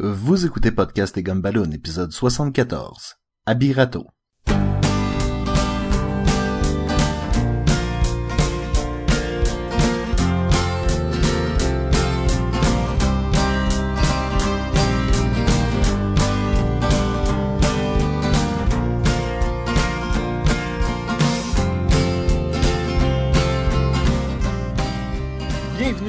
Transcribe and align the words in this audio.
Vous 0.00 0.46
écoutez 0.46 0.70
Podcast 0.70 1.18
et 1.18 1.24
Gumballoon, 1.24 1.72
épisode 1.72 2.12
74. 2.12 3.16
Abirato. 3.46 4.06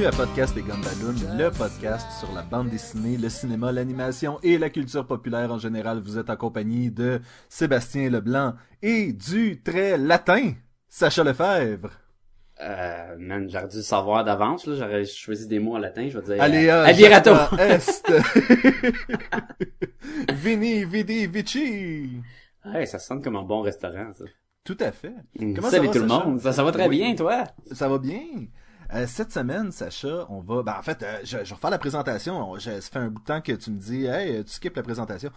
À 0.09 0.11
Podcast 0.11 0.57
et 0.57 0.61
Gumballoon, 0.63 1.37
le 1.37 1.51
podcast 1.51 2.07
sur 2.19 2.33
la 2.33 2.41
bande 2.41 2.69
dessinée, 2.69 3.15
le 3.15 3.29
cinéma, 3.29 3.71
l'animation 3.71 4.39
et 4.41 4.57
la 4.57 4.71
culture 4.71 5.05
populaire 5.05 5.51
en 5.51 5.59
général. 5.59 6.01
Vous 6.03 6.17
êtes 6.17 6.31
en 6.31 6.35
compagnie 6.35 6.89
de 6.89 7.21
Sébastien 7.47 8.09
Leblanc 8.09 8.55
et 8.81 9.13
du 9.13 9.61
très 9.61 9.99
latin 9.99 10.53
Sacha 10.87 11.23
Lefebvre. 11.23 11.91
Euh, 12.59 13.17
man, 13.19 13.47
j'aurais 13.51 13.67
dû 13.67 13.77
le 13.77 13.83
savoir 13.83 14.23
d'avance, 14.23 14.65
là. 14.65 14.77
J'aurais 14.79 15.05
choisi 15.05 15.47
des 15.47 15.59
mots 15.59 15.75
en 15.75 15.79
latin, 15.79 16.09
je 16.09 16.17
vais 16.17 16.25
dire. 16.33 16.41
Alea, 16.41 16.81
euh, 16.81 16.85
Abirato. 16.85 17.35
Jacta 17.35 17.63
Est. 17.67 18.11
Vini, 20.33 20.85
Vidi, 20.85 21.27
Vici. 21.27 22.19
Ouais, 22.65 22.87
ça 22.87 22.97
sonne 22.97 23.21
comme 23.21 23.35
un 23.35 23.43
bon 23.43 23.61
restaurant, 23.61 24.11
ça. 24.13 24.25
Tout 24.63 24.77
à 24.79 24.91
fait. 24.91 25.13
Mm. 25.39 25.53
Comment 25.53 25.69
Salut 25.69 25.85
ça 25.87 25.91
va, 25.91 25.99
tout 25.99 25.99
le 25.99 26.07
monde. 26.07 26.39
Ça, 26.39 26.51
ça 26.51 26.63
va 26.63 26.71
très 26.71 26.87
Oui. 26.87 26.97
bien, 26.97 27.13
toi? 27.15 27.43
Ça 27.71 27.87
va 27.87 27.99
bien. 27.99 28.21
Euh, 28.93 29.05
cette 29.07 29.31
semaine, 29.31 29.71
Sacha, 29.71 30.25
on 30.29 30.39
va. 30.41 30.63
Ben, 30.63 30.75
en 30.79 30.81
fait, 30.81 31.03
euh, 31.03 31.19
je, 31.23 31.43
je 31.43 31.53
vais 31.53 31.69
la 31.69 31.77
présentation. 31.77 32.51
On- 32.51 32.57
je- 32.59 32.79
ça 32.81 32.89
fait 32.91 32.99
un 32.99 33.09
bout 33.09 33.19
de 33.19 33.25
temps 33.25 33.41
que 33.41 33.51
tu 33.53 33.69
me 33.71 33.79
dis, 33.79 34.05
hey, 34.05 34.43
tu 34.43 34.51
skippes 34.51 34.75
la 34.75 34.83
présentation. 34.83 35.29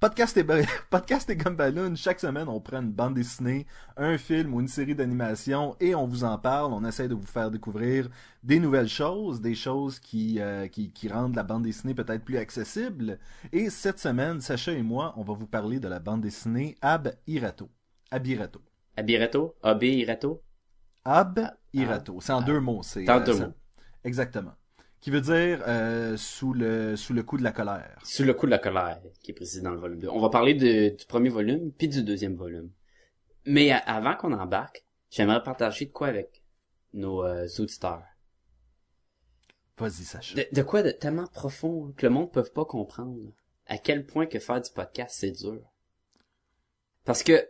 Podcast 0.00 0.36
et, 0.36 0.44
Podcast 0.90 1.30
et 1.30 1.36
Gumballoon, 1.36 1.94
chaque 1.96 2.20
semaine, 2.20 2.48
on 2.48 2.60
prend 2.60 2.82
une 2.82 2.90
bande 2.92 3.14
dessinée, 3.14 3.66
un 3.96 4.18
film 4.18 4.52
ou 4.54 4.60
une 4.60 4.68
série 4.68 4.94
d'animation 4.94 5.74
et 5.80 5.94
on 5.94 6.06
vous 6.06 6.24
en 6.24 6.36
parle. 6.36 6.72
On 6.74 6.84
essaie 6.84 7.08
de 7.08 7.14
vous 7.14 7.26
faire 7.26 7.50
découvrir 7.50 8.08
des 8.42 8.58
nouvelles 8.60 8.88
choses, 8.88 9.40
des 9.40 9.54
choses 9.54 9.98
qui, 10.00 10.38
euh, 10.40 10.66
qui, 10.68 10.92
qui 10.92 11.08
rendent 11.08 11.34
la 11.36 11.44
bande 11.44 11.62
dessinée 11.62 11.94
peut-être 11.94 12.24
plus 12.24 12.36
accessible. 12.38 13.18
Et 13.52 13.70
cette 13.70 13.98
semaine, 14.00 14.40
Sacha 14.40 14.72
et 14.72 14.82
moi, 14.82 15.14
on 15.16 15.22
va 15.22 15.32
vous 15.34 15.46
parler 15.46 15.80
de 15.80 15.88
la 15.88 15.98
bande 16.00 16.20
dessinée 16.22 16.76
Ab 16.82 17.12
Irato. 17.26 17.70
Abirato. 18.10 18.60
Abirato? 18.96 19.54
AB 19.62 19.82
Irato? 19.84 20.42
Ab. 20.42 20.45
C'est 22.20 22.32
en 22.32 22.42
deux 22.42 22.60
mots. 22.60 22.82
C'est 22.82 23.08
en 23.08 23.20
euh, 23.20 23.24
deux 23.24 23.38
mots. 23.38 23.54
Exactement. 24.04 24.54
Qui 25.00 25.10
veut 25.10 25.20
dire 25.20 25.62
euh, 25.68 26.16
sous 26.16 26.52
le 26.52 26.96
sous 26.96 27.12
le 27.12 27.22
coup 27.22 27.36
de 27.38 27.42
la 27.44 27.52
colère. 27.52 27.98
Sous 28.02 28.24
le 28.24 28.34
coup 28.34 28.46
de 28.46 28.50
la 28.50 28.58
colère, 28.58 29.00
qui 29.22 29.30
est 29.30 29.34
précisé 29.34 29.60
dans 29.62 29.70
le 29.70 29.78
volume 29.78 30.00
2. 30.00 30.08
On 30.08 30.20
va 30.20 30.30
parler 30.30 30.54
de- 30.54 30.96
du 30.96 31.06
premier 31.06 31.28
volume, 31.28 31.70
puis 31.72 31.88
du 31.88 32.02
deuxième 32.02 32.34
volume. 32.34 32.70
Mais 33.44 33.70
a- 33.70 33.78
avant 33.78 34.16
qu'on 34.16 34.32
embarque, 34.32 34.84
j'aimerais 35.10 35.42
partager 35.42 35.84
de 35.86 35.92
quoi 35.92 36.08
avec 36.08 36.42
nos 36.92 37.22
euh, 37.24 37.46
auditeurs. 37.58 38.02
Vas-y, 39.78 40.04
Sacha. 40.04 40.34
De, 40.34 40.46
de 40.50 40.62
quoi 40.62 40.82
de 40.82 40.90
tellement 40.90 41.26
profond 41.26 41.92
que 41.96 42.06
le 42.06 42.10
monde 42.12 42.28
ne 42.28 42.32
peut 42.42 42.42
pas 42.52 42.64
comprendre. 42.64 43.18
À 43.66 43.78
quel 43.78 44.06
point 44.06 44.26
que 44.26 44.38
faire 44.38 44.60
du 44.60 44.70
podcast, 44.70 45.16
c'est 45.20 45.32
dur. 45.32 45.60
Parce 47.04 47.22
que... 47.22 47.46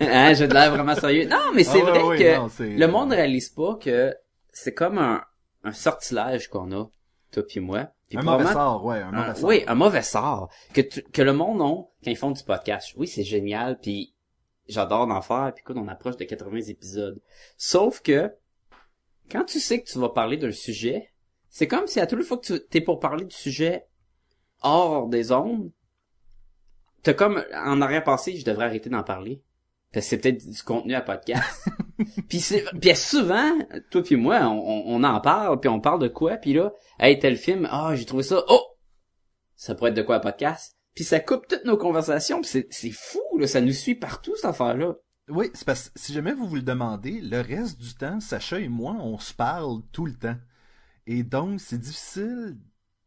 hein, 0.00 0.34
j'ai 0.34 0.48
de 0.48 0.54
l'air 0.54 0.70
vraiment 0.72 0.94
sérieux. 0.94 1.26
Non, 1.26 1.52
mais 1.54 1.64
c'est 1.64 1.80
Ah 1.82 1.90
vrai 1.90 2.18
que 2.18 2.36
non, 2.36 2.48
le 2.78 2.86
monde 2.86 3.12
réalise 3.12 3.48
pas 3.50 3.76
que 3.76 4.14
c'est 4.52 4.74
comme 4.74 4.98
un, 4.98 5.22
un 5.64 5.72
sortilège 5.72 6.48
qu'on 6.48 6.70
a, 6.72 6.86
toi 7.32 7.42
puis 7.46 7.60
moi. 7.60 7.88
Un 8.14 8.22
mauvais 8.22 8.46
sort, 8.52 8.84
ouais, 8.84 8.98
un 9.00 9.10
mauvais 9.10 9.28
un- 9.30 9.34
sort. 9.34 9.48
oui, 9.48 9.64
un 9.66 9.74
mauvais 9.74 10.02
sort 10.02 10.48
que 10.72 10.80
tu- 10.80 11.02
que 11.02 11.22
le 11.22 11.32
monde 11.32 11.60
a 11.60 11.64
quand 11.64 12.10
ils 12.10 12.16
font 12.16 12.30
du 12.30 12.42
podcast. 12.44 12.92
Oui, 12.96 13.08
c'est 13.08 13.24
génial, 13.24 13.78
puis 13.80 14.14
j'adore 14.68 15.06
d'en 15.08 15.20
faire. 15.22 15.52
Puis 15.54 15.62
écoute, 15.62 15.76
on 15.78 15.88
approche 15.88 16.16
de 16.16 16.24
80 16.24 16.60
épisodes. 16.68 17.20
Sauf 17.56 18.00
que 18.02 18.32
quand 19.30 19.44
tu 19.44 19.58
sais 19.58 19.82
que 19.82 19.90
tu 19.90 19.98
vas 19.98 20.08
parler 20.10 20.36
d'un 20.36 20.52
sujet, 20.52 21.10
c'est 21.48 21.66
comme 21.66 21.88
si 21.88 21.98
à 21.98 22.06
toute 22.06 22.22
fois 22.22 22.36
que 22.38 22.46
tu 22.46 22.60
t'es 22.68 22.80
pour 22.80 23.00
parler 23.00 23.24
du 23.24 23.34
sujet 23.34 23.86
hors 24.62 25.08
des 25.08 25.32
ondes, 25.32 25.72
t'as 27.06 27.14
comme 27.14 27.44
en 27.54 27.80
arrière-pensée, 27.80 28.36
je 28.36 28.44
devrais 28.44 28.64
arrêter 28.64 28.90
d'en 28.90 29.04
parler. 29.04 29.40
Parce 29.92 30.06
que 30.06 30.10
c'est 30.10 30.18
peut-être 30.18 30.44
du 30.44 30.62
contenu 30.64 30.92
à 30.92 31.00
podcast. 31.00 31.68
puis 32.28 32.40
c'est 32.40 32.64
puis 32.80 32.96
souvent, 32.96 33.52
toi 33.90 34.02
puis 34.02 34.16
moi, 34.16 34.40
on, 34.48 35.04
en 35.04 35.20
parle, 35.20 35.60
puis 35.60 35.68
on 35.68 35.80
parle 35.80 36.02
de 36.02 36.08
quoi, 36.08 36.36
puis 36.36 36.52
là, 36.52 36.72
hey, 36.98 37.16
tel 37.20 37.36
film, 37.36 37.68
ah, 37.70 37.94
j'ai 37.94 38.06
trouvé 38.06 38.24
ça, 38.24 38.42
oh! 38.48 38.60
Ça 39.54 39.76
pourrait 39.76 39.90
être 39.90 39.96
de 39.96 40.02
quoi 40.02 40.16
à 40.16 40.20
podcast? 40.20 40.76
Puis 40.96 41.04
ça 41.04 41.20
coupe 41.20 41.46
toutes 41.46 41.64
nos 41.64 41.76
conversations, 41.76 42.40
puis 42.40 42.50
c'est, 42.50 42.66
c'est 42.70 42.90
fou, 42.90 43.38
là, 43.38 43.46
ça 43.46 43.60
nous 43.60 43.72
suit 43.72 43.94
partout, 43.94 44.34
cette 44.34 44.46
affaire-là. 44.46 44.96
Oui, 45.28 45.50
c'est 45.54 45.64
parce 45.64 45.90
que 45.90 45.98
si 46.00 46.12
jamais 46.12 46.32
vous 46.32 46.48
vous 46.48 46.56
le 46.56 46.62
demandez, 46.62 47.20
le 47.20 47.40
reste 47.40 47.80
du 47.80 47.94
temps, 47.94 48.18
Sacha 48.18 48.58
et 48.58 48.68
moi, 48.68 48.96
on 48.98 49.18
se 49.20 49.32
parle 49.32 49.82
tout 49.92 50.06
le 50.06 50.14
temps. 50.14 50.36
Et 51.06 51.22
donc, 51.22 51.60
c'est 51.60 51.78
difficile 51.78 52.56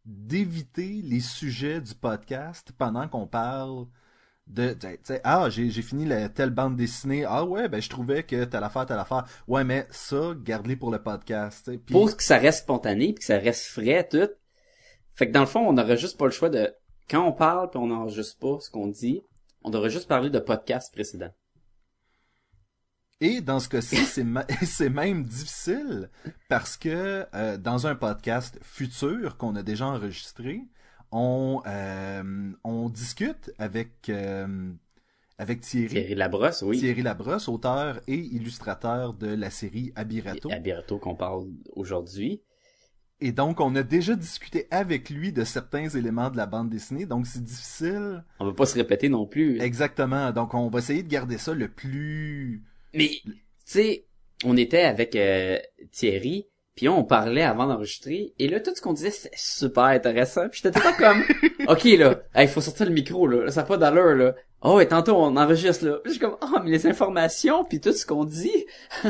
d'éviter 0.10 1.02
les 1.04 1.20
sujets 1.20 1.82
du 1.82 1.94
podcast 1.94 2.72
pendant 2.78 3.08
qu'on 3.08 3.28
parle 3.28 3.86
de, 4.48 4.76
ah, 5.24 5.50
j'ai 5.50 5.70
fini 5.84 6.06
la, 6.06 6.28
telle 6.30 6.50
bande 6.50 6.76
dessinée. 6.76 7.24
Ah 7.26 7.46
ouais, 7.46 7.70
ben 7.70 7.80
je 7.80 7.90
trouvais 7.90 8.24
que 8.24 8.46
telle 8.46 8.64
affaire, 8.64 8.88
telle 8.88 8.98
affaire. 8.98 9.26
Ouais, 9.48 9.64
mais 9.64 9.88
ça, 9.92 10.34
garde-les 10.36 10.76
pour 10.76 10.90
le 10.90 11.04
podcast. 11.04 11.70
Puis- 11.86 11.94
Pour 11.94 12.18
que 12.18 12.24
ça 12.24 12.38
reste 12.40 12.64
spontané, 12.64 13.14
puis 13.14 13.20
que 13.20 13.24
ça 13.26 13.38
reste 13.38 13.66
frais, 13.66 14.08
tout. 14.10 14.30
Fait 15.14 15.28
que 15.28 15.32
dans 15.32 15.42
le 15.42 15.46
fond, 15.46 15.68
on 15.68 15.74
n'aurait 15.74 15.98
juste 15.98 16.18
pas 16.18 16.26
le 16.26 16.32
choix 16.32 16.50
de... 16.50 16.74
Quand 17.08 17.28
on 17.28 17.32
parle, 17.32 17.70
puis 17.70 17.80
on 17.80 17.88
n'enregistre 17.88 18.40
pas 18.40 18.60
ce 18.60 18.72
qu'on 18.72 18.88
dit, 18.88 19.22
on 19.64 19.70
devrait 19.70 19.90
juste 19.92 20.08
parler 20.08 20.32
de 20.32 20.40
podcasts 20.40 20.92
précédents. 20.92 21.34
Et 23.22 23.42
dans 23.42 23.60
ce 23.60 23.68
cas-ci, 23.68 23.98
c'est 24.66 24.90
même 24.90 25.24
difficile 25.24 26.10
parce 26.48 26.78
que 26.78 27.26
euh, 27.34 27.58
dans 27.58 27.88
un 27.88 27.96
podcast 27.96 28.58
futur 28.62 29.38
qu'on 29.38 29.56
a 29.56 29.64
déjà 29.64 29.88
enregistré, 29.88 30.62
on, 31.12 31.62
euh, 31.68 32.52
on 32.64 32.90
discute 32.90 33.52
avec, 33.58 34.10
euh, 34.10 34.72
avec 35.38 35.62
Thierry, 35.62 35.90
Thierry 35.90 36.16
Labrosse, 36.16 36.62
oui. 36.62 36.80
Thierry 36.80 37.02
Labrosse, 37.02 37.50
auteur 37.50 38.00
et 38.08 38.18
illustrateur 38.18 39.14
de 39.14 39.28
la 39.28 39.50
série 39.50 39.92
Abirato. 39.96 40.50
À 40.52 40.60
Birato 40.60 40.98
qu'on 40.98 41.16
parle 41.16 41.48
aujourd'hui. 41.76 42.42
Et 43.22 43.34
donc, 43.34 43.60
on 43.60 43.76
a 43.76 43.84
déjà 43.84 44.16
discuté 44.16 44.68
avec 44.72 45.10
lui 45.10 45.34
de 45.34 45.44
certains 45.44 45.90
éléments 45.90 46.30
de 46.30 46.38
la 46.38 46.46
bande 46.46 46.70
dessinée, 46.70 47.06
donc 47.06 47.28
c'est 47.28 47.44
difficile. 47.44 48.24
On 48.40 48.46
va 48.46 48.54
pas 48.54 48.66
se 48.66 48.76
répéter 48.76 49.10
non 49.10 49.26
plus. 49.26 49.60
Exactement. 49.60 50.32
Donc, 50.32 50.54
on 50.54 50.70
va 50.70 50.80
essayer 50.80 51.04
de 51.04 51.10
garder 51.10 51.38
ça 51.38 51.54
le 51.54 51.68
plus... 51.68 52.64
Mais, 52.94 53.10
tu 53.26 53.32
sais, 53.66 54.06
on 54.46 54.58
était 54.58 54.82
avec 54.84 55.16
euh, 55.16 55.58
Thierry, 55.92 56.48
puis 56.76 56.88
on 56.88 57.04
parlait 57.04 57.44
avant 57.44 57.68
d'enregistrer, 57.68 58.34
et 58.40 58.48
là, 58.48 58.60
tout 58.62 58.72
ce 58.74 58.82
qu'on 58.82 58.94
disait, 58.94 59.12
c'était 59.12 59.36
super 59.38 59.84
intéressant. 59.86 60.48
Puis 60.50 60.62
j'étais 60.64 60.80
tout 60.80 60.88
comme, 60.98 61.22
OK, 61.68 61.84
là, 61.84 62.22
il 62.38 62.48
faut 62.48 62.62
sortir 62.62 62.86
le 62.86 62.94
micro, 62.94 63.28
là, 63.28 63.52
ça 63.52 63.62
n'a 63.62 63.68
pas 63.68 63.78
d'allure, 63.78 64.16
là. 64.16 64.36
Oh, 64.62 64.80
et 64.80 64.88
tantôt, 64.88 65.16
on 65.16 65.36
enregistre, 65.38 65.86
là. 65.86 66.00
Je 66.06 66.12
suis 66.12 66.20
comme, 66.20 66.38
oh, 66.42 66.60
mais 66.64 66.72
les 66.72 66.88
informations, 66.88 67.64
puis 67.66 67.80
tout 67.82 67.94
ce 67.94 68.06
qu'on 68.06 68.26
dit, 68.26 68.66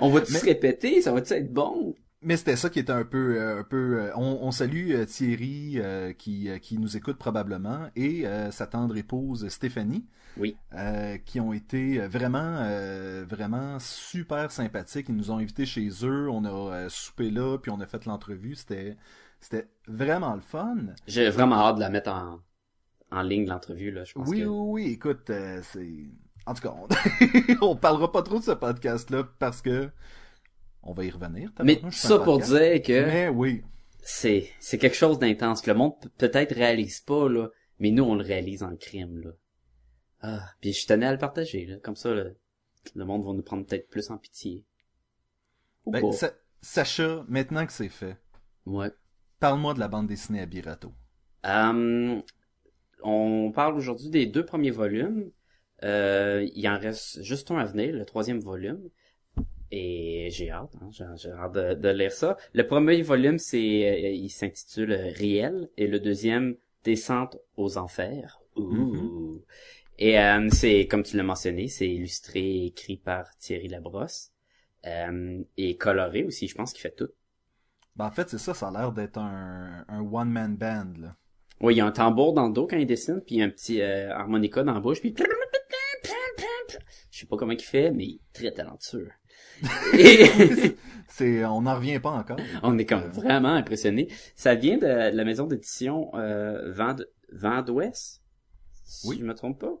on 0.00 0.10
va-tu 0.10 0.32
Mais- 0.32 0.38
se 0.38 0.44
répéter? 0.44 1.02
Ça 1.02 1.12
va-tu 1.12 1.32
être 1.34 1.52
bon? 1.52 1.94
Mais 2.22 2.36
c'était 2.36 2.56
ça 2.56 2.70
qui 2.70 2.78
était 2.80 2.92
un 2.92 3.04
peu, 3.04 3.36
euh, 3.38 3.60
un 3.60 3.62
peu. 3.62 4.00
euh, 4.00 4.10
on, 4.16 4.38
on 4.42 4.50
salue 4.50 4.92
euh, 4.92 5.04
Thierry 5.04 5.74
euh, 5.76 6.12
qui, 6.12 6.48
qui 6.62 6.78
nous 6.78 6.96
écoute 6.96 7.18
probablement 7.18 7.88
et 7.94 8.26
euh, 8.26 8.50
sa 8.50 8.66
tendre 8.66 8.96
épouse 8.96 9.46
Stéphanie, 9.48 10.06
Oui. 10.36 10.56
euh, 10.74 11.16
qui 11.18 11.40
ont 11.40 11.52
été 11.52 11.98
vraiment, 12.06 12.56
euh, 12.60 13.24
vraiment 13.28 13.78
super 13.78 14.50
sympathiques. 14.50 15.06
Ils 15.08 15.16
nous 15.16 15.30
ont 15.30 15.38
invités 15.38 15.66
chez 15.66 15.88
eux, 16.02 16.28
on 16.30 16.44
a 16.44 16.50
euh, 16.74 16.88
soupé 16.88 17.30
là, 17.30 17.58
puis 17.58 17.70
on 17.70 17.80
a 17.80 17.86
fait 17.86 18.04
l'entrevue. 18.04 18.54
C'était, 18.54 18.96
c'était 19.40 19.68
vraiment 19.86 20.34
le 20.34 20.40
fun. 20.40 20.76
J'ai 21.06 21.30
vraiment 21.30 21.56
hâte 21.56 21.76
de 21.76 21.80
la 21.80 21.90
mettre 21.90 22.10
en, 22.10 22.40
en 23.10 23.22
ligne, 23.22 23.46
l'entrevue, 23.48 23.90
là. 23.90 24.04
Je 24.04 24.12
pense 24.14 24.28
Oui, 24.28 24.40
que... 24.40 24.46
oui, 24.46 24.84
oui. 24.84 24.92
Écoute, 24.92 25.30
euh, 25.30 25.60
c'est. 25.62 25.88
En 26.46 26.54
tout 26.54 26.62
cas, 26.62 26.74
on... 26.78 26.86
on 27.72 27.76
parlera 27.76 28.12
pas 28.12 28.22
trop 28.22 28.38
de 28.38 28.44
ce 28.44 28.52
podcast-là 28.52 29.24
parce 29.38 29.60
que 29.62 29.90
on 30.82 30.92
va 30.92 31.04
y 31.04 31.10
revenir. 31.10 31.50
Mais 31.64 31.76
tout 31.76 31.90
ça 31.90 32.18
pour 32.20 32.38
dire 32.38 32.80
que... 32.82 33.04
Mais 33.04 33.28
oui. 33.28 33.64
c'est 34.02 34.48
c'est 34.60 34.78
quelque 34.78 34.94
chose 34.96 35.18
d'intense 35.18 35.60
que 35.62 35.70
le 35.72 35.76
monde 35.76 35.94
peut- 36.00 36.10
peut-être 36.16 36.54
réalise 36.54 37.00
pas 37.00 37.28
là 37.28 37.48
mais 37.80 37.90
nous 37.90 38.04
on 38.04 38.14
le 38.14 38.22
réalise 38.22 38.62
en 38.62 38.76
crime 38.76 39.18
là 39.18 39.30
ah 40.20 40.48
puis 40.60 40.72
je 40.72 40.86
tenais 40.86 41.06
à 41.06 41.12
le 41.12 41.18
partager 41.18 41.66
là 41.66 41.76
comme 41.78 41.96
ça 41.96 42.12
le, 42.12 42.36
le 42.94 43.04
monde 43.04 43.24
va 43.24 43.32
nous 43.32 43.42
prendre 43.42 43.66
peut-être 43.66 43.88
plus 43.88 44.10
en 44.10 44.18
pitié 44.18 44.64
Ou 45.84 45.92
Ben, 45.92 46.02
Sacha, 46.62 47.24
maintenant 47.28 47.66
que 47.66 47.72
c'est 47.72 47.88
fait, 47.88 48.16
ouais 48.66 48.90
parle-moi 49.38 49.74
de 49.74 49.80
la 49.80 49.88
bande 49.88 50.06
dessinée 50.08 50.40
à 50.40 50.46
Birato. 50.46 50.92
Hum, 51.44 52.22
on 53.02 53.52
parle 53.54 53.76
aujourd'hui 53.76 54.10
des 54.10 54.26
deux 54.26 54.44
premiers 54.44 54.70
volumes 54.70 55.30
euh, 55.84 56.48
il 56.54 56.66
en 56.68 56.78
reste 56.78 57.22
juste 57.22 57.50
un 57.50 57.58
à 57.58 57.64
venir 57.66 57.94
le 57.94 58.04
troisième 58.04 58.40
volume 58.40 58.80
Et 59.70 60.28
j'ai 60.30 60.50
hâte, 60.50 60.74
hein, 60.80 60.88
j'ai, 60.92 61.30
hâte 61.30 61.52
de, 61.52 61.74
de 61.74 61.88
lire 61.90 62.12
ça. 62.12 62.36
Le 62.54 62.66
premier 62.66 63.02
volume, 63.02 63.38
c'est, 63.38 63.58
euh, 63.58 64.10
il 64.10 64.30
s'intitule 64.30 64.92
Riel, 64.92 65.68
et 65.76 65.86
le 65.86 66.00
deuxième, 66.00 66.56
Descente 66.84 67.36
aux 67.56 67.78
enfers. 67.78 68.40
Ouh. 68.54 69.42
Et 69.98 70.18
euh, 70.20 70.48
c'est, 70.50 70.86
comme 70.86 71.02
tu 71.02 71.16
l'as 71.16 71.22
mentionné, 71.22 71.68
c'est 71.68 71.88
illustré 71.88 72.40
et 72.40 72.66
écrit 72.66 72.96
par 72.96 73.36
Thierry 73.38 73.68
Labrosse. 73.68 74.30
Euh, 74.86 75.42
et 75.56 75.76
coloré 75.76 76.24
aussi, 76.24 76.46
je 76.48 76.54
pense 76.54 76.72
qu'il 76.72 76.82
fait 76.82 76.94
tout. 76.94 77.08
Ben, 77.96 78.06
en 78.06 78.10
fait, 78.10 78.28
c'est 78.28 78.38
ça, 78.38 78.52
ça 78.54 78.68
a 78.68 78.70
l'air 78.72 78.92
d'être 78.92 79.18
un, 79.18 79.84
un 79.88 80.00
one-man 80.00 80.56
band, 80.56 80.92
là. 81.00 81.16
Oui, 81.60 81.74
il 81.74 81.78
y 81.78 81.80
a 81.80 81.86
un 81.86 81.92
tambour 81.92 82.34
dans 82.34 82.46
le 82.46 82.52
dos 82.52 82.66
quand 82.66 82.76
il 82.76 82.86
dessine, 82.86 83.22
puis 83.26 83.40
un 83.40 83.48
petit 83.48 83.80
euh, 83.80 84.12
harmonica 84.12 84.62
dans 84.62 84.74
la 84.74 84.80
bouche, 84.80 85.00
puis... 85.00 85.14
Je 87.10 87.20
sais 87.20 87.26
pas 87.26 87.36
comment 87.38 87.52
il 87.52 87.62
fait, 87.62 87.90
mais 87.90 88.04
il 88.04 88.14
est 88.16 88.32
très 88.34 88.52
talentueux. 88.52 89.10
Et- 89.98 90.26
c'est, 91.08 91.44
on 91.46 91.62
n'en 91.62 91.76
revient 91.76 91.98
pas 91.98 92.10
encore. 92.10 92.36
On 92.62 92.76
est 92.76 92.84
comme 92.84 93.04
vraiment 93.08 93.54
impressionné. 93.54 94.08
Ça 94.34 94.54
vient 94.54 94.76
de 94.76 94.86
la 95.16 95.24
maison 95.24 95.46
d'édition 95.46 96.10
euh, 96.14 96.70
Vent, 96.72 96.96
Vent 97.32 97.62
d'Ouest, 97.62 98.22
si 98.84 99.08
Oui. 99.08 99.16
je 99.18 99.24
me 99.24 99.34
trompe 99.34 99.60
pas? 99.60 99.72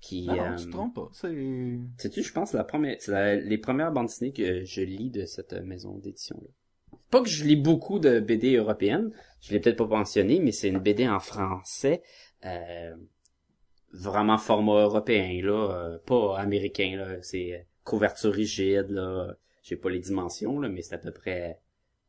Qui, 0.00 0.26
Non, 0.26 0.36
non, 0.36 0.42
euh, 0.44 0.56
tu 0.56 0.66
te 0.66 0.70
trompes 0.70 0.94
pas. 0.94 1.08
C'est, 1.12 1.34
sais-tu, 1.98 2.22
je 2.22 2.32
pense 2.32 2.52
la 2.54 2.64
première, 2.64 2.96
c'est 3.00 3.12
la- 3.12 3.36
les 3.36 3.58
premières 3.58 3.92
bandes 3.92 4.06
dessinées 4.06 4.32
que 4.32 4.64
je 4.64 4.80
lis 4.80 5.10
de 5.10 5.24
cette 5.26 5.52
euh, 5.52 5.62
maison 5.62 5.98
d'édition 5.98 6.38
là. 6.40 6.48
Pas 7.10 7.22
que 7.22 7.28
je 7.28 7.44
lis 7.44 7.56
beaucoup 7.56 7.98
de 7.98 8.20
BD 8.20 8.56
européennes, 8.56 9.10
je 9.40 9.52
l'ai 9.52 9.60
peut-être 9.60 9.76
pas 9.76 9.86
mentionné, 9.86 10.38
mais 10.40 10.52
c'est 10.52 10.68
une 10.68 10.78
BD 10.78 11.08
en 11.08 11.18
français, 11.20 12.02
euh, 12.46 12.94
vraiment 13.92 14.38
format 14.38 14.82
européen 14.82 15.40
là, 15.42 15.70
euh, 15.72 15.98
pas 16.06 16.38
américain 16.38 16.96
là. 16.96 17.20
C'est 17.22 17.54
euh, 17.54 17.58
couverture 17.84 18.32
rigide 18.32 18.86
là. 18.90 19.34
J'ai 19.62 19.76
pas 19.76 19.90
les 19.90 19.98
dimensions 20.00 20.58
là, 20.60 20.68
mais 20.68 20.82
c'est 20.82 20.94
à 20.94 20.98
peu 20.98 21.10
près 21.12 21.58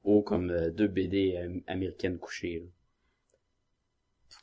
haut 0.03 0.21
comme 0.21 0.69
deux 0.71 0.87
BD 0.87 1.37
américaines 1.67 2.17
couchées. 2.17 2.59
Là. 2.59 2.65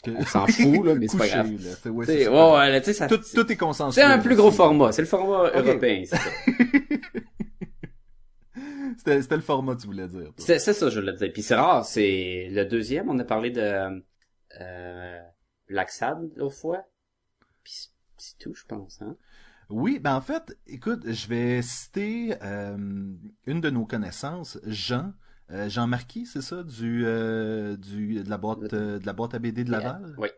On 0.06 0.24
s'en 0.24 0.46
fout 0.46 0.84
là, 0.84 0.94
mais 0.94 1.08
c'est 1.08 1.18
pas 1.18 1.28
grave. 1.28 1.50
là. 1.50 1.90
Ouais, 1.90 2.70
là, 2.70 2.82
ça, 2.82 3.08
Tout, 3.08 3.18
tout 3.34 3.52
est 3.52 3.56
consensuel. 3.56 4.06
c'est 4.06 4.12
un 4.12 4.18
plus 4.18 4.36
gros 4.36 4.52
format. 4.52 4.92
C'est 4.92 5.02
le 5.02 5.08
format 5.08 5.50
européen, 5.50 6.04
c'est 6.06 6.16
ça. 6.16 6.30
C'était, 8.98 9.36
le 9.36 9.42
format 9.42 9.74
que 9.74 9.80
tu 9.80 9.86
voulais 9.86 10.08
dire. 10.08 10.32
C'est 10.36 10.58
ça, 10.58 10.90
je 10.90 11.00
le 11.00 11.12
disais. 11.12 11.30
Puis 11.30 11.42
c'est 11.42 11.54
rare, 11.54 11.84
c'est 11.84 12.48
le 12.50 12.64
deuxième. 12.64 13.08
On 13.08 13.18
a 13.18 13.24
parlé 13.24 13.50
de 13.50 14.02
euh, 14.60 15.20
Laxad 15.68 16.30
l'autre 16.36 16.56
fois. 16.56 16.84
Puis 17.62 17.90
c'est 18.16 18.38
tout, 18.38 18.54
je 18.54 18.64
pense. 18.66 19.00
Hein? 19.02 19.16
Oui, 19.70 19.98
ben 19.98 20.14
en 20.14 20.20
fait, 20.20 20.56
écoute, 20.66 21.02
je 21.06 21.28
vais 21.28 21.62
citer 21.62 22.34
euh, 22.42 22.76
une 23.46 23.60
de 23.60 23.70
nos 23.70 23.84
connaissances, 23.84 24.58
Jean, 24.66 25.12
euh, 25.50 25.68
Jean 25.68 25.86
Marquis, 25.86 26.26
c'est 26.26 26.42
ça, 26.42 26.62
du, 26.62 27.04
euh, 27.06 27.76
du 27.76 28.22
de 28.22 28.28
la 28.30 28.38
boîte 28.38 28.72
euh, 28.74 28.98
de 28.98 29.06
la 29.06 29.12
boîte 29.12 29.34
à 29.34 29.38
BD 29.38 29.64
de 29.64 29.70
Laval, 29.70 30.14
Oui. 30.18 30.28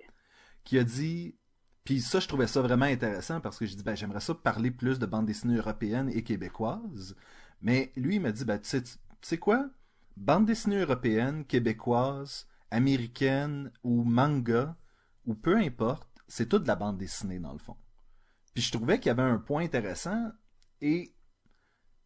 qui 0.65 0.79
a 0.79 0.85
dit, 0.85 1.37
puis 1.85 2.01
ça 2.01 2.21
je 2.21 2.29
trouvais 2.29 2.47
ça 2.47 2.63
vraiment 2.63 2.87
intéressant 2.87 3.41
parce 3.41 3.59
que 3.59 3.67
j'ai 3.67 3.75
dit 3.77 3.83
ben 3.83 3.97
j'aimerais 3.97 4.21
ça 4.21 4.35
parler 4.35 4.71
plus 4.71 4.99
de 4.99 5.07
bande 5.07 5.27
dessinée 5.27 5.57
européenne 5.57 6.11
et 6.15 6.23
québécoise, 6.23 7.17
mais 7.61 7.93
lui 7.97 8.17
il 8.17 8.21
m'a 8.21 8.33
dit 8.33 8.45
ben 8.45 8.59
tu 8.59 8.69
sais 8.69 8.83
tu 8.83 8.93
sais 9.23 9.39
quoi, 9.39 9.69
bande 10.17 10.47
dessinée 10.47 10.81
européenne, 10.81 11.45
québécoise, 11.45 12.47
américaine 12.71 13.71
ou 13.83 14.03
manga 14.05 14.77
ou 15.27 15.35
peu 15.35 15.57
importe, 15.57 16.09
c'est 16.29 16.49
toute 16.49 16.63
de 16.63 16.69
la 16.69 16.77
bande 16.77 16.99
dessinée 16.99 17.39
dans 17.39 17.53
le 17.53 17.59
fond. 17.59 17.77
Puis 18.55 18.63
je 18.63 18.73
trouvais 18.73 18.99
qu'il 18.99 19.09
y 19.09 19.11
avait 19.11 19.23
un 19.23 19.39
point 19.39 19.63
intéressant 19.65 20.31
et 20.81 21.15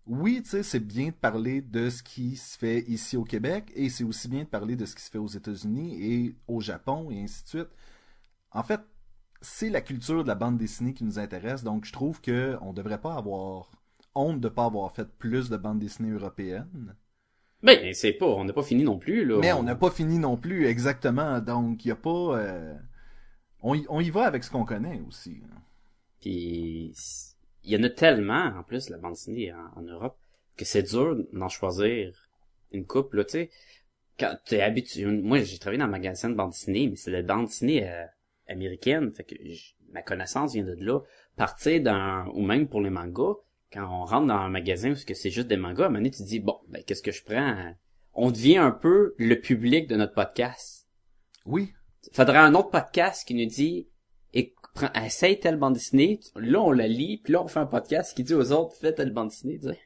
oui, 0.07 0.43
tu 0.43 0.51
sais, 0.51 0.63
c'est 0.63 0.81
bien 0.81 1.07
de 1.07 1.15
parler 1.15 1.63
de 1.63 1.89
ce 1.89 2.03
qui 2.03 2.37
se 2.37 2.59
fait 2.59 2.81
ici 2.89 3.17
au 3.17 3.25
Québec 3.25 3.73
et 3.75 3.89
c'est 3.89 4.05
aussi 4.05 4.29
bien 4.29 4.45
de 4.45 4.49
parler 4.49 4.77
de 4.77 4.85
ce 4.85 4.95
qui 4.95 5.03
se 5.03 5.11
fait 5.11 5.19
aux 5.19 5.27
États-Unis 5.29 5.97
et 6.03 6.37
au 6.47 6.61
Japon 6.61 7.11
et 7.11 7.23
ainsi 7.23 7.43
de 7.45 7.49
suite. 7.49 7.69
En 8.51 8.63
fait, 8.63 8.81
c'est 9.41 9.71
la 9.71 9.81
culture 9.81 10.23
de 10.23 10.29
la 10.29 10.35
bande 10.35 10.59
dessinée 10.59 10.95
qui 10.95 11.05
nous 11.05 11.19
intéresse, 11.19 11.65
donc 11.65 11.85
je 11.85 11.93
trouve 11.93 12.21
que 12.21 12.57
on 12.61 12.73
devrait 12.73 13.01
pas 13.01 13.15
avoir 13.15 13.71
honte 14.15 14.41
de 14.41 14.49
pas 14.49 14.67
avoir 14.67 14.93
fait 14.93 15.09
plus 15.19 15.49
de 15.49 15.57
bande 15.57 15.79
dessinée 15.79 16.11
européenne. 16.11 16.95
Ben, 17.63 17.95
c'est 17.95 18.13
pas, 18.13 18.27
on 18.27 18.45
n'a 18.45 18.53
pas 18.53 18.63
fini 18.63 18.85
non 18.85 18.99
plus, 18.99 19.25
là. 19.25 19.39
Mais 19.41 19.53
on 19.55 19.63
n'a 19.63 19.75
pas 19.75 19.91
fini 19.91 20.19
non 20.19 20.37
plus 20.37 20.67
exactement, 20.67 21.41
donc 21.41 21.85
il 21.85 21.89
y 21.89 21.91
a 21.91 21.97
pas 21.97 22.39
euh, 22.39 22.75
on, 23.63 23.75
y, 23.75 23.87
on 23.89 24.01
y 24.01 24.11
va 24.11 24.27
avec 24.27 24.45
ce 24.45 24.51
qu'on 24.51 24.67
connaît 24.67 25.01
aussi. 25.09 25.43
Puis 26.21 26.93
il 27.65 27.73
y 27.73 27.77
en 27.77 27.83
a 27.83 27.91
tellement, 27.91 28.53
en 28.57 28.63
plus, 28.63 28.91
la 28.91 28.99
bande 28.99 29.13
dessinée 29.13 29.53
en, 29.53 29.81
en 29.81 29.83
Europe, 29.83 30.17
que 30.57 30.65
c'est 30.65 30.83
dur 30.83 31.17
d'en 31.33 31.49
choisir 31.49 32.15
une 32.73 32.87
coupe, 32.87 33.15
là, 33.15 33.25
tu 33.25 33.31
sais. 33.31 33.51
Quand 34.19 34.37
t'es 34.47 34.61
habitué, 34.61 35.07
moi, 35.07 35.41
j'ai 35.41 35.59
travaillé 35.59 35.79
dans 35.79 35.87
un 35.87 35.89
magasin 35.89 36.31
de 36.31 36.35
bande 36.35 36.51
dessinée, 36.51 36.89
mais 36.89 36.97
c'est 36.97 37.11
la 37.11 37.23
bande 37.23 37.47
dessinée 37.47 37.89
euh, 37.89 38.05
américaine, 38.47 39.13
fait 39.13 39.25
que 39.25 39.35
ma 39.93 40.03
connaissance 40.03 40.55
vient 40.55 40.65
de 40.65 40.77
là. 40.79 41.01
Partir 41.37 41.83
d'un, 41.83 42.27
ou 42.35 42.43
même 42.43 42.69
pour 42.69 42.81
les 42.81 42.91
mangas, 42.91 43.35
quand 43.73 43.85
on 43.85 44.05
rentre 44.05 44.29
dans 44.29 44.35
un 44.35 44.49
magasin 44.49 44.93
où 44.93 44.97
c'est 44.97 45.31
juste 45.31 45.49
des 45.49 45.57
mangas, 45.57 45.85
à 45.85 45.87
un 45.87 45.89
moment 45.89 45.99
donné, 45.99 46.11
tu 46.13 46.23
te 46.23 46.29
dis, 46.29 46.39
bon, 46.39 46.61
ben, 46.69 46.83
qu'est-ce 46.85 47.03
que 47.03 47.11
je 47.11 47.25
prends? 47.25 47.75
On 48.13 48.31
devient 48.31 48.59
un 48.59 48.71
peu 48.71 49.15
le 49.19 49.41
public 49.41 49.89
de 49.89 49.97
notre 49.97 50.15
podcast. 50.15 50.87
Oui, 51.45 51.73
Faudrait 52.13 52.39
un 52.39 52.55
autre 52.55 52.71
podcast 52.71 53.27
qui 53.27 53.35
nous 53.35 53.47
dit, 53.47 53.89
et 54.75 54.87
prends, 54.89 54.93
essaye 55.03 55.39
telle 55.41 55.57
bande 55.57 55.75
dessinée, 55.75 56.21
là 56.37 56.61
on 56.61 56.73
la 56.73 56.89
lit, 56.89 57.19
puis 57.19 57.33
là 57.33 57.43
on 57.43 57.49
fait 57.49 57.61
un 57.61 57.67
podcast 57.67 58.15
qui 58.17 58.25
dit 58.25 58.35
aux 58.35 58.53
autres, 58.53 58.75
fais 58.77 58.93
telle 58.93 59.13
bande 59.13 59.29
dessinée, 59.29 59.59
tu 59.59 59.69
sais. 59.69 59.79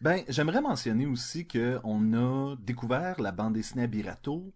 Ben, 0.00 0.22
j'aimerais 0.28 0.60
mentionner 0.60 1.06
aussi 1.06 1.46
que 1.46 1.78
on 1.84 2.12
a 2.14 2.56
découvert 2.56 3.20
la 3.20 3.30
bande 3.32 3.54
dessinée 3.54 3.84
à 3.84 3.86
Birato 3.86 4.52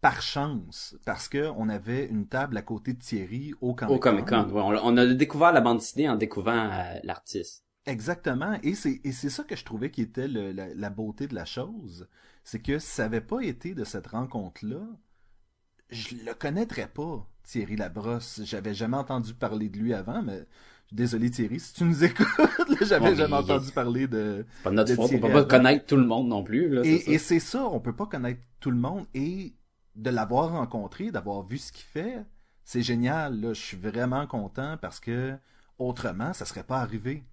par 0.00 0.22
chance, 0.22 0.96
parce 1.04 1.28
que 1.28 1.50
on 1.56 1.68
avait 1.68 2.06
une 2.06 2.26
table 2.26 2.56
à 2.56 2.62
côté 2.62 2.94
de 2.94 2.98
Thierry 3.00 3.52
au 3.60 3.74
Comic 3.74 3.88
Con. 3.90 3.94
Au 3.96 3.98
Comic 3.98 4.26
Con, 4.26 4.48
ouais, 4.50 4.78
on, 4.82 4.96
a 4.96 5.06
découvert 5.06 5.52
la 5.52 5.60
bande 5.60 5.78
dessinée 5.78 6.08
en 6.08 6.16
découvrant 6.16 6.70
euh, 6.70 6.98
l'artiste. 7.02 7.64
Exactement, 7.86 8.56
et 8.62 8.74
c'est 8.74 9.00
et 9.04 9.12
c'est 9.12 9.30
ça 9.30 9.42
que 9.42 9.56
je 9.56 9.64
trouvais 9.64 9.90
qui 9.90 10.02
était 10.02 10.28
le- 10.28 10.52
la, 10.52 10.72
la 10.74 10.90
beauté 10.90 11.26
de 11.26 11.34
la 11.34 11.44
chose, 11.44 12.08
c'est 12.44 12.60
que 12.62 12.78
ça 12.78 13.04
avait 13.06 13.20
pas 13.20 13.40
été 13.40 13.74
de 13.74 13.84
cette 13.84 14.06
rencontre-là, 14.06 14.86
je 15.90 16.14
le 16.24 16.34
connaîtrais 16.34 16.88
pas, 16.88 17.26
Thierry 17.44 17.76
Labrosse. 17.76 18.40
J'avais 18.44 18.74
jamais 18.74 18.96
entendu 18.96 19.34
parler 19.34 19.68
de 19.68 19.78
lui 19.78 19.94
avant, 19.94 20.22
mais 20.22 20.46
désolé 20.92 21.30
Thierry, 21.30 21.60
si 21.60 21.74
tu 21.74 21.84
nous 21.84 22.04
écoutes, 22.04 22.26
là, 22.68 22.76
j'avais 22.82 23.10
Ouais, 23.10 23.14
jamais 23.14 23.36
entendu 23.36 23.72
parler 23.72 24.06
de 24.08 24.46
C'est 24.48 24.62
pas 24.62 24.70
notre 24.70 24.90
De 24.90 24.96
faute, 24.96 25.12
on 25.14 25.18
peut 25.20 25.30
pas 25.30 25.44
connaître 25.44 25.86
tout 25.86 25.96
le 25.96 26.06
monde 26.06 26.28
non 26.28 26.42
plus, 26.44 26.68
là, 26.70 26.84
c'est 26.84 26.96
Et, 27.06 27.18
ça. 27.18 27.18
c'est 27.18 27.40
ça, 27.40 27.66
on 27.68 27.80
peut 27.80 27.94
pas 27.96 28.06
connaître 28.06 28.40
tout 28.60 28.70
le 28.70 28.76
monde 28.78 29.06
et 29.14 29.54
de 29.96 30.10
l'avoir 30.10 30.52
rencontré, 30.52 31.10
d'avoir 31.10 31.42
vu 31.46 31.58
ce 31.58 31.72
qu'il 31.72 31.84
fait, 31.84 32.24
c'est 32.64 32.82
génial. 32.82 33.40
Là, 33.40 33.52
je 33.54 33.60
suis 33.60 33.76
vraiment 33.76 34.26
content 34.26 34.76
parce 34.80 35.00
que 35.00 35.36
autrement, 35.78 36.32
ça 36.32 36.44
serait 36.44 36.64
pas 36.64 36.78
arrivé. 36.80 37.24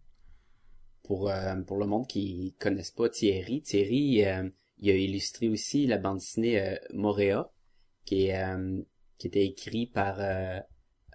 Pour, 1.04 1.30
euh, 1.30 1.56
pour 1.62 1.78
le 1.78 1.86
monde 1.86 2.08
qui 2.08 2.56
connaisse 2.60 2.92
pas 2.92 3.10
Thierry, 3.10 3.62
Thierry, 3.62 4.26
euh, 4.26 4.50
il 4.80 4.90
a 4.90 4.96
illustré 4.96 5.48
aussi 5.50 5.88
la 5.88 5.98
bande 5.98 6.18
dessinée 6.20 6.60
euh, 6.62 6.76
Moréa, 6.94 7.50
qui 8.08 8.28
est, 8.28 8.42
euh, 8.42 8.82
qui 9.18 9.28
était 9.28 9.46
écrit 9.46 9.86
par 9.86 10.16
euh, 10.22 10.60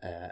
euh, 0.05 0.29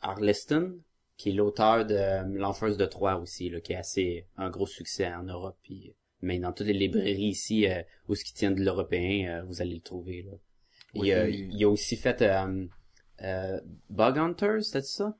Arleston, 0.00 0.78
qui 1.16 1.30
est 1.30 1.32
l'auteur 1.32 1.84
de 1.84 1.94
euh, 1.94 2.22
L'Enfeuse 2.38 2.76
de 2.76 2.86
Troyes 2.86 3.18
aussi, 3.18 3.50
là, 3.50 3.60
qui 3.60 3.72
est 3.72 3.76
assez 3.76 4.28
un 4.36 4.48
gros 4.50 4.66
succès 4.68 5.12
en 5.12 5.24
Europe. 5.24 5.58
Puis, 5.64 5.96
mais 6.22 6.38
dans 6.38 6.52
toutes 6.52 6.68
les 6.68 6.72
librairies 6.74 7.30
ici, 7.30 7.66
euh, 7.68 7.82
où 8.08 8.14
ce 8.14 8.22
qui 8.24 8.32
tient 8.34 8.52
de 8.52 8.62
l'européen, 8.62 9.40
euh, 9.40 9.42
vous 9.44 9.60
allez 9.60 9.74
le 9.74 9.80
trouver. 9.80 10.22
Là. 10.22 10.32
Oui. 10.94 11.08
Il, 11.08 11.12
a, 11.12 11.28
il 11.28 11.64
a 11.64 11.68
aussi 11.68 11.96
fait 11.96 12.22
euh, 12.22 12.66
euh, 13.22 13.60
Bug 13.90 14.16
Hunters, 14.18 14.62
c'est 14.62 14.84
ça? 14.84 15.18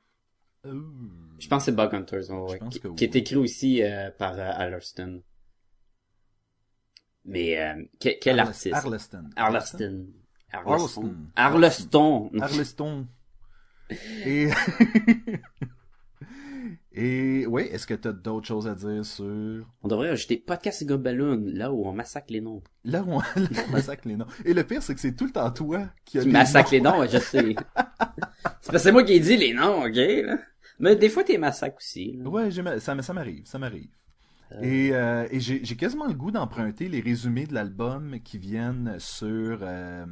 Je 0.63 1.47
pense 1.47 1.63
que 1.63 1.65
c'est 1.65 1.75
Bug 1.75 1.93
Hunters, 1.95 2.29
ouais, 2.29 2.59
ouais, 2.61 2.69
qui, 2.71 2.79
oui. 2.85 2.95
qui 2.95 3.03
est 3.03 3.15
écrit 3.15 3.35
aussi 3.35 3.83
euh, 3.83 4.09
par 4.11 4.33
euh, 4.39 4.51
Allerston. 4.53 5.21
Mais 7.25 7.59
euh, 7.59 7.83
que- 7.99 8.17
quel 8.21 8.39
Arles- 8.39 8.49
artiste? 8.49 8.73
Arleston. 8.73 9.29
Arleston. 9.35 10.07
Arleston. 10.51 11.15
Arleston. 11.35 12.31
Arleston. 12.39 13.07
Et 14.25 14.49
et 16.93 17.45
oui, 17.45 17.63
est-ce 17.71 17.85
que 17.87 17.93
tu 17.93 18.07
as 18.07 18.11
d'autres 18.11 18.47
choses 18.47 18.67
à 18.67 18.73
dire 18.75 19.05
sur? 19.05 19.65
On 19.83 19.87
devrait 19.87 20.09
ajouter 20.09 20.37
podcast 20.37 20.81
et 20.81 20.85
Gobaloon, 20.85 21.43
là 21.53 21.71
où 21.71 21.85
on 21.85 21.93
massacre 21.93 22.33
les 22.33 22.41
noms. 22.41 22.61
là 22.83 23.03
où 23.03 23.11
on, 23.13 23.19
là 23.19 23.25
où 23.35 23.39
on 23.67 23.71
massacre 23.71 24.07
les 24.07 24.15
noms. 24.15 24.25
Et 24.45 24.53
le 24.53 24.63
pire, 24.63 24.81
c'est 24.83 24.95
que 24.95 24.99
c'est 24.99 25.15
tout 25.15 25.25
le 25.25 25.31
temps 25.31 25.49
toi 25.51 25.87
qui 26.05 26.17
a 26.17 26.21
Tu 26.21 26.27
les 26.27 26.33
massacres 26.33 26.71
noms. 26.71 26.77
les 26.77 26.81
noms, 26.81 26.99
ouais, 26.99 27.07
je 27.07 27.17
sais. 27.19 27.55
c'est 27.55 27.65
parce 27.75 28.67
que 28.69 28.77
c'est 28.79 28.91
moi 28.91 29.03
qui 29.03 29.13
ai 29.13 29.19
dit 29.19 29.37
les 29.37 29.53
noms, 29.53 29.83
ok? 29.85 29.95
Là. 29.95 30.37
Mais 30.79 30.95
des 30.95 31.09
fois, 31.09 31.23
t'es 31.23 31.37
massacres 31.37 31.77
aussi. 31.77 32.17
Là. 32.17 32.29
Ouais, 32.29 32.49
ça, 32.79 32.99
ça 33.01 33.13
m'arrive, 33.13 33.45
ça 33.45 33.59
m'arrive. 33.59 33.89
Et, 34.61 34.91
euh, 34.93 35.27
et 35.31 35.39
j'ai 35.39 35.75
quasiment 35.75 36.07
le 36.07 36.13
goût 36.13 36.31
d'emprunter 36.31 36.87
les 36.89 37.01
résumés 37.01 37.45
de 37.45 37.53
l'album 37.53 38.19
qui 38.23 38.37
viennent 38.37 38.95
sur, 38.99 39.59
euh, 39.61 40.05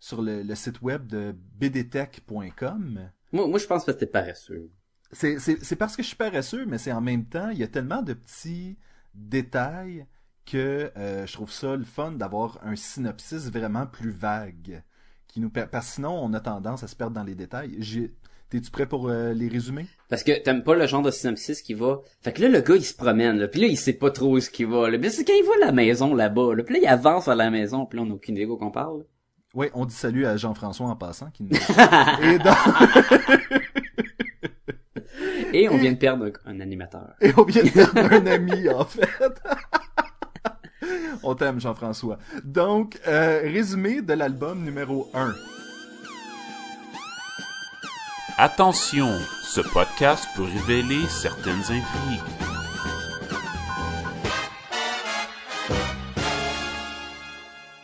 sur 0.00 0.22
le, 0.22 0.42
le 0.42 0.54
site 0.54 0.80
web 0.82 1.06
de 1.06 1.34
bdtech.com. 1.58 3.10
Moi, 3.32 3.46
moi, 3.48 3.58
je 3.58 3.66
pense 3.66 3.84
que 3.84 3.90
t'es 3.90 4.06
paresseux. 4.06 4.70
C'est 5.12 5.38
c'est- 5.38 5.62
c'est 5.62 5.76
parce 5.76 5.96
que 5.96 6.02
je 6.02 6.08
suis 6.08 6.16
paresseux, 6.16 6.66
mais 6.66 6.78
c'est 6.78 6.92
en 6.92 7.00
même 7.00 7.24
temps, 7.26 7.50
il 7.50 7.58
y 7.58 7.62
a 7.62 7.68
tellement 7.68 8.02
de 8.02 8.14
petits 8.14 8.76
détail 9.14 10.06
que 10.46 10.90
euh, 10.96 11.26
je 11.26 11.32
trouve 11.32 11.50
ça 11.52 11.76
le 11.76 11.84
fun 11.84 12.12
d'avoir 12.12 12.58
un 12.64 12.76
synopsis 12.76 13.50
vraiment 13.50 13.86
plus 13.86 14.10
vague. 14.10 14.82
Qui 15.28 15.40
nous 15.40 15.50
per- 15.50 15.66
Parce 15.70 15.86
que 15.88 15.92
sinon, 15.94 16.12
on 16.22 16.32
a 16.34 16.40
tendance 16.40 16.82
à 16.82 16.86
se 16.88 16.94
perdre 16.96 17.14
dans 17.14 17.22
les 17.24 17.34
détails. 17.34 17.76
J'ai- 17.78 18.14
T'es-tu 18.54 18.70
prêt 18.70 18.86
pour 18.86 19.08
euh, 19.08 19.32
les 19.32 19.48
résumer? 19.48 19.86
Parce 20.08 20.22
que 20.22 20.30
t'aimes 20.30 20.62
pas 20.62 20.76
le 20.76 20.86
genre 20.86 21.02
de 21.02 21.10
synopsis 21.10 21.60
qui 21.60 21.74
va. 21.74 22.02
Fait 22.20 22.32
que 22.32 22.40
là, 22.40 22.48
le 22.48 22.60
gars, 22.60 22.76
il 22.76 22.84
se 22.84 22.94
promène, 22.94 23.36
là. 23.36 23.48
Puis 23.48 23.60
là, 23.60 23.66
il 23.66 23.76
sait 23.76 23.94
pas 23.94 24.12
trop 24.12 24.36
où 24.36 24.38
ce 24.38 24.48
qu'il 24.48 24.68
va, 24.68 24.88
là. 24.88 24.96
Puis 24.96 25.10
c'est 25.10 25.24
quand 25.24 25.32
il 25.36 25.42
voit 25.42 25.58
la 25.58 25.72
maison 25.72 26.14
là-bas, 26.14 26.54
là. 26.54 26.62
Puis 26.62 26.74
là, 26.74 26.80
il 26.80 26.86
avance 26.86 27.26
à 27.26 27.34
la 27.34 27.50
maison. 27.50 27.84
Puis 27.84 27.96
là, 27.96 28.04
on 28.04 28.06
n'a 28.06 28.14
aucune 28.14 28.36
idée 28.36 28.46
qu'on 28.46 28.70
parle. 28.70 29.06
Oui, 29.54 29.66
on 29.74 29.86
dit 29.86 29.94
salut 29.94 30.24
à 30.24 30.36
Jean-François 30.36 30.86
en 30.86 30.94
passant. 30.94 31.30
Qui 31.32 31.42
nous... 31.42 31.50
Et. 35.52 35.62
Et 35.62 35.68
on 35.68 35.76
vient 35.76 35.90
de 35.90 35.98
perdre 35.98 36.26
un, 36.26 36.30
un 36.52 36.60
animateur. 36.60 37.14
Et 37.20 37.32
on 37.36 37.42
vient 37.42 37.64
de 37.64 37.70
perdre 37.70 38.12
un 38.12 38.26
ami, 38.26 38.68
en 38.68 38.84
fait. 38.84 39.08
on 41.24 41.34
t'aime, 41.34 41.58
Jean-François. 41.58 42.18
Donc, 42.44 43.00
euh, 43.08 43.40
résumé 43.42 44.00
de 44.00 44.12
l'album 44.12 44.62
numéro 44.62 45.10
1. 45.12 45.34
Attention, 48.36 49.16
ce 49.44 49.60
podcast 49.60 50.26
peut 50.34 50.42
révéler 50.42 51.06
certaines 51.06 51.60
intrigues. 51.60 52.20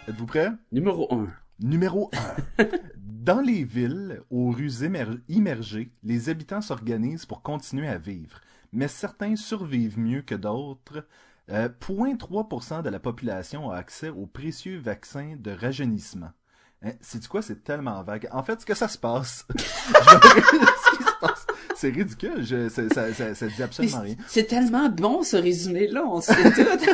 Êtes-vous 0.09 0.26
prêts? 0.26 0.50
Numéro 0.73 1.07
1. 1.14 1.28
Numéro 1.61 2.11
1. 2.59 2.64
Dans 2.97 3.40
les 3.40 3.62
villes, 3.62 4.23
aux 4.30 4.50
rues 4.50 4.83
immergées, 5.28 5.92
les 6.02 6.28
habitants 6.30 6.62
s'organisent 6.62 7.26
pour 7.26 7.42
continuer 7.42 7.87
à 7.87 7.99
vivre. 7.99 8.40
Mais 8.73 8.88
certains 8.88 9.37
survivent 9.37 10.00
mieux 10.00 10.23
que 10.23 10.35
d'autres. 10.35 11.07
Euh, 11.50 11.69
0.3% 11.69 12.83
de 12.83 12.90
la 12.90 12.99
population 12.99 13.71
a 13.71 13.76
accès 13.76 14.09
au 14.09 14.26
précieux 14.26 14.80
vaccin 14.80 15.37
de 15.38 15.52
rajeunissement. 15.52 16.33
Hein, 16.82 16.92
C'est 17.00 17.26
quoi? 17.28 17.42
C'est 17.42 17.62
tellement 17.62 18.02
vague. 18.02 18.28
En 18.32 18.42
fait, 18.42 18.60
ce 18.60 18.66
que 18.66 18.75
ça 18.75 18.88
se 18.88 18.96
passe... 18.99 19.46
Je- 19.56 19.62
ce 19.62 20.96
qui 20.96 21.02
se 21.04 21.18
passe, 21.20 21.46
C'est 21.76 21.90
ridicule. 21.90 22.42
Je, 22.44 22.68
ça, 22.68 22.88
ça, 22.88 23.12
ça, 23.14 23.34
ça 23.34 23.46
dit 23.49 23.62
absolument 23.62 24.00
rien. 24.00 24.16
C'est 24.26 24.44
tellement 24.44 24.88
bon, 24.88 25.22
ce 25.22 25.37
résumé-là. 25.37 26.02
On 26.06 26.20
sait 26.20 26.34
tout. 26.52 26.90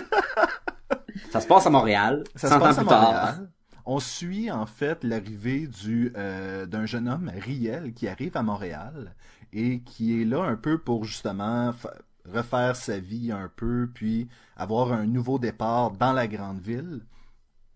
ça 1.31 1.41
se 1.41 1.47
passe 1.47 1.67
à 1.67 1.71
Montréal. 1.71 2.25
Ça 2.35 2.49
100 2.49 2.55
se 2.55 2.55
ans 2.55 2.61
passe 2.65 2.79
à 2.79 2.81
plus 2.81 2.89
tard. 2.89 3.03
Montréal. 3.03 3.51
On 3.89 4.01
suit 4.01 4.51
en 4.51 4.67
fait 4.67 5.05
l'arrivée 5.05 5.69
du 5.69 6.13
euh, 6.17 6.67
d'un 6.67 6.87
jeune 6.87 7.09
homme, 7.09 7.31
Riel, 7.37 7.93
qui 7.95 8.09
arrive 8.09 8.37
à 8.37 8.43
Montréal 8.43 9.15
et 9.53 9.81
qui 9.83 10.21
est 10.21 10.25
là 10.25 10.43
un 10.43 10.57
peu 10.57 10.79
pour 10.79 11.05
justement 11.05 11.73
fa- 11.73 11.95
refaire 12.29 12.75
sa 12.75 12.99
vie 12.99 13.31
un 13.31 13.49
peu, 13.55 13.89
puis 13.95 14.27
avoir 14.57 14.93
un 14.93 15.07
nouveau 15.07 15.39
départ 15.39 15.93
dans 15.93 16.13
la 16.13 16.27
grande 16.27 16.59
ville. 16.61 17.03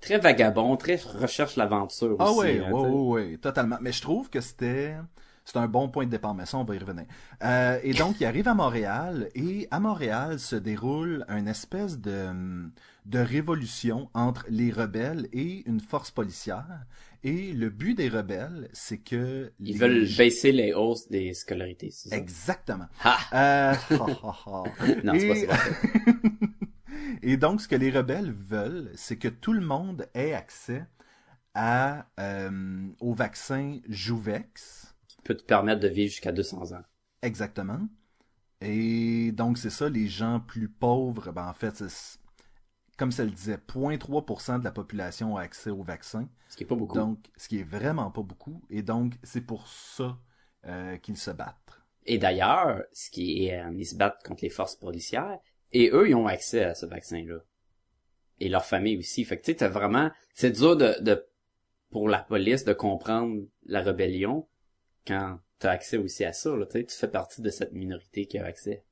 Très 0.00 0.18
vagabond, 0.18 0.76
très 0.76 0.96
recherche 0.96 1.56
l'aventure 1.56 2.16
Ah 2.18 2.30
aussi. 2.30 2.40
oui, 2.40 2.58
hein, 2.60 2.70
oui, 2.72 2.88
oui, 2.90 3.30
oui, 3.32 3.38
totalement. 3.38 3.76
Mais 3.80 3.92
je 3.92 4.00
trouve 4.00 4.30
que 4.30 4.40
c'était 4.40 4.94
c'est 5.44 5.56
un 5.58 5.66
bon 5.66 5.88
point 5.88 6.04
de 6.06 6.10
départ, 6.10 6.34
mais 6.34 6.46
ça, 6.46 6.58
on 6.58 6.64
va 6.64 6.76
y 6.76 6.78
revenir. 6.78 7.06
Euh, 7.42 7.78
et 7.82 7.92
donc, 7.92 8.20
il 8.20 8.24
arrive 8.26 8.46
à 8.46 8.54
Montréal, 8.54 9.28
et 9.34 9.66
à 9.70 9.80
Montréal 9.80 10.38
se 10.38 10.54
déroule 10.54 11.24
une 11.28 11.48
espèce 11.48 11.98
de, 11.98 12.28
de 13.06 13.18
révolution 13.18 14.08
entre 14.14 14.44
les 14.48 14.70
rebelles 14.70 15.28
et 15.32 15.68
une 15.68 15.80
force 15.80 16.10
policière. 16.12 16.84
Et 17.24 17.52
le 17.52 17.68
but 17.68 17.94
des 17.94 18.08
rebelles, 18.08 18.68
c'est 18.72 18.98
que... 18.98 19.50
Ils 19.60 19.72
les- 19.72 19.78
veulent 19.78 20.08
baisser 20.16 20.52
les 20.52 20.72
hausses 20.72 21.08
des 21.08 21.34
scolarités, 21.34 21.90
c'est 21.90 22.10
ça? 22.10 22.16
Exactement. 22.16 22.86
Ha! 23.04 23.18
Euh, 23.32 23.74
ha, 23.74 24.06
ha, 24.22 24.36
ha. 24.46 24.62
Non, 25.04 25.12
c'est 25.18 25.46
pas 25.46 25.56
ça. 25.56 25.64
Et 27.22 27.36
donc, 27.36 27.60
ce 27.60 27.68
que 27.68 27.76
les 27.76 27.90
rebelles 27.90 28.32
veulent, 28.32 28.90
c'est 28.94 29.16
que 29.16 29.28
tout 29.28 29.52
le 29.52 29.60
monde 29.60 30.08
ait 30.14 30.34
accès 30.34 30.86
à, 31.54 32.06
euh, 32.18 32.88
au 33.00 33.14
vaccin 33.14 33.80
Jouvex. 33.88 34.94
peut 35.24 35.36
te 35.36 35.42
permettre 35.44 35.80
de 35.80 35.88
vivre 35.88 36.10
jusqu'à 36.10 36.32
200 36.32 36.72
ans. 36.72 36.82
Exactement. 37.22 37.80
Et 38.60 39.32
donc, 39.32 39.58
c'est 39.58 39.70
ça, 39.70 39.88
les 39.88 40.08
gens 40.08 40.40
plus 40.40 40.68
pauvres, 40.68 41.32
ben, 41.32 41.48
en 41.48 41.54
fait, 41.54 41.82
comme 42.98 43.12
ça 43.12 43.24
le 43.24 43.30
disait, 43.30 43.56
0.3% 43.56 44.58
de 44.58 44.64
la 44.64 44.72
population 44.72 45.36
a 45.36 45.42
accès 45.42 45.70
au 45.70 45.82
vaccin. 45.82 46.28
Ce 46.48 46.56
qui 46.56 46.64
est 46.64 46.66
pas 46.66 46.74
beaucoup. 46.74 46.96
Donc, 46.96 47.18
ce 47.36 47.48
qui 47.48 47.58
est 47.58 47.64
vraiment 47.64 48.10
pas 48.10 48.22
beaucoup. 48.22 48.62
Et 48.68 48.82
donc, 48.82 49.14
c'est 49.22 49.40
pour 49.40 49.66
ça 49.68 50.18
euh, 50.66 50.98
qu'ils 50.98 51.16
se 51.16 51.30
battent. 51.30 51.80
Et 52.04 52.18
d'ailleurs, 52.18 52.82
ce 52.92 53.10
qui 53.10 53.46
est, 53.46 53.58
euh, 53.58 53.72
ils 53.74 53.86
se 53.86 53.94
battent 53.94 54.22
contre 54.26 54.42
les 54.42 54.50
forces 54.50 54.76
policières, 54.76 55.38
et 55.72 55.90
eux, 55.90 56.08
ils 56.08 56.14
ont 56.14 56.26
accès 56.26 56.64
à 56.64 56.74
ce 56.74 56.86
vaccin-là. 56.86 57.38
Et 58.38 58.48
leur 58.48 58.64
famille 58.64 58.96
aussi. 58.96 59.24
Fait 59.24 59.38
que 59.38 59.44
tu 59.44 59.56
sais, 59.56 59.68
vraiment, 59.68 60.10
c'est 60.32 60.50
dur 60.50 60.76
de, 60.76 61.00
de, 61.00 61.26
pour 61.90 62.08
la 62.08 62.20
police 62.22 62.64
de 62.64 62.72
comprendre 62.72 63.42
la 63.66 63.80
rébellion 63.80 64.48
quand 65.06 65.38
t'as 65.58 65.72
accès 65.72 65.98
aussi 65.98 66.24
à 66.24 66.32
ça, 66.32 66.56
là, 66.56 66.66
tu 66.66 66.72
sais, 66.72 66.84
tu 66.84 66.96
fais 66.96 67.08
partie 67.08 67.42
de 67.42 67.50
cette 67.50 67.72
minorité 67.72 68.26
qui 68.26 68.38
a 68.38 68.46
accès. 68.46 68.84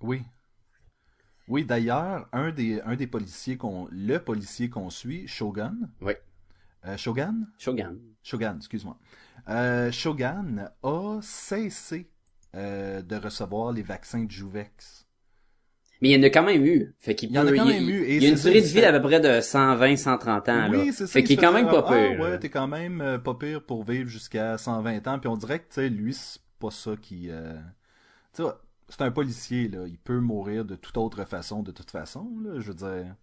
Oui. 0.00 0.22
Oui, 1.48 1.64
d'ailleurs, 1.64 2.28
un 2.32 2.50
des, 2.50 2.80
un 2.82 2.96
des 2.96 3.06
policiers 3.06 3.56
qu'on, 3.56 3.88
le 3.90 4.18
policier 4.18 4.68
qu'on 4.68 4.90
suit, 4.90 5.26
Shogun. 5.26 5.76
Oui. 6.00 6.14
Euh, 6.86 6.96
Shogun? 6.96 7.46
Shogun. 7.58 7.98
Shogun, 8.22 8.56
excuse-moi. 8.56 8.98
Euh, 9.48 9.90
Shogun 9.90 10.70
a 10.82 11.20
cessé 11.22 12.10
euh, 12.54 13.02
de 13.02 13.16
recevoir 13.16 13.72
les 13.72 13.82
vaccins 13.82 14.24
de 14.24 14.30
Jouvex. 14.30 15.07
Mais 16.00 16.10
il 16.10 16.16
y 16.16 16.18
en 16.18 16.22
a 16.22 16.30
quand 16.30 16.44
même 16.44 16.64
eu. 16.64 16.94
Fait 16.98 17.14
qu'il 17.14 17.30
Il 17.30 17.34
y 17.34 17.38
en 17.38 17.46
a 17.46 17.50
peut- 17.50 17.56
quand 17.56 17.64
même 17.66 17.88
eu, 17.88 18.04
Il 18.08 18.22
y 18.22 18.26
a 18.26 18.28
une 18.30 18.36
durée 18.36 18.60
de 18.60 18.66
vie 18.66 18.80
d'à 18.80 18.92
peu 18.92 19.02
près 19.02 19.20
de 19.20 19.40
120, 19.40 19.96
130 19.96 20.48
ans, 20.48 20.68
là. 20.68 20.78
oui, 20.78 20.92
c'est 20.92 21.06
ça. 21.06 21.12
Fait 21.12 21.20
il 21.20 21.24
qu'il 21.26 21.38
est 21.38 21.42
quand 21.42 21.52
même 21.52 21.66
pas 21.66 21.82
pire. 21.82 22.16
Ah, 22.18 22.22
ouais, 22.22 22.30
là. 22.30 22.38
t'es 22.38 22.48
quand 22.50 22.68
même 22.68 23.00
euh, 23.00 23.18
pas 23.18 23.34
pire 23.34 23.62
pour 23.62 23.82
vivre 23.84 24.08
jusqu'à 24.08 24.56
120 24.58 25.06
ans. 25.08 25.18
Puis 25.18 25.28
on 25.28 25.36
dirait 25.36 25.58
que, 25.58 25.64
tu 25.68 25.74
sais, 25.74 25.88
lui, 25.88 26.14
c'est 26.14 26.40
pas 26.60 26.70
ça 26.70 26.92
qui... 27.00 27.28
euh, 27.30 27.54
Tu 28.34 28.42
sais, 28.44 28.48
c'est 28.88 29.02
un 29.02 29.10
policier, 29.10 29.68
là. 29.68 29.86
Il 29.86 29.98
peut 29.98 30.20
mourir 30.20 30.64
de 30.64 30.76
toute 30.76 30.96
autre 30.96 31.24
façon, 31.24 31.62
de 31.62 31.72
toute 31.72 31.90
façon, 31.90 32.28
là. 32.44 32.60
Je 32.60 32.68
veux 32.68 32.74
dire... 32.74 33.14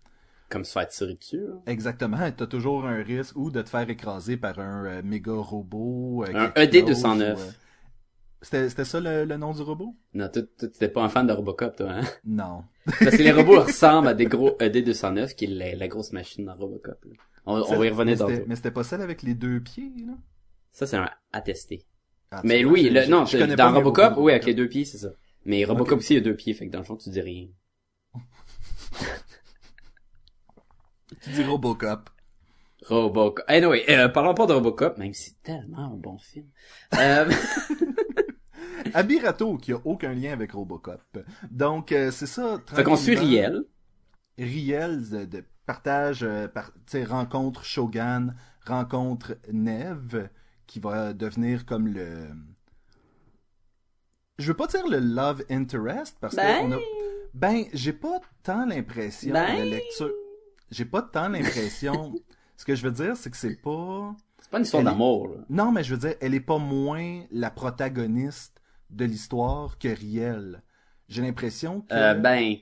Comme 0.50 0.63
se 0.63 0.74
faire 0.74 0.88
tirer 0.88 1.15
dessus, 1.15 1.39
là. 1.39 1.53
Exactement, 1.65 2.17
t'as 2.36 2.46
toujours 2.46 2.86
un 2.86 3.01
risque 3.01 3.36
ou 3.36 3.50
de 3.51 3.62
te 3.63 3.70
faire 3.70 3.89
écraser 3.89 4.38
par 4.38 4.60
un 4.60 4.86
euh, 4.86 5.01
méga 5.03 5.32
robot. 5.34 6.24
Un 6.27 6.50
quelque 6.50 6.88
chose, 6.94 7.03
ED209. 7.03 7.38
C'était 8.46 8.70
c'était 8.70 8.86
ça 8.86 9.00
le, 9.00 9.25
le 9.25 9.38
nom 9.38 9.54
du 9.54 9.64
robot? 9.64 9.96
Non, 10.14 10.30
toi, 10.30 10.44
t'étais 10.60 10.88
pas 10.88 11.02
un 11.02 11.10
fan 11.10 11.25
de 11.25 11.34
Robocop, 11.34 11.78
toi, 11.78 11.88
hein? 11.90 12.04
Non. 12.24 12.64
Parce 12.86 13.18
que 13.18 13.24
les 13.24 13.32
robots 13.40 13.62
ressemblent 13.62 14.08
à 14.08 14.14
des 14.14 14.25
gros 14.28 14.52
ED209, 14.60 15.34
qui 15.34 15.46
est 15.46 15.48
la, 15.48 15.74
la 15.74 15.88
grosse 15.88 16.12
machine 16.14 16.46
dans 16.46 16.54
Robocop. 16.54 17.04
là. 17.06 17.12
On, 17.48 17.56
on 17.60 17.75
va 17.80 17.86
y 17.88 17.90
revenir 17.90 18.20
tantôt. 18.20 18.34
Mais 18.46 18.56
c'était 18.56 18.70
pas 18.70 18.84
celle 18.84 19.02
avec 19.02 19.24
les 19.24 19.34
deux 19.34 19.60
pieds, 19.62 19.92
là? 20.06 20.14
Ça, 20.72 20.86
c'est 20.86 20.98
un 20.98 21.10
attesté. 21.34 21.88
Ah, 22.30 22.42
tu 22.42 22.48
Mais 22.48 22.64
oui, 22.66 22.88
le, 22.92 23.08
non, 23.08 23.25
je 23.25 23.38
connais 23.40 23.56
dans 23.56 23.74
Robocop, 23.74 24.14
oui, 24.18 24.32
avec 24.32 24.46
les 24.46 24.54
deux 24.54 24.70
pieds, 24.70 24.86
c'est 24.86 25.00
ça. 25.00 25.10
Mais 25.46 25.66
Robocop 25.66 25.98
aussi, 25.98 26.14
il 26.14 26.18
y 26.18 26.20
a 26.20 26.24
deux 26.24 26.36
pieds, 26.36 26.54
fait 26.54 26.68
que 26.68 26.72
dans 26.72 26.80
le 26.80 26.86
fond, 26.86 26.98
tu 26.98 27.10
dis 27.10 27.22
rien. 27.22 27.48
Tu 31.22 31.30
dis 31.32 31.44
Robocop. 31.44 32.10
Robocop. 32.88 33.44
Anyway, 33.48 33.84
euh, 33.90 34.08
parlons 34.10 34.34
pas 34.36 34.46
de 34.46 34.54
Robocop, 34.54 34.98
même 34.98 35.14
si 35.14 35.32
c'est 35.32 35.42
tellement 35.42 35.86
un 35.94 35.96
bon 35.96 36.18
film. 36.20 36.46
Euh, 36.96 37.25
Abirato, 38.94 39.58
qui 39.58 39.74
a 39.74 39.80
aucun 39.86 40.13
lien 40.13 40.32
avec 40.34 40.51
Robocop. 40.51 41.01
Donc, 41.51 41.92
euh, 41.92 42.12
c'est 42.12 42.27
ça. 42.27 42.60
fait 42.68 42.84
qu'on 42.84 42.96
suit 42.96 43.15
Riel. 43.15 43.63
Riel 44.38 45.10
de, 45.10 45.25
de 45.25 45.44
partage, 45.65 46.24
euh, 46.24 46.48
par, 46.48 46.72
tu 46.74 46.80
sais, 46.88 47.04
rencontre 47.04 47.63
Shogun, 47.63 48.34
rencontre 48.65 49.38
Neve, 49.51 50.30
qui 50.68 50.80
va 50.80 51.13
devenir 51.13 51.65
comme 51.65 51.88
le... 51.88 52.27
Je 54.38 54.48
veux 54.48 54.54
pas 54.58 54.68
dire 54.68 54.86
le 54.88 55.00
love 55.00 55.44
interest, 55.50 56.18
parce 56.20 56.36
Ben. 56.36 56.70
que... 56.70 56.75
a... 56.75 56.80
Ben, 57.34 57.63
j'ai 57.74 57.94
pas 57.94 58.20
tant 58.44 58.65
l'impression, 58.65 59.34
Ben. 59.34 59.58
la 59.58 59.65
lecture... 59.65 60.12
J'ai 60.72 60.86
pas 60.86 61.01
tant 61.01 61.30
l'impression... 61.30 62.13
Ce 62.58 62.63
que 62.63 62.74
je 62.74 62.84
veux 62.86 62.92
dire, 62.92 63.18
c'est 63.18 63.30
que 63.30 63.36
c'est 63.36 63.56
pas... 63.62 64.15
C'est 64.39 64.50
pas 64.50 64.60
une 64.60 64.63
histoire 64.63 64.82
est- 64.82 64.86
d'amour. 64.86 65.36
Non, 65.50 65.72
mais 65.74 65.84
je 65.84 65.94
veux 65.94 66.00
dire, 66.00 66.15
elle 66.22 66.34
est 66.34 66.39
pas 66.39 66.58
moins 66.58 67.24
la 67.32 67.51
protagoniste 67.51 68.55
de 68.89 69.06
l'histoire 69.06 69.77
que 69.77 69.88
Riel. 69.88 70.63
J'ai 71.08 71.22
l'impression 71.22 71.82
que... 71.82 71.94
Euh, 71.94 72.13
ben, 72.15 72.56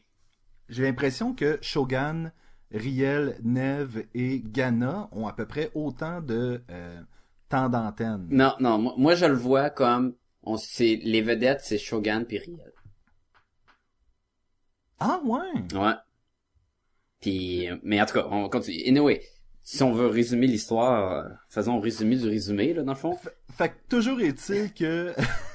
J'ai 0.70 0.84
l'impression 0.84 1.34
que 1.34 1.58
Shogun, 1.62 2.32
Riel, 2.72 3.38
Neve 3.44 4.06
et 4.14 4.42
Ghana 4.42 5.10
ont 5.12 5.28
à 5.28 5.34
peu 5.34 5.46
près 5.46 5.72
autant 5.74 6.22
de 6.22 6.64
euh, 6.70 7.02
temps 7.50 7.70
d'antenne. 7.70 8.28
non, 8.30 8.56
non, 8.60 8.78
moi, 8.78 8.94
moi, 8.98 9.16
je 9.16 9.26
le 9.26 9.36
vois 9.36 9.70
comme, 9.70 10.16
on, 10.42 10.58
c'est, 10.58 11.00
les 11.04 11.22
vedettes, 11.22 11.62
c'est 11.62 11.78
Shogun 11.78 12.24
puis 12.24 12.40
Riel. 12.40 12.74
Ah 15.00 15.22
ouais! 15.26 15.78
Ouais. 15.78 15.96
Puis, 17.20 17.70
mais 17.84 18.02
en 18.02 18.06
tout 18.06 18.14
cas, 18.16 18.28
on 18.30 18.50
continue. 18.50 18.84
Anyway, 18.88 19.22
si 19.64 19.82
on 19.82 19.94
veut 19.94 20.08
résumer 20.08 20.48
l'histoire, 20.48 21.26
euh, 21.26 21.30
faisons 21.50 21.78
un 21.78 21.82
résumé 21.82 22.18
du 22.18 22.28
résumé, 22.28 22.74
là, 22.74 22.84
dans 22.84 22.92
le 22.94 22.98
fond. 22.98 23.18
Fait 23.50 23.70
que 23.70 23.76
toujours 23.90 24.20
est-il 24.20 24.74
que 24.74 25.14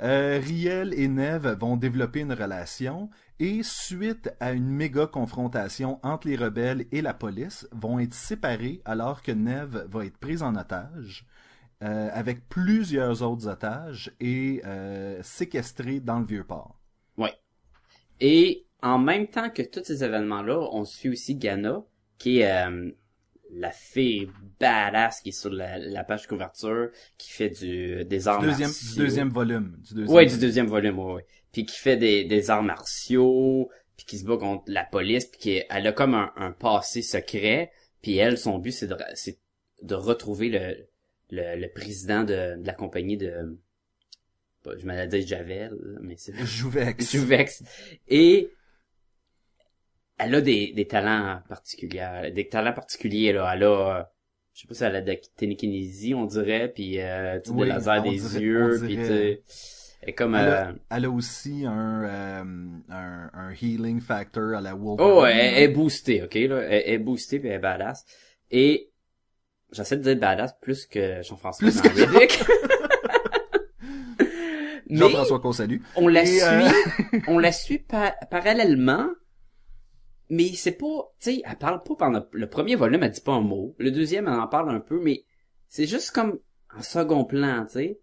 Euh, 0.00 0.40
Riel 0.42 0.94
et 0.94 1.08
Neve 1.08 1.56
vont 1.58 1.76
développer 1.76 2.20
une 2.20 2.32
relation 2.32 3.10
et 3.38 3.62
suite 3.62 4.30
à 4.40 4.52
une 4.52 4.68
méga 4.68 5.06
confrontation 5.06 5.98
entre 6.02 6.28
les 6.28 6.36
rebelles 6.36 6.86
et 6.92 7.02
la 7.02 7.14
police, 7.14 7.68
vont 7.72 7.98
être 7.98 8.14
séparés 8.14 8.80
alors 8.84 9.22
que 9.22 9.32
Neve 9.32 9.86
va 9.90 10.04
être 10.04 10.18
prise 10.18 10.42
en 10.42 10.54
otage 10.54 11.26
euh, 11.82 12.08
avec 12.12 12.48
plusieurs 12.48 13.22
autres 13.22 13.48
otages 13.48 14.12
et 14.20 14.62
euh, 14.64 15.22
séquestrée 15.22 16.00
dans 16.00 16.20
le 16.20 16.26
vieux 16.26 16.44
port. 16.44 16.80
Ouais. 17.16 17.34
Et 18.20 18.66
en 18.82 18.98
même 18.98 19.26
temps 19.26 19.50
que 19.50 19.62
tous 19.62 19.84
ces 19.84 20.04
événements-là, 20.04 20.58
on 20.72 20.84
suit 20.84 21.10
aussi 21.10 21.34
Ghana, 21.34 21.82
qui 22.18 22.40
est 22.40 22.66
la 23.56 23.70
fille 23.70 24.28
badass 24.60 25.20
qui 25.20 25.30
est 25.30 25.32
sur 25.32 25.50
la, 25.50 25.78
la 25.78 26.04
page 26.04 26.26
couverture, 26.26 26.90
qui 27.18 27.30
fait 27.30 27.50
du 27.50 28.04
des 28.04 28.28
arts 28.28 28.40
Du 28.40 28.46
deuxième, 28.48 28.70
du 28.70 28.74
martiaux. 28.74 29.02
deuxième 29.02 29.28
volume. 29.30 29.76
Du 29.82 29.94
deuxième 29.94 30.14
Ouais, 30.16 30.26
du 30.26 30.38
deuxième 30.38 30.66
volume, 30.66 30.98
ouais, 30.98 31.12
ouais. 31.14 31.26
Puis 31.52 31.64
qui 31.66 31.78
fait 31.78 31.96
des, 31.96 32.24
des 32.24 32.50
arts 32.50 32.62
martiaux, 32.64 33.70
puis 33.96 34.06
qui 34.06 34.18
se 34.18 34.24
bat 34.24 34.36
contre 34.36 34.64
la 34.66 34.84
police, 34.84 35.26
puis 35.26 35.40
qui 35.40 35.62
elle 35.70 35.86
a 35.86 35.92
comme 35.92 36.14
un, 36.14 36.32
un 36.36 36.50
passé 36.52 37.00
secret, 37.02 37.70
puis 38.02 38.16
elle, 38.16 38.38
son 38.38 38.58
but, 38.58 38.72
c'est 38.72 38.86
de, 38.88 38.96
c'est 39.14 39.38
de 39.82 39.94
retrouver 39.94 40.48
le, 40.48 40.86
le, 41.30 41.60
le 41.60 41.68
président 41.72 42.22
de, 42.24 42.60
de 42.60 42.66
la 42.66 42.74
compagnie 42.74 43.16
de, 43.16 43.56
pas- 44.62 44.76
je 44.78 44.84
m'allais 44.86 45.06
dire 45.06 45.26
Javel, 45.26 45.76
mais 46.00 46.16
c'est 46.16 46.34
Jouvex. 46.44 47.10
Juvex. 47.12 47.62
Et 48.08 48.50
elle 50.18 50.34
a 50.34 50.40
des, 50.40 50.72
des 50.72 50.86
talents 50.86 51.40
particuliers, 51.48 52.30
des 52.34 52.48
talents 52.48 52.72
particuliers, 52.72 53.32
là. 53.32 53.50
Elle 53.54 53.64
a, 53.64 53.98
euh, 53.98 54.02
je 54.54 54.60
sais 54.62 54.68
pas 54.68 54.74
si 54.74 54.84
elle 54.84 54.96
a 54.96 55.00
de 55.00 55.10
la 55.10 55.16
télékinésie, 55.36 56.14
on 56.14 56.26
dirait, 56.26 56.68
puis 56.68 57.00
euh, 57.00 57.40
tu 57.40 57.50
sais, 57.50 57.56
Oui, 57.56 57.62
des 57.64 57.68
lasers 57.72 58.02
des 58.02 58.10
dirait- 58.18 58.40
yeux, 58.40 58.80
puis 58.84 58.96
tu 58.96 59.38
elle 60.06 60.14
comme, 60.14 60.34
Elle 60.34 60.48
euh, 60.48 60.64
a, 60.64 60.72
elle 60.96 61.04
a 61.06 61.10
aussi 61.10 61.64
un, 61.66 62.02
euh, 62.04 62.44
un, 62.90 63.30
un 63.32 63.52
healing 63.54 64.00
factor 64.02 64.54
à 64.54 64.60
la 64.60 64.74
Wolverine. 64.74 65.12
Oh, 65.16 65.24
elle, 65.24 65.62
est 65.62 65.68
boostée, 65.68 66.22
ok, 66.22 66.34
là. 66.34 66.58
Elle, 66.62 66.82
elle 66.86 66.94
est 66.94 66.98
boostée 66.98 67.38
puis 67.40 67.48
elle 67.48 67.54
est 67.54 67.58
badass. 67.58 68.04
Et, 68.50 68.90
j'essaie 69.72 69.96
de 69.96 70.02
dire 70.02 70.16
badass 70.16 70.54
plus 70.60 70.84
que 70.86 71.22
Jean-François 71.22 71.66
Plus 71.70 71.80
que 71.80 71.88
Jean-François 74.90 75.40
qu'on 75.40 75.52
salue. 75.52 75.78
on 75.96 76.08
la 76.08 76.24
Et, 76.24 76.42
euh, 76.42 76.68
suit, 76.68 77.22
on 77.28 77.38
la 77.38 77.52
suit 77.52 77.78
pa- 77.78 78.14
parallèlement, 78.30 79.08
mais 80.30 80.48
c'est 80.54 80.72
pas, 80.72 81.12
tu 81.20 81.30
sais, 81.34 81.42
elle 81.44 81.56
parle 81.56 81.82
pas 81.82 81.94
pendant 81.96 82.24
le 82.32 82.48
premier 82.48 82.76
volume, 82.76 83.02
elle 83.02 83.10
dit 83.10 83.20
pas 83.20 83.32
un 83.34 83.40
mot. 83.40 83.74
Le 83.78 83.90
deuxième, 83.90 84.26
elle 84.26 84.34
en 84.40 84.48
parle 84.48 84.70
un 84.74 84.80
peu, 84.80 85.00
mais 85.00 85.24
c'est 85.68 85.86
juste 85.86 86.10
comme 86.12 86.38
en 86.76 86.82
second 86.82 87.24
plan, 87.24 87.64
tu 87.66 87.72
sais. 87.74 88.00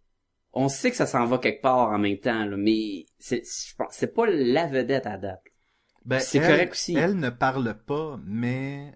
On 0.54 0.68
sait 0.68 0.92
que 0.92 0.98
ça 0.98 1.06
s'en 1.06 1.26
va 1.26 1.38
quelque 1.38 1.62
part 1.62 1.90
en 1.92 1.98
même 1.98 2.18
temps, 2.20 2.46
là, 2.46 2.58
mais 2.58 3.06
c'est, 3.20 3.44
je 3.44 3.76
pense- 3.76 3.88
c'est 3.92 4.14
pas 4.14 4.26
la 4.28 4.68
vedette 4.68 5.06
à 5.06 5.18
date. 5.18 5.42
Ben, 6.04 6.20
C'est 6.20 6.40
elle- 6.40 6.48
correct 6.52 6.72
aussi. 6.74 6.96
Elle 6.96 7.18
ne 7.18 7.30
parle 7.30 7.74
pas, 7.86 8.20
mais 8.26 8.94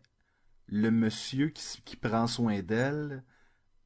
le 0.67 0.91
monsieur 0.91 1.49
qui, 1.49 1.95
prend 1.95 2.27
soin 2.27 2.61
d'elle 2.61 3.23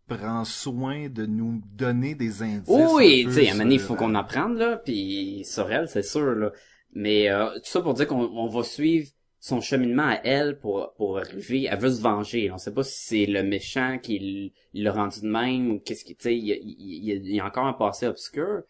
prend 0.08 0.44
soin 0.46 1.08
de 1.10 1.26
nous 1.28 1.62
donner 1.74 2.16
des 2.16 2.42
indices. 2.42 2.68
Oui, 2.68 3.26
tu 3.28 3.34
sais, 3.34 3.48
à 3.48 3.52
un 3.52 3.54
moment 3.54 3.64
donné, 3.66 3.76
il 3.76 3.80
faut 3.82 3.96
qu'on 3.96 4.16
euh, 4.16 4.20
apprenne, 4.20 4.56
là, 4.56 4.78
puis 4.78 5.44
sur 5.46 5.72
elle, 5.72 5.88
c'est 5.88 6.02
sûr, 6.02 6.34
là. 6.34 6.52
Mais 6.94 7.30
euh, 7.30 7.54
tout 7.58 7.66
ça 7.70 7.82
pour 7.82 7.94
dire 7.94 8.08
qu'on 8.08 8.24
on 8.24 8.48
va 8.48 8.64
suivre 8.64 9.08
son 9.40 9.62
cheminement 9.62 10.08
à 10.08 10.20
elle 10.24 10.60
pour 10.60 10.94
pour 10.96 11.18
arriver, 11.18 11.66
elle 11.66 11.80
veut 11.80 11.92
se 11.92 12.02
venger. 12.02 12.52
On 12.52 12.58
sait 12.58 12.74
pas 12.74 12.84
si 12.84 13.00
c'est 13.00 13.26
le 13.26 13.44
méchant 13.44 13.98
qui 14.00 14.54
l'a 14.74 14.92
rendu 14.92 15.22
de 15.22 15.28
même 15.28 15.72
ou 15.72 15.80
qu'est-ce 15.80 16.04
qui, 16.04 16.16
tu 16.16 16.24
sais, 16.24 16.38
il 16.38 16.46
y 16.46 17.40
a, 17.40 17.46
encore 17.46 17.66
un 17.66 17.74
passé 17.74 18.08
obscur. 18.08 18.64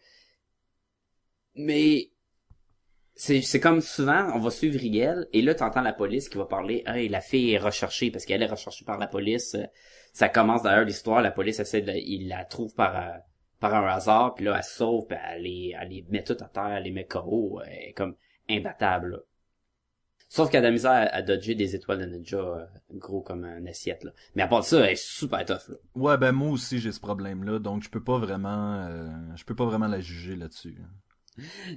Mais 1.56 2.10
c'est 3.14 3.42
c'est 3.42 3.60
comme 3.60 3.80
souvent, 3.80 4.30
on 4.34 4.38
va 4.38 4.50
suivre 4.50 4.78
Riel 4.78 5.28
et 5.32 5.42
là 5.42 5.54
t'entends 5.54 5.82
la 5.82 5.92
police 5.92 6.28
qui 6.28 6.38
va 6.38 6.46
parler, 6.46 6.84
hey, 6.86 7.08
la 7.08 7.20
fille 7.20 7.52
est 7.52 7.58
recherchée 7.58 8.10
parce 8.10 8.24
qu'elle 8.24 8.42
est 8.42 8.46
recherchée 8.46 8.84
par 8.84 8.98
la 8.98 9.08
police. 9.08 9.56
Ça 10.12 10.28
commence 10.28 10.62
d'ailleurs 10.62 10.84
l'histoire, 10.84 11.22
la 11.22 11.30
police 11.32 11.60
essaie 11.60 11.82
de, 11.82 11.92
il 11.92 12.28
la 12.28 12.44
trouve 12.44 12.74
par 12.74 13.20
par 13.58 13.74
un 13.74 13.86
hasard, 13.88 14.34
puis 14.34 14.44
là 14.46 14.56
elle 14.56 14.64
sauve, 14.64 15.06
puis 15.06 15.18
elle 15.30 15.42
les, 15.42 15.74
elle 15.78 15.88
les 15.88 16.04
met 16.08 16.24
tout 16.24 16.36
à 16.40 16.46
terre, 16.48 16.68
elle 16.76 16.84
les 16.84 16.92
met 16.92 17.04
KO, 17.06 17.60
elle 17.66 17.88
est 17.90 17.92
comme 17.92 18.16
imbattable. 18.48 19.24
Sauf 20.32 20.48
qu'elle 20.48 20.58
a 20.58 20.62
de 20.62 20.66
la 20.68 20.72
misère 20.72 20.92
à, 20.92 21.16
à 21.16 21.22
dodger 21.22 21.56
des 21.56 21.74
étoiles 21.74 21.98
de 21.98 22.06
ninja 22.06 22.38
euh, 22.38 22.64
gros 22.92 23.20
comme 23.20 23.44
un 23.44 23.66
assiette 23.66 24.04
là. 24.04 24.12
Mais 24.36 24.42
à 24.42 24.46
part 24.46 24.62
ça, 24.62 24.78
elle 24.78 24.92
est 24.92 24.96
super 24.96 25.44
tough 25.44 25.68
là. 25.68 25.74
Ouais, 25.96 26.16
ben 26.18 26.30
moi 26.30 26.50
aussi 26.50 26.78
j'ai 26.78 26.92
ce 26.92 27.00
problème-là, 27.00 27.58
donc 27.58 27.82
je 27.82 27.90
peux 27.90 28.02
pas 28.02 28.16
vraiment, 28.16 28.86
euh, 28.88 29.10
je 29.34 29.44
peux 29.44 29.56
pas 29.56 29.64
vraiment 29.66 29.88
la 29.88 30.00
juger 30.00 30.36
là-dessus. 30.36 30.78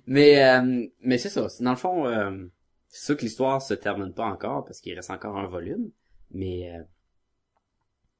Mais 0.05 0.43
euh, 0.43 0.85
mais 1.01 1.17
c'est 1.17 1.29
ça. 1.29 1.47
Dans 1.61 1.71
le 1.71 1.75
fond, 1.77 2.05
euh, 2.05 2.45
c'est 2.89 3.05
sûr 3.05 3.17
que 3.17 3.23
l'histoire 3.23 3.59
se 3.59 3.73
termine 3.73 4.13
pas 4.13 4.25
encore 4.25 4.65
parce 4.65 4.79
qu'il 4.81 4.93
reste 4.93 5.09
encore 5.09 5.35
un 5.37 5.47
volume, 5.47 5.89
mais 6.29 6.75
euh, 6.75 6.83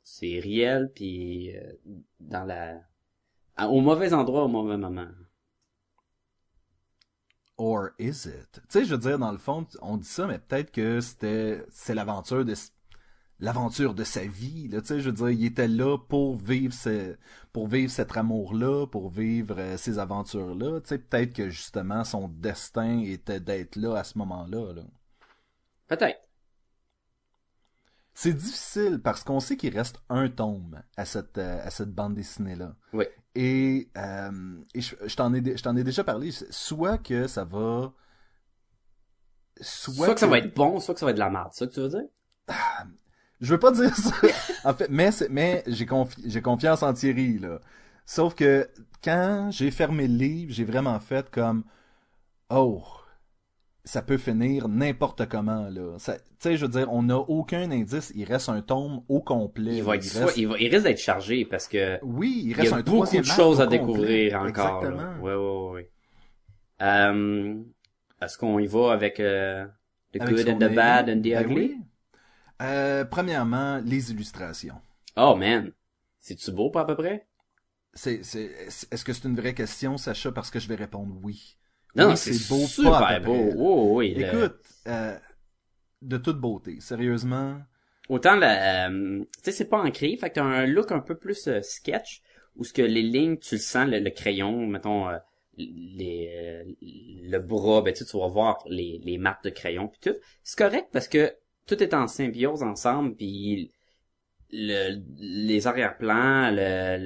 c'est 0.02 0.40
réel 0.40 0.92
puis 0.96 1.56
euh, 1.56 1.74
dans 2.20 2.44
la 2.44 2.82
au 3.70 3.82
mauvais 3.82 4.14
endroit 4.14 4.46
au 4.46 4.48
mauvais 4.48 4.78
moment. 4.78 5.10
Or 7.58 7.92
is 8.00 8.28
it? 8.28 8.54
Tu 8.54 8.62
sais, 8.70 8.86
je 8.86 8.96
veux 8.96 9.00
dire, 9.00 9.20
dans 9.20 9.32
le 9.32 9.38
fond, 9.38 9.68
on 9.82 9.98
dit 9.98 10.08
ça, 10.08 10.26
mais 10.26 10.40
peut-être 10.40 10.72
que 10.72 11.00
c'était, 11.02 11.64
c'est 11.70 11.94
l'aventure 11.94 12.44
de, 12.44 12.56
l'aventure 13.40 13.94
de 13.94 14.04
sa 14.04 14.26
vie, 14.26 14.68
là, 14.70 14.82
tu 14.82 14.88
sais, 14.88 15.00
je 15.00 15.10
veux 15.10 15.16
dire, 15.16 15.30
il 15.30 15.46
était 15.46 15.68
là 15.68 15.98
pour 15.98 16.36
vivre 16.36 16.74
ce, 16.74 17.16
pour 17.52 17.68
vivre 17.68 17.92
cet 17.92 18.16
amour-là, 18.18 18.88
pour 18.88 19.10
vivre 19.10 19.56
euh, 19.60 19.78
ces 19.78 20.00
aventures-là, 20.00 20.82
tu 20.82 20.90
sais, 20.90 20.98
peut-être 20.98 21.34
que 21.34 21.50
justement, 21.50 22.04
son 22.04 22.28
destin 22.28 23.00
était 23.00 23.40
d'être 23.40 23.76
là 23.76 23.98
à 23.98 24.04
ce 24.04 24.18
moment-là, 24.18 24.74
là. 24.74 24.84
Peut-être. 25.88 26.33
C'est 28.16 28.34
difficile 28.34 29.00
parce 29.04 29.24
qu'on 29.24 29.40
sait 29.40 29.58
qu'il 29.58 29.76
reste 29.76 29.98
un 30.10 30.30
tome 30.30 30.82
à 30.98 31.06
cette, 31.06 31.38
euh, 31.40 31.66
à 31.66 31.70
cette 31.72 31.92
bande 31.94 32.14
dessinée-là. 32.14 32.76
Oui. 32.94 33.06
Et, 33.36 33.90
euh, 33.98 34.32
et 34.76 34.82
je, 34.82 34.96
je 35.04 35.16
t'en 35.16 35.34
ai, 35.34 35.42
dé- 35.42 35.58
je 35.58 35.64
t'en 35.64 35.76
ai 35.76 35.84
déjà 35.84 36.04
parlé. 36.04 36.30
Soit 36.52 37.00
que 37.00 37.26
ça 37.28 37.44
va. 37.44 37.92
Soit, 39.62 40.14
que 40.14 40.20
ça 40.20 40.28
va 40.28 40.40
être 40.40 40.54
bon, 40.56 40.80
soit 40.80 40.94
que 40.94 41.00
ça 41.00 41.06
va 41.06 41.12
être 41.12 41.16
de 41.18 41.22
la 41.22 41.30
merde. 41.30 41.50
C'est 41.52 41.60
ça 41.60 41.68
que 41.68 41.74
tu 41.74 41.80
veux 41.80 41.90
dire? 41.90 42.56
Je 43.40 43.52
veux 43.54 43.60
pas 43.60 43.72
dire 43.72 43.96
ça. 43.96 44.12
en 44.70 44.74
fait, 44.74 44.88
mais, 44.90 45.12
c'est- 45.12 45.30
mais 45.30 45.64
j'ai, 45.68 45.86
confi- 45.86 46.22
j'ai 46.26 46.42
confiance 46.42 46.84
en 46.84 46.94
Thierry, 46.94 47.40
là. 47.40 47.60
Sauf 48.06 48.36
que 48.36 48.70
quand 49.04 49.50
j'ai 49.52 49.72
fermé 49.72 50.08
le 50.08 50.16
livre, 50.16 50.52
j'ai 50.54 50.66
vraiment 50.66 51.00
fait 51.00 51.30
comme. 51.30 51.64
Oh. 52.50 52.84
Ça 53.86 54.02
peut 54.02 54.18
finir 54.18 54.70
n'importe 54.70 55.28
comment, 55.28 55.68
là. 55.70 55.98
Tu 56.00 56.12
sais, 56.40 56.56
je 56.56 56.66
veux 56.66 56.72
dire, 56.72 56.92
on 56.92 57.04
n'a 57.04 57.18
aucun 57.18 57.70
indice. 57.70 58.14
Il 58.16 58.24
reste 58.24 58.48
un 58.48 58.62
tome 58.62 59.04
au 59.10 59.20
complet. 59.22 59.76
Il 59.76 59.84
va 59.84 59.96
être 59.98 60.06
Il 60.06 60.10
soit, 60.10 60.26
reste- 60.28 60.38
il 60.38 60.48
va, 60.48 60.58
il 60.58 60.70
risque 60.74 60.84
d'être 60.86 61.00
chargé 61.00 61.44
parce 61.44 61.68
que 61.68 62.00
Oui, 62.02 62.34
il 62.46 62.50
il 62.52 62.54
reste 62.54 62.72
y 62.72 62.74
a 62.74 62.78
un 62.78 62.82
beaucoup 62.82 63.18
de 63.18 63.24
choses 63.24 63.60
à 63.60 63.66
complet. 63.66 63.80
découvrir 63.80 64.36
encore. 64.42 64.48
Exactement. 64.84 65.02
Là. 65.02 65.18
Ouais, 65.20 65.34
ouais, 65.36 65.72
ouais. 65.74 65.92
Euh, 66.82 67.56
est-ce 68.22 68.38
qu'on 68.38 68.58
y 68.60 68.68
va 68.68 68.94
avec 68.94 69.20
euh, 69.20 69.66
The 70.14 70.22
Avec 70.22 70.36
Good 70.38 70.50
and 70.50 70.58
the 70.58 70.62
name. 70.62 70.76
Bad 70.76 71.10
and 71.10 71.20
the 71.20 71.24
Ben 71.24 71.44
Ugly? 71.44 71.56
oui. 71.56 71.78
Euh, 72.62 73.04
premièrement, 73.04 73.82
les 73.84 74.12
illustrations. 74.12 74.80
Oh 75.18 75.36
man, 75.36 75.72
c'est-tu 76.22 76.52
beau 76.52 76.70
pas 76.70 76.82
à 76.82 76.86
peu 76.86 76.96
près? 76.96 77.28
C'est, 77.94 78.24
c'est, 78.24 78.50
est-ce 78.92 79.04
que 79.04 79.12
c'est 79.12 79.28
une 79.28 79.36
vraie 79.36 79.54
question, 79.54 79.98
Sacha, 79.98 80.32
parce 80.32 80.50
que 80.50 80.60
je 80.60 80.68
vais 80.70 80.76
répondre 80.76 81.14
oui. 81.22 81.58
Non, 81.96 82.16
Oui, 82.16 82.18
c'est 82.18 82.40
beau, 82.40 82.68
super 82.68 82.98
pas 83.08 83.20
beau. 83.20 83.56
Oh, 83.58 83.98
oui, 83.98 84.14
le- 84.16 84.22
Écoute, 84.22 84.58
euh, 84.88 85.18
de 86.04 86.18
toute 86.18 86.38
beauté, 86.40 86.80
sérieusement. 86.82 87.60
Autant 88.10 88.36
la, 88.36 88.88
euh, 88.90 89.20
tu 89.22 89.28
sais, 89.44 89.52
c'est 89.52 89.70
pas 89.70 89.80
ancré, 89.82 90.18
fait 90.18 90.30
que 90.30 90.36
t'as 90.36 90.44
un 90.44 90.66
look 90.66 90.92
un 90.92 91.00
peu 91.00 91.16
plus 91.18 91.48
euh, 91.48 91.62
sketch, 91.62 92.22
où 92.58 92.64
ce 92.66 92.74
que 92.74 92.82
les 92.82 93.02
lignes, 93.02 93.38
tu 93.38 93.56
le 93.56 93.62
sens, 93.62 93.88
le, 93.88 94.00
le 94.00 94.10
crayon, 94.10 94.68
mettons, 94.68 95.08
euh, 95.10 95.18
les, 95.58 96.30
euh, 96.36 96.64
le 96.82 97.38
bras, 97.40 97.82
ben 97.82 97.94
tu 97.94 98.00
sais, 98.04 98.06
tu 98.12 98.18
vas 98.20 98.28
voir 98.28 98.60
les, 98.68 99.00
les 99.04 99.18
marques 99.18 99.44
de 99.46 99.50
crayon 99.50 99.88
puis 99.88 100.00
tout. 100.02 100.18
C'est 100.44 100.58
correct 100.58 100.90
parce 100.92 101.08
que 101.08 101.34
tout 101.66 101.82
est 101.82 101.94
en 101.94 102.08
symbiose 102.08 102.62
ensemble, 102.64 103.16
puis 103.16 103.72
le, 104.52 105.02
les 105.20 105.68
arrière-plans, 105.68 106.52
le- 106.52 106.98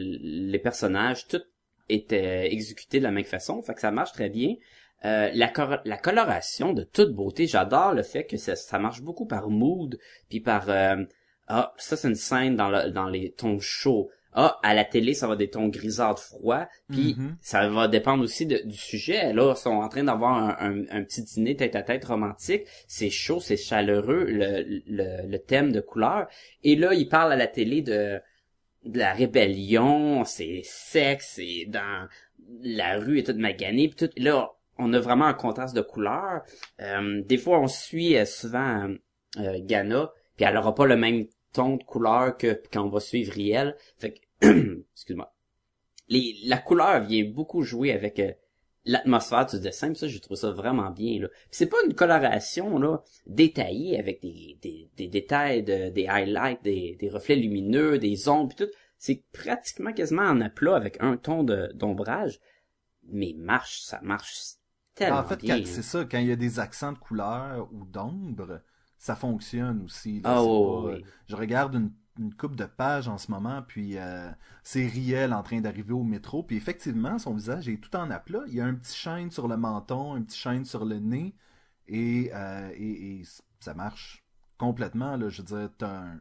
les 0.52 0.60
personnages, 0.60 1.28
tout 1.28 1.42
est 1.90 2.12
exécuté 2.52 3.00
de 3.00 3.04
la 3.04 3.12
même 3.12 3.24
façon, 3.26 3.62
fait 3.62 3.74
que 3.76 3.82
ça 3.82 3.92
marche 3.92 4.12
très 4.14 4.30
bien. 4.30 4.56
Euh, 5.06 5.30
la, 5.34 5.48
cor- 5.48 5.80
la 5.86 5.98
coloration 5.98 6.74
de 6.74 6.84
toute 6.84 7.14
beauté, 7.14 7.46
j'adore 7.46 7.94
le 7.94 8.02
fait 8.04 8.26
que 8.26 8.36
ça, 8.38 8.56
ça 8.56 8.80
marche 8.80 9.02
beaucoup 9.02 9.28
par 9.28 9.50
mood, 9.50 10.00
puis 10.28 10.40
par 10.40 10.70
euh, 10.70 11.04
ah 11.48 11.72
ça 11.78 11.96
c'est 11.96 12.08
une 12.08 12.16
scène 12.16 12.56
dans 12.56 12.70
le, 12.70 12.90
dans 12.90 13.08
les 13.08 13.32
tons 13.32 13.60
chauds. 13.60 14.10
Ah 14.34 14.60
à 14.64 14.74
la 14.74 14.84
télé 14.86 15.14
ça 15.14 15.28
va 15.28 15.36
des 15.36 15.50
tons 15.52 15.68
grisâtres 15.68 16.24
froids, 16.24 16.68
puis 16.90 17.16
Mhm. 17.18 17.38
ça 17.42 17.70
va 17.70 17.88
dépendre 17.88 18.24
aussi 18.24 18.48
de- 18.48 18.62
du 18.66 18.76
sujet. 18.76 19.34
Là 19.34 19.54
ils 19.56 19.60
sont 19.60 19.70
en 19.70 19.88
train 19.88 20.04
d'avoir 20.04 20.34
un, 20.36 20.56
un, 20.60 20.82
un 20.90 21.04
petit 21.04 21.22
dîner 21.24 21.56
tête 21.56 21.76
à 21.76 21.84
tête 21.84 22.04
romantique, 22.06 22.64
c'est 22.88 23.12
chaud, 23.12 23.40
c'est 23.40 23.56
chaleureux 23.58 24.26
le, 24.28 24.64
le, 24.88 25.28
le 25.30 25.38
thème 25.40 25.72
de 25.72 25.80
couleur. 25.80 26.28
Et 26.64 26.76
là 26.76 26.94
ils 26.96 27.08
parlent 27.08 27.34
à 27.34 27.38
la 27.38 27.48
télé 27.48 27.84
de 27.84 28.20
de 28.84 28.98
la 28.98 29.14
rébellion, 29.14 30.24
c'est 30.24 30.62
sexe, 30.64 31.34
c'est 31.36 31.66
dans 31.68 32.08
la 32.62 32.98
rue 32.98 33.20
est 33.20 33.24
toute 33.24 33.38
maganée, 33.38 33.90
puis 33.90 34.08
tout. 34.08 34.14
Là, 34.18 34.52
on 34.80 34.94
a 34.94 35.00
vraiment 35.00 35.26
un 35.26 35.34
contraste 35.34 35.76
de 35.76 35.82
couleurs. 35.82 36.44
Euh, 36.82 37.22
des 37.24 37.38
fois, 37.38 37.60
on 37.60 37.68
suit 37.68 38.18
euh, 38.18 38.26
souvent 38.26 38.90
euh, 39.40 39.60
Ghana, 39.60 40.12
puis 40.36 40.46
elle 40.46 40.58
aura 40.58 40.74
pas 40.76 40.86
le 40.86 40.96
même 40.96 41.28
ton 41.54 41.78
de 41.78 41.84
couleur 41.84 42.38
que 42.38 42.62
quand 42.72 42.84
on 42.84 42.90
va 42.90 43.00
suivre 43.00 43.34
Riel. 43.34 43.76
Fait 43.98 44.14
que, 44.14 44.82
excuse-moi. 44.94 45.34
Les, 46.10 46.36
la 46.46 46.58
couleur 46.58 47.02
vient 47.02 47.26
beaucoup 47.26 47.64
jouer 47.64 47.92
avec 47.92 48.20
euh, 48.20 48.32
l'atmosphère 48.86 49.46
du 49.46 49.60
dessin, 49.60 49.94
ça, 49.94 50.08
je 50.08 50.18
trouve 50.20 50.38
ça 50.38 50.52
vraiment 50.52 50.92
bien, 50.92 51.20
là. 51.20 51.28
C'est 51.52 51.66
pas 51.68 51.78
une 51.86 51.94
coloration, 51.94 52.80
là, 52.80 53.02
détaillée 53.26 54.00
avec 54.00 54.22
des, 54.22 54.58
des, 54.62 54.90
des 54.96 55.08
détails, 55.08 55.64
de, 55.64 55.90
des 55.90 56.08
highlights, 56.08 56.64
des, 56.64 56.96
des 57.00 57.10
reflets 57.10 57.36
lumineux, 57.36 57.98
des 57.98 58.30
ombres, 58.30 58.56
pis 58.56 58.64
tout. 58.64 58.72
C'est 58.98 59.24
pratiquement 59.32 59.94
quasiment 59.94 60.24
en 60.24 60.42
aplat 60.42 60.76
avec 60.76 60.98
un 61.02 61.18
ton 61.18 61.44
de, 61.44 61.72
d'ombrage. 61.76 62.40
Mais 63.10 63.34
marche, 63.38 63.82
ça 63.82 64.00
marche 64.02 64.57
tellement 64.98 65.20
en 65.20 65.24
fait, 65.24 65.42
c'est 65.66 65.82
ça, 65.84 66.06
quand 66.06 66.20
il 66.20 66.28
y 66.28 66.32
a 66.32 66.36
des 66.36 66.60
accents 66.60 66.94
de 66.94 66.98
couleur 66.98 67.72
ou 67.74 67.86
d'ombre, 67.86 68.62
ça 68.98 69.16
fonctionne 69.16 69.82
aussi. 69.84 70.22
là. 70.22 70.32
Ah, 70.32 70.36
pas- 70.36 70.82
ouais. 70.82 71.04
Je 71.28 71.36
regarde 71.36 71.76
une, 71.76 71.92
une 72.20 72.34
coupe 72.36 72.56
de 72.56 72.66
pages 72.66 73.08
en 73.08 73.18
ce 73.18 73.32
moment, 73.32 73.62
puis 73.62 73.98
euh, 73.98 74.32
c'est 74.64 74.88
Riel 74.88 75.34
en 75.34 75.44
train 75.44 75.62
d'arriver 75.62 75.94
au 75.94 76.04
métro, 76.04 76.44
puis 76.44 76.56
effectivement, 76.58 77.20
son 77.20 77.34
visage 77.36 77.70
est 77.70 77.78
tout 77.82 77.96
en 77.96 78.10
aplat. 78.12 78.42
Il 78.48 78.56
y 78.56 78.62
a 78.62 78.66
un 78.66 78.74
petit 78.76 78.96
chaîne 78.96 79.32
sur 79.32 79.48
le 79.48 79.58
menton, 79.58 80.16
un 80.16 80.22
petit 80.24 80.38
chaîne 80.38 80.66
sur 80.66 80.86
le 80.86 81.00
nez, 81.00 81.36
et, 81.88 82.32
euh, 82.34 82.72
et, 82.76 83.20
et 83.22 83.24
ça 83.60 83.74
marche 83.74 84.26
complètement. 84.58 85.16
Là, 85.18 85.30
je 85.30 85.42
veux 85.42 85.48
dire, 85.48 85.70
un... 85.82 86.20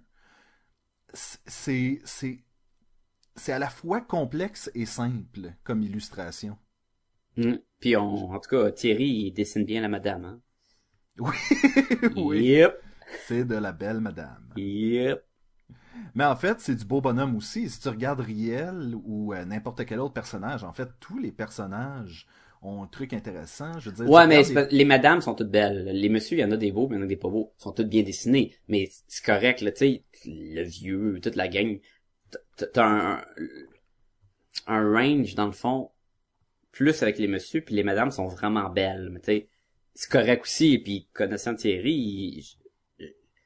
C'est 3.36 3.52
à 3.52 3.58
la 3.58 3.70
fois 3.70 4.00
complexe 4.00 4.70
et 4.74 4.84
simple 4.86 5.54
comme 5.64 5.82
illustration. 5.82 6.58
Mm. 7.36 7.54
Puis 7.80 7.96
on, 7.96 8.30
en 8.32 8.40
tout 8.40 8.48
cas, 8.50 8.70
Thierry, 8.72 9.04
il 9.08 9.32
dessine 9.32 9.64
bien 9.64 9.80
la 9.82 9.88
madame, 9.88 10.24
hein. 10.24 10.40
Oui, 11.18 11.34
oui. 12.16 12.44
Yep. 12.44 12.78
C'est 13.26 13.44
de 13.44 13.54
la 13.54 13.72
belle 13.72 14.00
madame. 14.00 14.52
Yep. 14.56 15.24
Mais 16.14 16.24
en 16.24 16.36
fait, 16.36 16.60
c'est 16.60 16.74
du 16.74 16.84
beau 16.84 17.00
bonhomme 17.00 17.36
aussi. 17.36 17.68
Si 17.70 17.80
tu 17.80 17.88
regardes 17.88 18.20
Riel 18.20 18.94
ou 19.04 19.32
euh, 19.32 19.44
n'importe 19.44 19.84
quel 19.86 20.00
autre 20.00 20.14
personnage, 20.14 20.64
en 20.64 20.72
fait, 20.72 20.88
tous 21.00 21.18
les 21.18 21.32
personnages 21.32 22.26
ont 22.62 22.82
un 22.82 22.86
truc 22.86 23.12
intéressant. 23.12 23.78
Je 23.78 23.90
veux 23.90 23.96
dire, 23.96 24.10
Ouais, 24.10 24.26
mais 24.26 24.42
les- 24.42 24.54
pas- 24.54 24.66
les 24.66 24.84
madames 24.84 25.20
sont 25.20 25.34
toutes 25.34 25.50
belles. 25.50 25.84
Les 25.92 26.08
messieurs, 26.08 26.38
il 26.38 26.40
y 26.40 26.44
en 26.44 26.50
a 26.52 26.56
des 26.56 26.72
beaux, 26.72 26.88
mais 26.88 26.96
il 26.96 26.98
y 26.98 27.02
en 27.02 27.04
a 27.04 27.08
des 27.08 27.16
pas 27.16 27.28
beaux. 27.28 27.52
Ils 27.58 27.62
sont 27.62 27.72
tous 27.72 27.84
bien 27.84 28.02
dessinés. 28.02 28.54
Mais 28.68 28.88
c'est 29.08 29.24
correct, 29.24 29.60
là, 29.62 29.72
tu 29.72 29.78
sais, 29.78 30.04
le 30.26 30.62
vieux, 30.64 31.18
toute 31.22 31.36
la 31.36 31.48
gang. 31.48 31.78
T'as 32.56 32.84
un, 32.86 33.22
un 34.66 34.92
range, 34.92 35.34
dans 35.34 35.46
le 35.46 35.52
fond, 35.52 35.90
plus 36.76 37.02
avec 37.02 37.18
les 37.18 37.26
messieurs, 37.28 37.62
puis 37.62 37.74
les 37.74 37.82
madames 37.82 38.10
sont 38.10 38.26
vraiment 38.26 38.68
belles. 38.70 39.08
Mais 39.10 39.20
tu 39.20 39.26
sais, 39.26 39.48
c'est 39.94 40.10
correct 40.10 40.42
aussi. 40.42 40.74
Et 40.74 40.78
puis, 40.82 41.08
connaissant 41.12 41.54
Thierry, 41.54 41.92
il- 41.92 42.44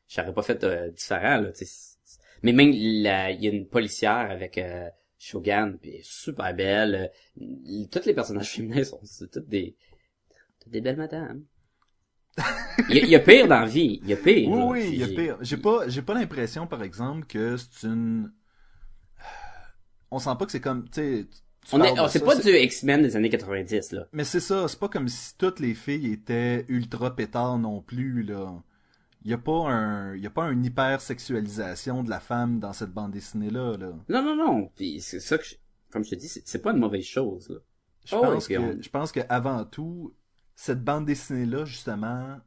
j'aurais 0.09 0.35
pas 0.35 0.43
fait 0.43 0.63
euh, 0.65 0.91
différent, 0.91 1.41
là, 1.41 1.51
Mais 2.43 2.53
même, 2.53 2.73
la- 2.73 3.31
il 3.31 3.43
y 3.45 3.49
a 3.49 3.51
une 3.51 3.67
policière 3.69 4.31
avec... 4.31 4.59
euh, 4.59 4.89
Shogun, 5.23 5.73
puis 5.73 5.99
super 6.03 6.55
belle. 6.55 7.13
Euh, 7.39 7.85
Tous 7.93 8.07
les 8.07 8.15
personnages 8.15 8.51
féminins 8.55 8.85
sont 8.85 9.01
toutes 9.31 9.47
des 9.49 9.77
toutes 10.59 10.73
des 10.73 10.81
belles 10.81 10.97
madames. 10.97 11.45
Il 12.89 12.97
y, 12.97 13.01
a, 13.01 13.03
il 13.05 13.09
y 13.11 13.15
a 13.17 13.21
pire 13.21 13.47
dans 13.47 13.61
la 13.61 13.67
vie, 13.67 14.01
il 14.03 14.09
y 14.09 14.15
a 14.15 14.17
pire. 14.17 14.49
Oui, 14.49 14.59
là. 14.59 14.67
oui, 14.67 14.89
il 14.93 14.99
y 14.99 15.05
a 15.05 15.09
pire. 15.09 15.37
J'ai 15.43 15.59
pas, 15.59 15.87
j'ai 15.89 16.01
pas 16.01 16.15
l'impression, 16.15 16.67
par 16.67 16.83
exemple, 16.83 17.27
que 17.27 17.59
c'est 17.59 17.87
une. 17.87 18.33
On 20.11 20.19
sent 20.19 20.31
pas 20.39 20.47
que 20.47 20.53
c'est 20.53 20.61
comme, 20.61 20.89
tu 20.89 21.01
sais. 21.01 21.27
Tu 21.69 21.75
On 21.75 21.83
est, 21.85 21.93
oh, 22.01 22.07
c'est 22.09 22.25
pas 22.25 22.37
du 22.37 22.49
X-Men 22.51 23.03
des 23.03 23.17
années 23.17 23.29
90 23.31 23.93
là. 23.93 24.07
Mais 24.13 24.25
c'est 24.25 24.41
ça, 24.41 24.67
c'est 24.69 24.79
pas 24.79 24.89
comme 24.89 25.09
si 25.09 25.37
toutes 25.37 25.61
les 25.61 25.75
filles 25.75 26.13
étaient 26.13 26.65
ultra 26.69 27.15
pétards 27.15 27.59
non 27.59 27.81
plus, 27.83 28.23
là. 28.23 28.63
Il 29.23 29.31
y 29.31 29.35
a 29.35 29.39
pas 29.39 29.69
un, 29.71 30.17
y 30.17 30.27
a 30.27 30.31
pas 30.31 30.47
une 30.51 30.65
hyper-sexualisation 30.65 32.03
de 32.03 32.11
la 32.11 32.21
femme 32.21 32.59
dans 32.61 32.73
cette 32.73 32.91
bande 32.93 33.13
dessinée-là, 33.13 33.77
là. 33.77 33.93
Non 34.09 34.23
non 34.23 34.37
non, 34.37 34.71
puis 34.75 35.01
c'est 35.01 35.21
ça 35.21 35.37
que 35.39 35.45
je- 35.45 35.57
comme 35.91 36.05
je 36.05 36.11
te 36.11 36.15
dis, 36.15 36.29
c'est, 36.29 36.43
c'est 36.47 36.63
pas 36.63 36.71
une 36.73 36.79
mauvaise 36.79 37.05
chose 37.05 37.49
là. 37.51 37.57
Je 38.07 38.17
Oh, 38.17 38.23
pense 38.23 38.49
que, 38.49 38.55
on- 38.59 38.81
je 38.81 38.89
pense 38.89 39.13
que 39.13 39.21
avant 39.29 39.65
tout, 39.65 40.15
cette 40.57 40.83
bande 40.83 41.05
dessinée-là, 41.05 41.67
justement, 41.67 42.39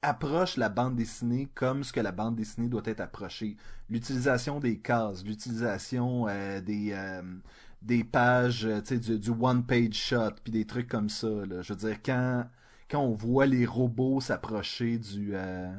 approche 0.00 0.56
la 0.56 0.68
bande 0.68 0.96
dessinée 0.96 1.48
comme 1.54 1.82
ce 1.84 1.92
que 1.92 2.00
la 2.00 2.12
bande 2.12 2.36
dessinée 2.36 2.68
doit 2.68 2.82
être 2.86 3.00
approchée. 3.00 3.56
L'utilisation 3.90 4.60
des 4.60 4.78
cases, 4.78 5.24
l'utilisation 5.24 6.26
euh, 6.28 6.60
des 6.60 6.92
euh, 6.92 7.20
des 7.82 8.04
pages, 8.04 8.66
euh, 8.66 8.80
tu 8.80 8.88
sais, 8.88 8.98
du, 8.98 9.18
du 9.18 9.30
one-page 9.30 9.94
shot, 9.94 10.32
puis 10.42 10.52
des 10.52 10.66
trucs 10.66 10.88
comme 10.88 11.08
ça. 11.08 11.28
Là. 11.28 11.62
Je 11.62 11.72
veux 11.72 11.78
dire, 11.78 12.02
quand 12.04 12.44
quand 12.90 13.00
on 13.02 13.14
voit 13.14 13.46
les 13.46 13.66
robots 13.66 14.20
s'approcher 14.20 14.98
du 14.98 15.32
euh, 15.34 15.70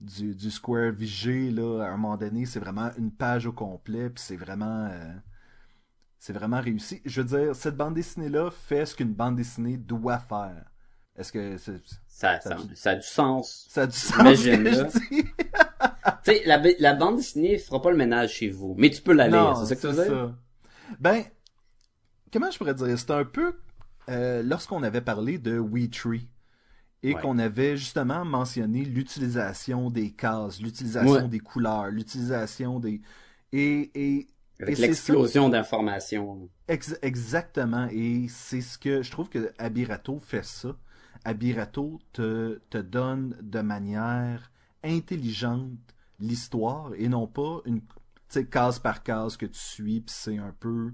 du, 0.00 0.34
du 0.34 0.50
Square 0.50 0.92
VG, 0.92 1.50
là, 1.50 1.82
à 1.84 1.88
un 1.88 1.96
moment 1.96 2.16
donné, 2.16 2.46
c'est 2.46 2.60
vraiment 2.60 2.90
une 2.98 3.10
page 3.12 3.46
au 3.46 3.52
complet, 3.52 4.10
puis 4.10 4.22
c'est 4.24 4.36
vraiment 4.36 4.86
euh, 4.90 5.14
c'est 6.18 6.32
vraiment 6.32 6.60
réussi. 6.60 7.00
Je 7.04 7.20
veux 7.22 7.38
dire, 7.44 7.54
cette 7.56 7.76
bande 7.76 7.94
dessinée-là 7.94 8.50
fait 8.50 8.86
ce 8.86 8.94
qu'une 8.96 9.14
bande 9.14 9.36
dessinée 9.36 9.76
doit 9.76 10.18
faire. 10.18 10.64
Est-ce 11.16 11.32
que 11.32 11.56
Ça, 11.58 11.72
Ça 12.08 12.40
ça, 12.40 12.50
a 12.50 12.54
du- 12.62 12.76
ça 12.76 12.90
a 12.90 12.94
du 12.96 13.02
sens. 13.06 13.66
ça 13.68 13.82
a 13.82 13.86
du 13.86 13.96
sens 13.96 14.16
tu 15.10 15.24
sais, 16.24 16.42
la, 16.46 16.62
la 16.78 16.94
bande 16.94 17.16
dessinée 17.16 17.58
fera 17.58 17.80
pas 17.82 17.90
le 17.90 17.96
ménage 17.96 18.32
chez 18.34 18.50
vous, 18.50 18.74
mais 18.78 18.90
tu 18.90 19.02
peux 19.02 19.12
la 19.12 19.28
lire, 19.28 19.56
c'est 19.56 19.66
ça 19.66 19.76
que 19.76 19.80
tu 19.80 19.86
veux 19.88 20.04
dire? 20.04 20.34
Ben, 21.00 21.22
comment 22.32 22.50
je 22.50 22.58
pourrais 22.58 22.74
dire? 22.74 22.98
C'est 22.98 23.10
un 23.10 23.24
peu 23.24 23.56
euh, 24.08 24.42
lorsqu'on 24.42 24.82
avait 24.82 25.00
parlé 25.00 25.38
de 25.38 25.58
WeTree 25.58 26.28
et 27.02 27.14
Ouais. 27.14 27.20
qu'on 27.20 27.38
avait 27.38 27.76
justement 27.76 28.24
mentionné 28.24 28.84
l'utilisation 28.84 29.90
des 29.90 30.10
cases, 30.12 30.60
l'utilisation 30.60 31.10
Ouais. 31.12 31.28
des 31.28 31.40
couleurs, 31.40 31.88
l'utilisation 31.88 32.80
des... 32.80 33.00
Et, 33.52 33.90
et, 33.94 34.26
Avec 34.60 34.78
l'explosion 34.78 35.48
d'informations. 35.48 36.48
Ex- 36.66 36.98
exactement. 37.02 37.86
Et 37.92 38.26
c'est 38.28 38.60
ce 38.60 38.78
que 38.78 39.02
je 39.02 39.10
trouve 39.10 39.28
que 39.28 39.52
Abirato 39.58 40.18
fait 40.18 40.44
ça. 40.44 40.76
Abirato 41.24 42.00
te, 42.12 42.60
te 42.70 42.78
donne 42.78 43.36
de 43.42 43.60
manière 43.60 44.50
intelligente 44.82 45.70
l'histoire 46.20 46.90
et 46.96 47.08
non 47.08 47.26
pas 47.26 47.60
une 47.64 47.80
sais, 48.34 48.46
case 48.46 48.78
par 48.78 49.02
case 49.02 49.36
que 49.36 49.46
tu 49.46 49.58
suis 49.58 50.00
puis 50.00 50.14
c'est 50.16 50.38
un 50.38 50.54
peu 50.58 50.92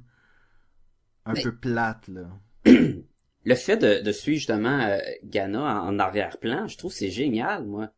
un 1.26 1.32
Mais- 1.32 1.42
peu 1.42 1.54
plate 1.56 2.08
là. 2.08 2.28
Le 3.46 3.54
fait 3.56 3.76
de, 3.76 4.02
de 4.02 4.12
suivre 4.12 4.38
justement 4.38 4.80
euh, 4.80 4.96
Ghana 5.24 5.60
en, 5.82 5.88
en 5.88 5.98
arrière-plan, 5.98 6.66
je 6.66 6.78
trouve 6.78 6.92
que 6.92 6.96
c'est 6.98 7.10
génial, 7.10 7.66
moi. 7.66 7.90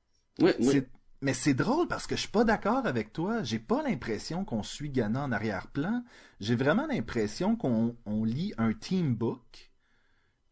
Mais 1.22 1.33
c'est 1.35 1.55
drôle 1.55 1.87
parce 1.88 2.07
que 2.09 2.16
je 2.16 2.22
suis 2.22 2.31
pas 2.31 2.42
d'accord 2.44 2.85
avec 2.85 3.12
toi. 3.12 3.42
J'ai 3.44 3.61
pas 3.61 3.83
l'impression 3.83 4.44
qu'on 4.44 4.62
suit 4.64 4.90
Ghana 4.90 5.22
en 5.22 5.33
arrière-plan. 5.33 6.03
J'ai 6.40 6.57
vraiment 6.57 6.87
l'impression 6.88 7.55
qu'on 7.57 7.96
on 8.07 8.25
lit 8.25 8.53
un 8.59 8.72
team 8.72 9.14
book. 9.14 9.72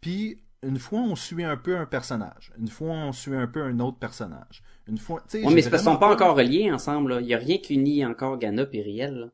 Puis 0.00 0.42
une 0.62 0.78
fois 0.78 1.00
on 1.00 1.16
suit 1.16 1.44
un 1.44 1.56
peu 1.56 1.76
un 1.76 1.86
personnage, 1.86 2.52
une 2.58 2.68
fois 2.68 2.92
on 2.92 3.12
suit 3.12 3.34
un 3.34 3.46
peu 3.48 3.62
un 3.62 3.80
autre 3.80 3.98
personnage. 3.98 4.62
Une 4.86 4.98
fois, 4.98 5.20
tu 5.22 5.38
sais, 5.38 5.38
Ouais, 5.44 5.48
j'ai 5.48 5.54
mais 5.54 5.62
c'est 5.62 5.70
parce 5.70 5.82
qu'ils 5.82 5.92
sont 5.92 5.98
pas 5.98 6.12
encore 6.12 6.36
reliés 6.36 6.70
ensemble, 6.70 7.14
là. 7.14 7.20
Il 7.20 7.26
y 7.26 7.34
a 7.34 7.38
rien 7.38 7.58
qui 7.58 7.74
unit 7.74 8.04
encore 8.04 8.36
Ghana 8.38 8.66
et 8.72 8.82
Riel, 8.82 9.14
là. 9.14 9.26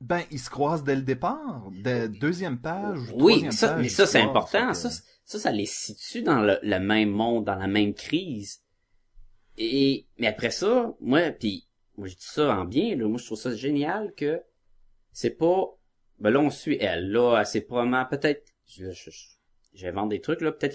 Ben, 0.00 0.22
ils 0.30 0.38
se 0.38 0.48
croisent 0.48 0.84
dès 0.84 0.94
le 0.94 1.02
départ, 1.02 1.68
dès 1.72 2.08
deuxième 2.08 2.60
page. 2.60 2.98
ou 3.10 3.14
Oui, 3.24 3.32
troisième 3.32 3.52
ça, 3.52 3.68
page, 3.70 3.80
mais 3.80 3.86
ils 3.88 3.90
ça, 3.90 4.06
c'est 4.06 4.20
important. 4.20 4.68
que- 4.68 4.74
Ça, 4.76 4.90
ça, 5.24 5.38
ça 5.40 5.50
les 5.50 5.66
situe 5.66 6.22
dans 6.22 6.40
le, 6.40 6.58
le 6.62 6.78
même 6.78 7.10
monde, 7.10 7.44
dans 7.46 7.56
la 7.56 7.66
même 7.66 7.94
crise. 7.94 8.60
Et, 9.56 10.06
mais 10.18 10.28
après 10.28 10.52
ça, 10.52 10.94
moi, 11.00 11.30
puis 11.32 11.66
moi, 11.96 12.06
je 12.06 12.14
dis 12.14 12.24
ça 12.24 12.56
en 12.60 12.64
bien, 12.64 12.94
là. 12.94 13.08
Moi, 13.08 13.18
je 13.18 13.24
trouve 13.26 13.38
ça 13.38 13.52
génial 13.56 14.14
que 14.14 14.40
c'est 15.10 15.36
pas, 15.36 15.66
ben 16.20 16.30
là, 16.30 16.38
on 16.38 16.50
suit 16.50 16.76
elle, 16.80 17.10
là, 17.10 17.42
c'est 17.44 17.62
probablement, 17.62 18.04
peut-être, 18.04 18.46
je, 18.68 18.92
je, 18.92 19.10
je- 19.10 19.26
j'invente 19.74 20.10
des 20.10 20.20
trucs, 20.20 20.42
là, 20.42 20.52
peut-être 20.52 20.72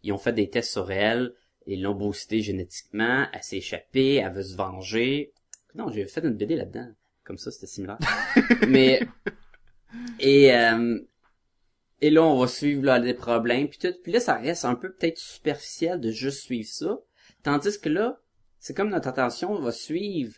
qu'ils 0.00 0.12
ont 0.12 0.18
fait 0.18 0.34
des 0.34 0.50
tests 0.50 0.72
sur 0.72 0.90
elle, 0.90 1.32
ils 1.66 1.82
l'ont 1.82 1.94
boosté 1.94 2.40
génétiquement, 2.40 3.26
elle 3.32 3.42
s'est 3.42 3.58
échappée, 3.58 4.16
elle 4.16 4.32
veut 4.32 4.42
se 4.42 4.56
venger. 4.56 5.32
Non, 5.74 5.88
j'ai 5.90 6.06
fait 6.06 6.24
une 6.24 6.34
BD 6.34 6.56
là-dedans. 6.56 6.88
Comme 7.24 7.38
ça, 7.38 7.50
c'était 7.50 7.66
similaire. 7.66 7.98
mais, 8.68 9.00
et, 10.18 10.54
euh, 10.54 10.98
et 12.00 12.10
là, 12.10 12.22
on 12.22 12.38
va 12.38 12.46
suivre 12.46 12.84
là, 12.84 13.00
des 13.00 13.14
problèmes, 13.14 13.68
puis 13.68 13.78
tout. 13.78 13.94
Puis 14.02 14.12
là, 14.12 14.20
ça 14.20 14.34
reste 14.34 14.64
un 14.64 14.74
peu 14.74 14.92
peut-être 14.92 15.18
superficiel 15.18 16.00
de 16.00 16.10
juste 16.10 16.42
suivre 16.42 16.68
ça. 16.68 16.98
Tandis 17.42 17.80
que 17.80 17.88
là, 17.88 18.20
c'est 18.58 18.74
comme 18.74 18.90
notre 18.90 19.08
attention 19.08 19.58
va 19.58 19.72
suivre 19.72 20.34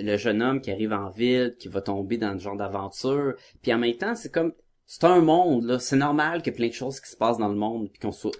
le 0.00 0.16
jeune 0.16 0.42
homme 0.42 0.60
qui 0.60 0.70
arrive 0.70 0.92
en 0.92 1.10
ville, 1.10 1.54
qui 1.58 1.68
va 1.68 1.80
tomber 1.80 2.18
dans 2.18 2.32
le 2.32 2.38
genre 2.38 2.56
d'aventure. 2.56 3.34
Puis 3.62 3.72
en 3.72 3.78
même 3.78 3.96
temps, 3.96 4.14
c'est 4.14 4.32
comme 4.32 4.52
c'est 4.86 5.04
un 5.04 5.20
monde 5.20 5.64
là. 5.64 5.78
C'est 5.78 5.96
normal 5.96 6.42
qu'il 6.42 6.52
y 6.52 6.54
ait 6.54 6.56
plein 6.56 6.68
de 6.68 6.72
choses 6.72 7.00
qui 7.00 7.10
se 7.10 7.16
passent 7.16 7.38
dans 7.38 7.48
le 7.48 7.54
monde, 7.54 7.90
puis 7.90 8.00
qu'on 8.00 8.12
soit 8.12 8.32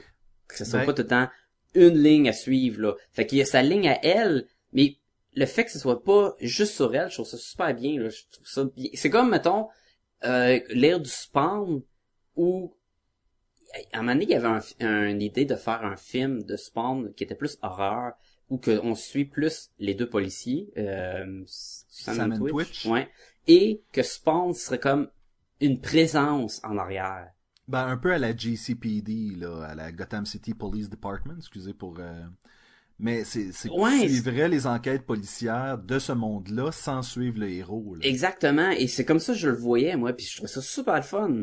que 0.49 0.57
ce 0.57 0.64
soit 0.64 0.81
Ben- 0.81 0.87
pas 0.87 0.92
tout 0.92 1.03
le 1.03 1.09
temps 1.09 1.29
une 1.74 1.98
ligne 2.02 2.28
à 2.28 2.32
suivre 2.32 2.80
là. 2.82 2.94
Fait 3.12 3.26
qu'il 3.26 3.38
y 3.38 3.42
a 3.42 3.46
sa 3.46 3.62
ligne 3.62 3.88
à 3.88 3.98
elle, 4.04 4.46
mais 4.72 4.96
le 5.34 5.46
fait 5.46 5.64
que 5.64 5.70
ce 5.72 5.78
soit 5.78 6.02
pas 6.04 6.34
juste 6.40 6.74
sur 6.74 6.94
elle, 6.94 7.08
je 7.08 7.14
trouve 7.14 7.26
ça 7.26 7.37
super 7.38 7.74
bien, 7.74 8.00
là. 8.00 8.08
Je 8.08 8.22
trouve 8.30 8.46
ça 8.46 8.64
bien. 8.64 8.88
C'est 8.94 9.10
comme, 9.10 9.30
mettons, 9.30 9.68
euh, 10.24 10.60
l'ère 10.70 11.00
du 11.00 11.10
Spawn, 11.10 11.82
où, 12.37 12.74
à 13.92 13.98
un 13.98 14.02
moment 14.02 14.12
donné, 14.12 14.24
il 14.26 14.30
y 14.30 14.34
avait 14.34 14.46
un, 14.46 14.60
un- 14.80 15.08
une 15.08 15.22
idée 15.22 15.44
de 15.44 15.56
faire 15.56 15.84
un 15.84 15.96
film 15.96 16.44
de 16.44 16.56
Spawn 16.56 17.12
qui 17.14 17.24
était 17.24 17.34
plus 17.34 17.58
horreur, 17.62 18.12
où 18.48 18.58
que 18.58 18.78
on 18.84 18.94
suit 18.94 19.24
plus 19.24 19.70
les 19.78 19.94
deux 19.94 20.08
policiers, 20.08 20.70
euh, 20.76 21.42
Sam, 21.46 22.14
Sam 22.16 22.32
and 22.32 22.34
and 22.37 22.38
Twitch, 22.38 22.52
Twitch. 22.52 22.87
ouais, 22.87 23.08
et 23.48 23.82
que 23.92 24.02
Spawn 24.02 24.54
serait 24.54 24.78
comme 24.78 25.10
une 25.60 25.80
présence 25.80 26.60
en 26.64 26.78
arrière. 26.78 27.30
Ben, 27.66 27.87
un 27.87 27.96
peu 27.96 28.12
à 28.12 28.18
la 28.18 28.37
GCPD, 28.37 29.37
là, 29.38 29.64
à 29.64 29.74
la 29.74 29.90
Gotham 29.90 30.27
City 30.27 30.55
Police 30.55 30.90
Department, 30.90 31.37
excusez 31.38 31.72
pour... 31.72 31.96
euh, 31.98 32.22
Mais 32.98 33.24
c'est 33.24 33.50
Ouais, 33.70 34.07
suivrais 34.09 34.48
les 34.48 34.66
enquêtes 34.66 35.07
policières 35.07 35.79
de 35.79 35.98
ce 35.98 36.12
monde-là 36.12 36.72
sans 36.72 37.03
suivre 37.03 37.38
le 37.38 37.48
héros. 37.48 37.94
Là. 37.94 38.07
Exactement, 38.07 38.70
et 38.70 38.87
c'est 38.87 39.05
comme 39.05 39.18
ça 39.18 39.33
que 39.33 39.38
je 39.38 39.48
le 39.48 39.57
voyais, 39.57 39.96
moi, 39.96 40.12
puis 40.12 40.27
je 40.27 40.37
trouvais 40.37 40.53
ça 40.53 40.61
super 40.61 40.96
le 40.96 41.03
fun. 41.03 41.42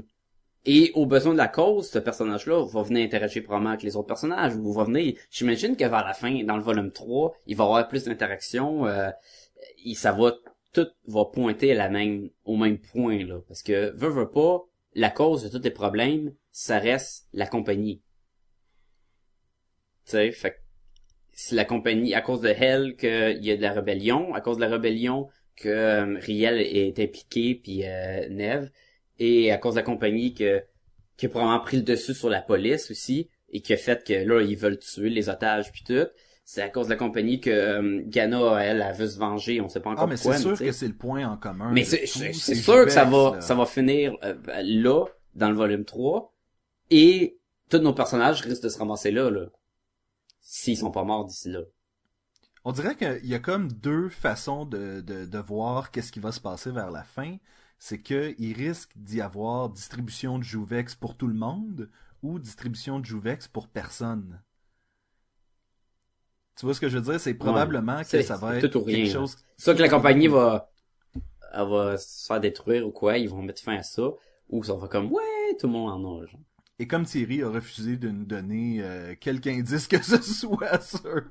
Et 0.64 0.92
au 0.94 1.08
besoin 1.08 1.34
de 1.34 1.40
la 1.40 1.48
cause, 1.48 1.90
ce 1.90 1.98
personnage-là 1.98 2.68
va 2.68 2.84
venir 2.84 3.04
interagir 3.04 3.42
probablement 3.42 3.72
avec 3.72 3.82
les 3.82 3.96
autres 3.96 4.08
personnages, 4.08 4.56
ou 4.56 4.72
va 4.74 4.84
venir, 4.84 5.16
j'imagine 5.32 5.76
que 5.76 5.86
vers 5.86 6.06
la 6.06 6.14
fin, 6.14 6.44
dans 6.44 6.56
le 6.56 6.62
volume 6.62 6.92
3, 6.92 7.34
il 7.48 7.56
va 7.56 7.64
y 7.64 7.68
avoir 7.68 7.88
plus 7.88 8.04
d'interactions, 8.04 8.86
euh, 8.86 9.10
et 9.84 9.96
ça 9.96 10.12
va, 10.12 10.34
tout 10.72 10.86
va 11.08 11.26
pointer 11.26 11.72
à 11.72 11.76
la 11.76 11.90
même, 11.90 12.30
au 12.46 12.58
même 12.58 12.78
point, 12.78 13.26
là. 13.26 13.40
Parce 13.48 13.64
que, 13.64 13.92
veut, 13.98 14.10
veut 14.10 14.30
pas, 14.30 14.62
la 14.94 15.10
cause 15.10 15.44
de 15.44 15.50
tous 15.50 15.64
les 15.64 15.72
problèmes, 15.72 16.34
ça 16.52 16.80
reste 16.80 17.28
la 17.34 17.48
compagnie. 17.48 18.02
Tu 20.06 20.12
sais, 20.12 20.32
fait 20.32 20.58
c'est 21.34 21.56
la 21.56 21.66
compagnie, 21.66 22.14
à 22.14 22.22
cause 22.22 22.42
de 22.42 22.50
Hell, 22.50 22.96
qu'il 22.98 23.44
y 23.44 23.52
a 23.52 23.58
de 23.58 23.62
la 23.62 23.72
rébellion, 23.72 24.34
à 24.34 24.42
cause 24.42 24.58
de 24.58 24.62
la 24.62 24.70
rébellion, 24.70 25.30
que 25.56 25.70
euh, 25.70 26.20
Riel 26.20 26.60
est 26.60 27.00
impliqué, 27.00 27.56
puis 27.56 27.86
euh, 27.86 28.28
Neve, 28.30 28.70
et 29.18 29.52
à 29.52 29.58
cause 29.58 29.76
de 29.76 29.80
la 29.80 29.86
compagnie 29.86 30.34
que 30.34 30.64
qui 31.18 31.28
a 31.28 31.30
probablement 31.30 31.60
pris 31.60 31.78
le 31.78 31.84
dessus 31.84 32.16
sur 32.16 32.30
la 32.30 32.42
police 32.42 32.90
aussi, 32.90 33.30
et 33.50 33.62
qui 33.62 33.74
a 33.74 33.78
fait 33.78 34.04
que 34.04 34.14
là, 34.14 34.42
ils 34.42 34.58
veulent 34.58 34.80
tuer 34.80 35.10
les 35.10 35.30
otages 35.30 35.72
puis 35.72 35.84
tout. 35.84 36.08
C'est 36.44 36.62
à 36.62 36.70
cause 36.70 36.88
de 36.88 36.92
la 36.92 36.98
compagnie 36.98 37.40
que 37.40 37.50
euh, 37.50 38.02
Ghana, 38.06 38.64
elle, 38.64 38.82
elle 38.86 38.96
veut 38.96 39.08
se 39.08 39.18
venger, 39.18 39.62
on 39.62 39.70
sait 39.70 39.80
pas 39.80 39.92
encore 39.92 40.04
Ah, 40.06 40.08
mais 40.08 40.18
c'est 40.18 40.38
sûr 40.38 40.58
que 40.58 40.72
c'est 40.72 40.88
le 40.88 40.96
point 40.96 41.26
en 41.26 41.38
commun. 41.38 41.72
Mais 41.72 41.84
c'est 41.86 42.06
sûr 42.06 42.86
que 42.86 42.92
ça 42.92 43.06
va 43.06 43.36
là. 43.36 43.42
ça 43.42 43.56
va 43.56 43.66
finir 43.66 44.16
euh, 44.24 44.36
là 44.64 45.06
dans 45.36 45.50
le 45.50 45.56
volume 45.56 45.86
3 45.86 46.34
et 46.90 47.38
tous 47.70 47.78
nos 47.78 47.94
personnages 47.94 48.42
risquent 48.42 48.64
de 48.64 48.70
se 48.70 48.78
ramasser 48.80 49.12
là 49.12 49.30
là. 49.30 49.46
S'ils 50.42 50.78
sont 50.78 50.92
pas 50.92 51.04
morts 51.04 51.26
d'ici 51.26 51.50
là. 51.50 51.62
On 52.66 52.72
dirait 52.74 52.96
qu'il 52.96 53.26
y 53.26 53.34
a 53.34 53.40
comme 53.40 53.72
deux 53.72 54.10
façons 54.10 54.66
de, 54.66 55.02
de, 55.02 55.26
de 55.26 55.38
voir 55.40 55.90
qu'est-ce 55.92 56.12
qui 56.12 56.20
va 56.20 56.32
se 56.32 56.42
passer 56.42 56.72
vers 56.72 56.92
la 56.92 57.04
fin. 57.04 57.38
C'est 57.80 58.02
qu'il 58.02 58.54
risque 58.56 58.92
d'y 58.96 59.22
avoir 59.22 59.70
distribution 59.70 60.38
de 60.38 60.44
Jouvex 60.44 60.96
pour 60.96 61.16
tout 61.16 61.28
le 61.28 61.34
monde 61.34 61.90
ou 62.22 62.38
distribution 62.40 63.00
de 63.00 63.06
Jouvex 63.06 63.48
pour 63.48 63.68
personne. 63.68 64.42
Tu 66.62 66.66
vois 66.68 66.76
ce 66.76 66.80
que 66.80 66.90
je 66.90 67.00
veux 67.00 67.04
dire? 67.12 67.20
C'est 67.20 67.34
probablement 67.34 68.04
que 68.04 68.22
ça 68.22 68.38
va 68.38 68.56
être 68.58 68.70
tout 68.70 68.78
ou 68.78 68.84
rien, 68.84 68.98
quelque 68.98 69.14
chose... 69.14 69.36
Sûr 69.58 69.76
que 69.76 69.82
la 69.82 69.90
compagnie 69.90 70.28
va 70.28 70.70
elle 71.54 71.68
va 71.68 71.98
se 71.98 72.28
faire 72.28 72.40
détruire 72.40 72.88
ou 72.88 72.92
quoi, 72.92 73.18
ils 73.18 73.28
vont 73.28 73.42
mettre 73.42 73.64
fin 73.64 73.78
à 73.78 73.84
ça 73.84 74.04
ou 74.48 74.64
ça 74.64 74.76
va 74.76 74.88
comme 74.88 75.12
ouais, 75.12 75.56
tout 75.60 75.66
le 75.66 75.74
monde 75.74 75.90
en 76.06 76.22
a. 76.22 76.26
genre. 76.28 76.40
Et 76.78 76.88
comme 76.88 77.04
Thierry 77.06 77.42
a 77.42 77.50
refusé 77.50 77.98
de 77.98 78.10
nous 78.10 78.26
donner 78.26 78.78
euh, 78.84 79.16
quelque 79.20 79.48
indice 79.50 79.88
que 79.88 80.00
ce 80.04 80.22
soit 80.22 80.80
sur, 80.84 81.24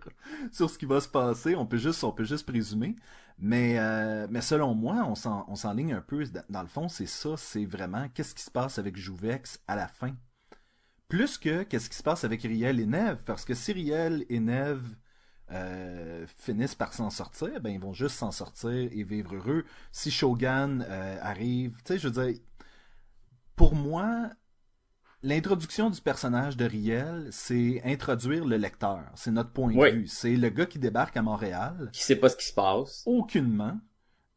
sur 0.51 0.69
ce 0.69 0.77
qui 0.77 0.85
va 0.87 1.01
se 1.01 1.09
passer, 1.09 1.55
on 1.55 1.65
peut 1.65 1.77
juste, 1.79 2.03
on 2.03 2.11
peut 2.13 2.25
juste 2.25 2.45
présumer. 2.45 2.97
Mais, 3.39 3.79
euh, 3.79 4.27
mais 4.31 4.41
selon 4.41 4.75
moi, 4.75 5.05
on 5.09 5.15
s'en- 5.15 5.47
on 5.49 5.55
s'enligne 5.55 5.93
un 5.95 6.01
peu. 6.03 6.25
Dans- 6.25 6.43
Dans 6.51 6.63
le 6.63 6.69
fond, 6.69 6.89
c'est 6.89 7.07
ça, 7.07 7.37
c'est 7.37 7.65
vraiment 7.67 8.09
qu'est-ce 8.13 8.35
qui 8.35 8.43
se 8.43 8.51
passe 8.51 8.81
avec 8.81 8.97
Jouvex 8.97 9.63
à 9.69 9.77
la 9.77 9.87
fin. 9.89 10.13
Plus 11.09 11.39
que 11.39 11.63
qu'est-ce 11.63 11.89
qui 11.91 11.97
se 11.97 12.03
passe 12.03 12.25
avec 12.25 12.43
Riel 12.43 12.79
et 12.81 12.87
Neve. 12.87 13.19
Parce 13.25 13.45
que 13.45 13.55
si 13.55 13.73
Riel 13.73 14.25
et 14.29 14.41
Neve 14.41 14.85
euh, 15.53 16.27
finissent 16.39 16.75
par 16.75 16.93
s'en 16.93 17.11
sortir, 17.11 17.61
ben 17.61 17.71
ils 17.71 17.81
vont 17.81 17.93
juste 17.93 18.17
s'en 18.17 18.31
sortir 18.31 18.71
et 18.71 19.03
vivre 19.03 19.35
heureux. 19.37 19.65
Si 19.93 20.11
Shogun 20.11 20.81
euh, 20.83 21.19
arrive, 21.23 21.77
tu 21.85 21.95
sais, 21.95 21.99
je 21.99 22.09
veux 22.09 22.25
dire, 22.27 22.41
pour 23.57 23.75
moi, 23.75 24.31
L'introduction 25.23 25.91
du 25.91 26.01
personnage 26.01 26.57
de 26.57 26.65
Riel, 26.65 27.29
c'est 27.31 27.83
introduire 27.85 28.43
le 28.47 28.57
lecteur. 28.57 29.05
C'est 29.15 29.31
notre 29.31 29.51
point 29.53 29.71
Oui. 29.75 29.93
de 29.93 29.97
vue. 29.99 30.07
C'est 30.07 30.35
le 30.35 30.49
gars 30.49 30.65
qui 30.65 30.79
débarque 30.79 31.15
à 31.15 31.21
Montréal, 31.21 31.91
Qui 31.93 32.03
sait 32.03 32.17
pas 32.17 32.31
ce 32.31 32.37
qui 32.39 32.47
se 32.47 32.55
passe. 32.55 33.03
aucunement, 33.05 33.79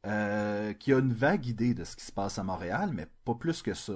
euh, 0.05 0.73
qui 0.73 0.91
a 0.91 0.99
une 0.99 1.13
vague 1.13 1.45
idée 1.45 1.73
de 1.73 1.85
ce 1.85 1.95
qui 1.95 2.03
se 2.03 2.11
passe 2.11 2.37
à 2.37 2.43
Montréal, 2.43 2.91
mais 2.93 3.07
pas 3.23 3.33
plus 3.35 3.61
que 3.61 3.73
ça. 3.73 3.93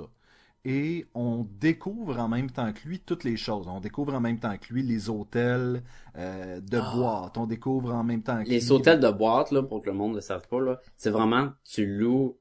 Et 0.66 1.06
on 1.14 1.48
découvre 1.60 2.18
en 2.20 2.28
même 2.28 2.52
temps 2.52 2.74
que 2.74 2.88
lui 2.88 3.00
toutes 3.00 3.24
les 3.24 3.38
choses. 3.38 3.68
On 3.68 3.80
découvre 3.80 4.14
en 4.14 4.20
même 4.20 4.40
temps 4.40 4.58
que 4.58 4.74
lui 4.74 4.84
les 4.84 5.10
hôtels 5.10 5.82
euh, 6.18 6.60
de 6.60 6.78
Ah. 6.78 6.92
boîte. 6.96 7.38
On 7.38 7.46
découvre 7.48 7.94
en 7.94 8.04
même 8.04 8.22
temps 8.24 8.44
que 8.44 8.50
Les 8.50 8.60
lui- 8.60 8.72
hôtels 8.72 9.00
de 9.00 9.10
boîte 9.10 9.52
là 9.52 9.64
pour 9.64 9.82
que 9.82 9.86
le 9.90 9.96
monde 9.96 10.12
ne 10.12 10.16
le 10.16 10.22
sache 10.22 10.46
pas 10.48 10.60
là, 10.60 10.80
c'est 10.98 11.10
vraiment 11.12 11.52
tu 11.64 11.86
loues 11.86 12.38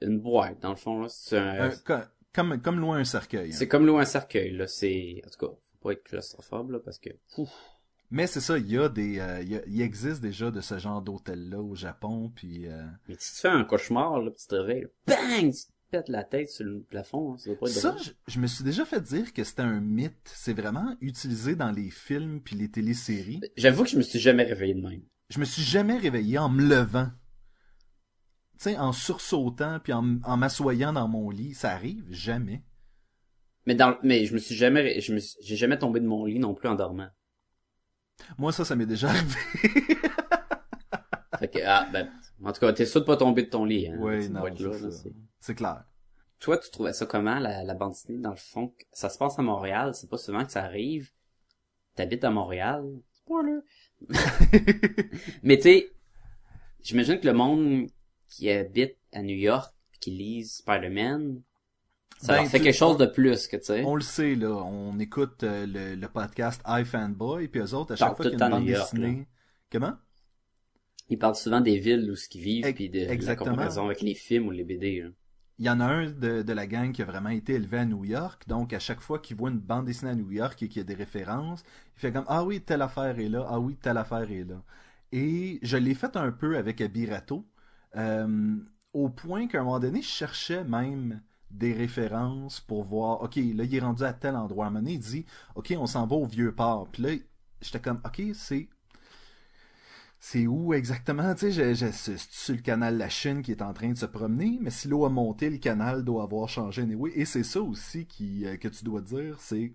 une 0.00 0.18
boîte 0.18 0.60
dans 0.62 0.70
le 0.70 0.76
fond 0.76 1.02
là, 1.02 1.08
c'est 1.10 1.36
un- 1.38 1.68
Euh, 1.70 1.74
co- 1.84 1.94
comme, 2.32 2.60
comme 2.62 2.80
loin 2.80 2.96
un 2.98 3.04
cercueil. 3.04 3.50
hein. 3.50 3.54
C'est 3.56 3.68
comme 3.68 3.84
louer 3.86 4.00
un 4.00 4.06
cercueil, 4.06 4.52
là. 4.56 4.66
C'est, 4.66 5.20
en 5.26 5.28
tout 5.30 5.46
cas, 5.46 5.52
faut 5.52 5.88
pas 5.88 5.92
être 5.92 6.04
claustrophobe, 6.04 6.70
là, 6.70 6.78
parce 6.82 6.98
que, 6.98 7.10
Mais 8.10 8.26
c'est 8.26 8.40
ça, 8.40 8.58
il 8.58 8.70
y 8.70 8.76
a 8.78 8.88
des, 8.90 9.18
euh, 9.20 9.40
il 9.42 9.48
y 9.52 9.56
a- 9.56 9.62
il 9.66 9.80
existe 9.80 10.20
déjà 10.20 10.50
de 10.50 10.60
ce 10.60 10.78
genre 10.78 11.00
d'hôtel-là 11.02 11.60
au 11.60 11.74
Japon, 11.74 12.30
puis 12.34 12.66
euh, 12.68 12.82
mais 13.08 13.14
si 13.18 13.34
tu 13.34 13.40
fais 13.42 13.48
un 13.48 13.64
cauchemar, 13.64 14.20
là, 14.20 14.30
tu 14.30 14.46
te 14.46 14.54
réveilles, 14.54 14.82
là, 14.82 14.88
bang! 15.16 15.52
Tu 15.52 15.62
la 16.08 16.24
tête 16.24 16.48
sur 16.50 16.64
le 16.64 16.80
plafond, 16.82 17.34
hein, 17.34 17.36
ça 17.38 17.50
pas 17.54 17.66
je, 17.98 18.10
je 18.26 18.38
me 18.40 18.46
suis 18.46 18.64
déjà 18.64 18.84
fait 18.84 19.00
dire 19.00 19.32
que 19.32 19.44
c'était 19.44 19.62
un 19.62 19.80
mythe. 19.80 20.30
C'est 20.34 20.52
vraiment 20.52 20.96
utilisé 21.00 21.54
dans 21.56 21.70
les 21.70 21.90
films 21.90 22.40
puis 22.40 22.56
les 22.56 22.70
téléséries. 22.70 23.40
J'avoue 23.56 23.84
que 23.84 23.90
je 23.90 23.96
me 23.96 24.02
suis 24.02 24.18
jamais 24.18 24.44
réveillé 24.44 24.74
de 24.74 24.80
même. 24.82 25.02
Je 25.30 25.38
me 25.38 25.44
suis 25.44 25.62
jamais 25.62 25.96
réveillé 25.98 26.38
en 26.38 26.48
me 26.48 26.62
levant. 26.62 27.08
Tu 28.58 28.70
sais, 28.70 28.78
en 28.78 28.92
sursautant 28.92 29.80
puis 29.80 29.92
en, 29.92 30.20
en 30.22 30.36
m'assoyant 30.36 30.92
dans 30.92 31.08
mon 31.08 31.30
lit. 31.30 31.54
Ça 31.54 31.72
arrive 31.72 32.04
jamais. 32.10 32.62
Mais 33.66 33.74
dans, 33.74 33.96
mais 34.02 34.24
je 34.26 34.34
me 34.34 34.38
suis 34.38 34.54
jamais, 34.54 35.00
je 35.00 35.12
me 35.14 35.18
suis- 35.18 35.38
j'ai 35.42 35.56
jamais 35.56 35.78
tombé 35.78 36.00
de 36.00 36.06
mon 36.06 36.24
lit 36.24 36.38
non 36.38 36.54
plus 36.54 36.68
en 36.68 36.74
dormant. 36.74 37.08
Moi, 38.38 38.52
ça, 38.52 38.64
ça 38.64 38.76
m'est 38.76 38.86
déjà 38.86 39.08
arrivé. 39.10 39.34
Fait 41.38 41.48
que, 41.48 41.58
ah, 41.64 41.88
ben, 41.92 42.08
en 42.44 42.52
tout 42.52 42.60
cas, 42.60 42.72
t'es 42.72 42.86
sûr 42.86 43.00
de 43.00 43.06
pas 43.06 43.16
tomber 43.16 43.42
de 43.44 43.48
ton 43.50 43.64
lit, 43.64 43.88
hein. 43.88 43.96
oui, 43.98 44.28
non, 44.28 44.44
là. 44.44 44.52
C'est- 45.42 45.54
clair. 45.54 45.84
Toi, 46.40 46.58
tu 46.58 46.70
trouvais 46.70 46.92
ça 46.92 47.06
comment, 47.06 47.38
la, 47.38 47.62
la 47.62 47.74
bande 47.74 47.92
dessinée, 47.92 48.18
dans 48.18 48.30
le 48.30 48.36
fond? 48.36 48.68
que 48.68 48.84
Ça 48.92 49.08
se 49.08 49.16
passe 49.18 49.38
à 49.38 49.42
Montréal, 49.42 49.94
c'est 49.94 50.10
pas 50.10 50.18
souvent 50.18 50.44
que 50.44 50.50
ça 50.50 50.64
arrive. 50.64 51.10
T'habites 51.94 52.24
à 52.24 52.30
Montréal? 52.30 52.84
Spoiler! 53.12 53.60
Mais 55.42 55.56
tu 55.56 55.62
sais, 55.62 55.90
j'imagine 56.82 57.20
que 57.20 57.26
le 57.26 57.32
monde 57.34 57.86
qui 58.28 58.50
habite 58.50 58.96
à 59.12 59.22
New 59.22 59.36
York 59.36 59.72
pis 59.92 59.98
qui 60.00 60.10
lise 60.10 60.56
Spider-Man, 60.56 61.42
ça 62.18 62.34
Ben, 62.34 62.42
leur 62.42 62.46
fait 62.50 62.58
tu- 62.58 62.64
quelque 62.64 62.76
chose 62.76 62.96
de 62.98 63.06
plus 63.06 63.46
que 63.46 63.56
tu 63.56 63.64
sais. 63.64 63.84
On 63.84 63.94
le 63.94 64.00
sait, 64.00 64.34
là. 64.34 64.50
On 64.50 64.98
écoute 64.98 65.42
euh, 65.44 65.66
le, 65.66 65.94
le 65.94 66.08
podcast 66.08 66.60
iFanboy, 66.66 67.48
puis 67.48 67.60
eux 67.60 67.74
autres, 67.74 67.92
à 67.92 67.96
Parle 67.96 68.10
chaque 68.10 68.16
fois 68.16 68.24
qu'il 68.30 68.38
y 68.38 68.42
a 68.42 68.46
une 68.46 68.52
bande 68.52 68.66
York, 68.66 68.92
dessinée... 68.94 69.28
Comment? 69.70 69.94
Ils 71.08 71.18
parlent 71.18 71.36
souvent 71.36 71.60
des 71.60 71.78
villes 71.78 72.10
où 72.10 72.16
ce 72.16 72.28
qu'ils 72.28 72.42
vivent 72.42 72.72
puis 72.74 72.88
de 72.88 73.04
la 73.04 73.12
exactement. 73.12 73.50
comparaison 73.50 73.86
avec 73.86 74.00
les 74.00 74.14
films 74.14 74.48
ou 74.48 74.50
les 74.50 74.64
BD. 74.64 75.02
là. 75.02 75.08
Il 75.58 75.66
y 75.66 75.70
en 75.70 75.80
a 75.80 75.84
un 75.86 76.10
de, 76.10 76.52
la 76.52 76.66
gang 76.66 76.92
qui 76.92 77.02
a 77.02 77.04
vraiment 77.04 77.28
été 77.30 77.54
élevé 77.54 77.78
à 77.78 77.84
New 77.84 78.04
York, 78.04 78.44
donc 78.48 78.72
à 78.72 78.78
chaque 78.78 79.00
fois 79.00 79.18
qu'il 79.18 79.36
voit 79.36 79.50
une 79.50 79.58
bande 79.58 79.86
dessinée 79.86 80.10
à 80.12 80.14
New 80.14 80.30
York 80.30 80.62
et 80.62 80.68
qu'il 80.68 80.78
y 80.78 80.80
a 80.80 80.84
des 80.84 80.94
références, 80.94 81.62
il 81.96 82.00
fait 82.00 82.12
comme 82.12 82.24
Ah 82.28 82.44
oui, 82.44 82.60
telle 82.60 82.82
affaire 82.82 83.18
est 83.18 83.28
là, 83.28 83.46
ah 83.48 83.60
oui, 83.60 83.76
telle 83.76 83.98
affaire 83.98 84.30
est 84.30 84.44
là. 84.44 84.62
Et 85.12 85.58
je 85.62 85.76
l'ai 85.76 85.94
fait 85.94 86.16
un 86.16 86.32
peu 86.32 86.56
avec 86.56 86.80
Abirato, 86.80 87.46
euh, 87.96 88.56
au 88.92 89.08
point 89.10 89.46
qu'à 89.46 89.60
un 89.60 89.64
moment 89.64 89.80
donné, 89.80 90.02
je 90.02 90.08
cherchais 90.08 90.64
même 90.64 91.20
des 91.50 91.74
références 91.74 92.60
pour 92.60 92.84
voir, 92.84 93.22
ok, 93.22 93.36
là 93.36 93.64
il 93.64 93.74
est 93.74 93.80
rendu 93.80 94.04
à 94.04 94.12
tel 94.12 94.36
endroit. 94.36 94.66
À 94.66 94.68
un 94.68 94.70
moment 94.70 94.80
donné, 94.82 94.94
il 94.94 95.00
dit, 95.00 95.26
ok, 95.54 95.74
on 95.78 95.86
s'en 95.86 96.06
va 96.06 96.16
au 96.16 96.26
vieux 96.26 96.54
port. 96.54 96.88
Puis 96.90 97.02
là, 97.02 97.10
j'étais 97.60 97.80
comme, 97.80 98.00
ok, 98.04 98.22
c'est 98.34 98.68
c'est 100.24 100.46
où 100.46 100.72
exactement? 100.72 101.34
Tu 101.34 101.52
sais, 101.52 101.74
c'est 101.92 102.54
le 102.54 102.62
canal 102.62 102.96
La 102.96 103.08
Chine 103.08 103.42
qui 103.42 103.50
est 103.50 103.60
en 103.62 103.72
train 103.74 103.90
de 103.90 103.98
se 103.98 104.06
promener, 104.06 104.58
mais 104.62 104.70
si 104.70 104.86
l'eau 104.88 105.04
a 105.04 105.10
monté, 105.10 105.50
le 105.50 105.58
canal 105.58 106.04
doit 106.04 106.22
avoir 106.22 106.48
changé 106.48 106.82
anyway. 106.82 107.10
Et 107.16 107.24
c'est 107.24 107.42
ça 107.42 107.60
aussi 107.60 108.06
qui, 108.06 108.46
euh, 108.46 108.56
que 108.56 108.68
tu 108.68 108.84
dois 108.84 109.00
dire, 109.02 109.40
c'est 109.40 109.74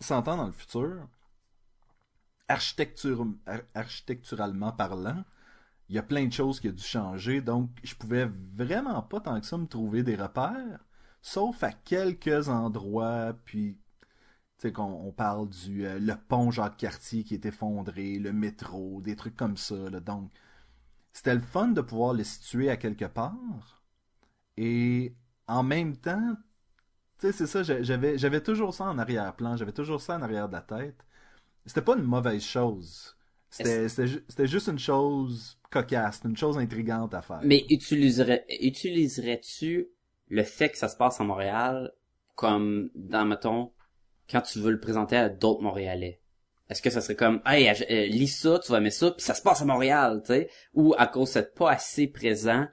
100 0.00 0.28
ans 0.28 0.36
dans 0.38 0.46
le 0.46 0.52
futur, 0.52 1.08
architecture, 2.48 3.26
ar- 3.46 3.62
architecturalement 3.74 4.72
parlant, 4.72 5.24
il 5.88 5.96
y 5.96 5.98
a 5.98 6.02
plein 6.04 6.26
de 6.26 6.32
choses 6.32 6.60
qui 6.60 6.68
ont 6.68 6.72
dû 6.72 6.82
changer, 6.84 7.40
donc 7.42 7.70
je 7.84 7.94
pouvais 7.96 8.30
vraiment 8.56 9.02
pas 9.02 9.20
tant 9.20 9.40
que 9.40 9.46
ça 9.46 9.58
me 9.58 9.66
trouver 9.66 10.02
des 10.04 10.16
repères, 10.16 10.84
sauf 11.22 11.62
à 11.64 11.72
quelques 11.72 12.48
endroits, 12.48 13.34
puis 13.46 13.78
sais 14.68 14.72
qu'on 14.72 14.84
on 14.84 15.12
parle 15.12 15.48
du 15.50 15.86
euh, 15.86 15.98
le 15.98 16.14
pont 16.16 16.50
Jacques 16.50 16.76
Cartier 16.78 17.24
qui 17.24 17.34
est 17.34 17.46
effondré, 17.46 18.18
le 18.18 18.32
métro, 18.32 19.00
des 19.02 19.16
trucs 19.16 19.36
comme 19.36 19.56
ça, 19.56 19.76
là, 19.90 20.00
donc 20.00 20.30
c'était 21.12 21.34
le 21.34 21.40
fun 21.40 21.68
de 21.68 21.80
pouvoir 21.82 22.14
le 22.14 22.24
situer 22.24 22.70
à 22.70 22.76
quelque 22.76 23.06
part. 23.06 23.84
Et 24.56 25.14
en 25.48 25.62
même 25.62 25.96
temps, 25.96 26.36
tu 27.18 27.28
sais, 27.28 27.32
c'est 27.32 27.46
ça, 27.46 27.62
j'a- 27.62 27.82
j'avais, 27.82 28.18
j'avais 28.18 28.42
toujours 28.42 28.74
ça 28.74 28.84
en 28.86 28.98
arrière-plan, 28.98 29.56
j'avais 29.56 29.72
toujours 29.72 30.00
ça 30.00 30.16
en 30.16 30.22
arrière 30.22 30.48
de 30.48 30.54
la 30.54 30.62
tête. 30.62 31.04
C'était 31.66 31.82
pas 31.82 31.96
une 31.96 32.04
mauvaise 32.04 32.42
chose. 32.44 33.16
C'était, 33.50 33.88
c'était, 33.88 34.08
ju- 34.08 34.24
c'était 34.28 34.46
juste 34.48 34.68
une 34.68 34.78
chose 34.80 35.58
cocasse, 35.70 36.22
une 36.24 36.36
chose 36.36 36.58
intrigante 36.58 37.14
à 37.14 37.22
faire. 37.22 37.46
Mais 37.46 37.64
utiliserais, 37.70 38.44
utiliserais-tu 38.60 39.88
le 40.28 40.42
fait 40.42 40.70
que 40.70 40.78
ça 40.78 40.88
se 40.88 40.96
passe 40.96 41.20
à 41.20 41.24
Montréal 41.24 41.92
comme 42.34 42.90
dans, 42.94 43.24
mettons, 43.24 43.72
quand 44.30 44.40
tu 44.42 44.58
veux 44.60 44.70
le 44.70 44.80
présenter 44.80 45.16
à 45.16 45.28
d'autres 45.28 45.62
Montréalais? 45.62 46.20
Est-ce 46.70 46.80
que 46.80 46.90
ça 46.90 47.00
serait 47.02 47.14
comme, 47.16 47.42
hey, 47.44 47.68
euh, 47.68 48.06
lis 48.06 48.28
ça, 48.28 48.58
tu 48.58 48.72
vas 48.72 48.78
aimer 48.78 48.90
ça, 48.90 49.10
puis 49.10 49.22
ça 49.22 49.34
se 49.34 49.42
passe 49.42 49.60
à 49.60 49.64
Montréal, 49.66 50.22
tu 50.24 50.28
sais? 50.32 50.48
Ou 50.72 50.94
à 50.96 51.06
cause 51.06 51.28
c'est 51.30 51.54
pas 51.54 51.70
assez 51.72 52.06
présent 52.06 52.66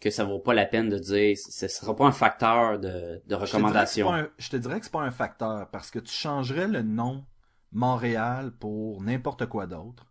que 0.00 0.10
ça 0.10 0.24
vaut 0.24 0.38
pas 0.38 0.54
la 0.54 0.66
peine 0.66 0.88
de 0.90 0.98
dire, 0.98 1.36
ce 1.36 1.66
sera 1.66 1.96
pas 1.96 2.04
un 2.06 2.12
facteur 2.12 2.78
de, 2.78 2.88
de 2.88 3.20
Je 3.26 3.26
te 3.26 3.34
dirais 3.34 3.44
que 3.44 3.46
c'est 3.46 3.56
recommandation. 3.56 4.08
pas 4.08 4.16
un- 4.18 4.28
Je 4.38 4.50
te 4.50 4.56
dirais 4.56 4.78
que 4.78 4.84
c'est 4.84 4.92
pas 4.92 5.00
un 5.02 5.10
facteur 5.10 5.68
parce 5.72 5.90
que 5.90 5.98
tu 5.98 6.12
changerais 6.12 6.68
le 6.68 6.82
nom 6.82 7.24
Montréal 7.72 8.52
pour 8.58 9.02
n'importe 9.02 9.46
quoi 9.46 9.66
d'autre. 9.66 10.06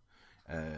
Euh, 0.50 0.74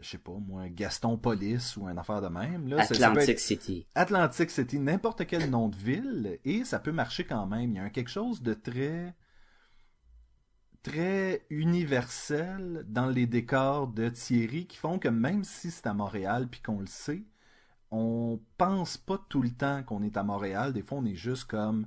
je 0.00 0.10
sais 0.10 0.18
pas, 0.18 0.32
moi, 0.32 0.68
Gaston 0.68 1.16
Police 1.16 1.76
ou 1.76 1.88
une 1.88 1.98
affaire 1.98 2.20
de 2.20 2.26
même. 2.28 2.68
Là, 2.68 2.82
Ça- 2.82 2.94
ça 2.94 3.10
peut 3.10 3.20
Atlantic 3.20 3.38
City. 3.38 3.86
Atlantic 3.94 4.50
City, 4.50 4.78
n'importe 4.80 5.26
quel 5.26 5.48
nom 5.48 5.68
de 5.68 5.76
ville, 5.76 6.38
et 6.44 6.64
ça 6.64 6.80
peut 6.80 6.90
marcher 6.92 7.24
quand 7.24 7.46
même. 7.46 7.70
Il 7.70 7.76
y 7.76 7.78
a 7.78 7.84
un- 7.84 7.90
quelque 7.90 8.10
chose 8.10 8.42
de 8.42 8.52
très 8.54 9.14
très 10.82 11.44
universel 11.50 12.84
dans 12.88 13.06
les 13.06 13.26
décors 13.26 13.86
de 13.86 14.08
Thierry 14.08 14.66
qui 14.66 14.76
font 14.76 14.98
que 14.98 15.08
même 15.08 15.44
si 15.44 15.70
c'est 15.70 15.86
à 15.86 15.94
Montréal 15.94 16.48
puis 16.50 16.60
qu'on 16.60 16.80
le 16.80 16.86
sait, 16.86 17.22
on 17.90 18.40
pense 18.56 18.96
pas 18.96 19.18
tout 19.28 19.42
le 19.42 19.50
temps 19.50 19.82
qu'on 19.82 20.02
est 20.02 20.16
à 20.16 20.22
Montréal. 20.22 20.72
Des 20.72 20.82
fois, 20.82 20.98
on 20.98 21.04
est 21.04 21.14
juste 21.14 21.44
comme 21.44 21.86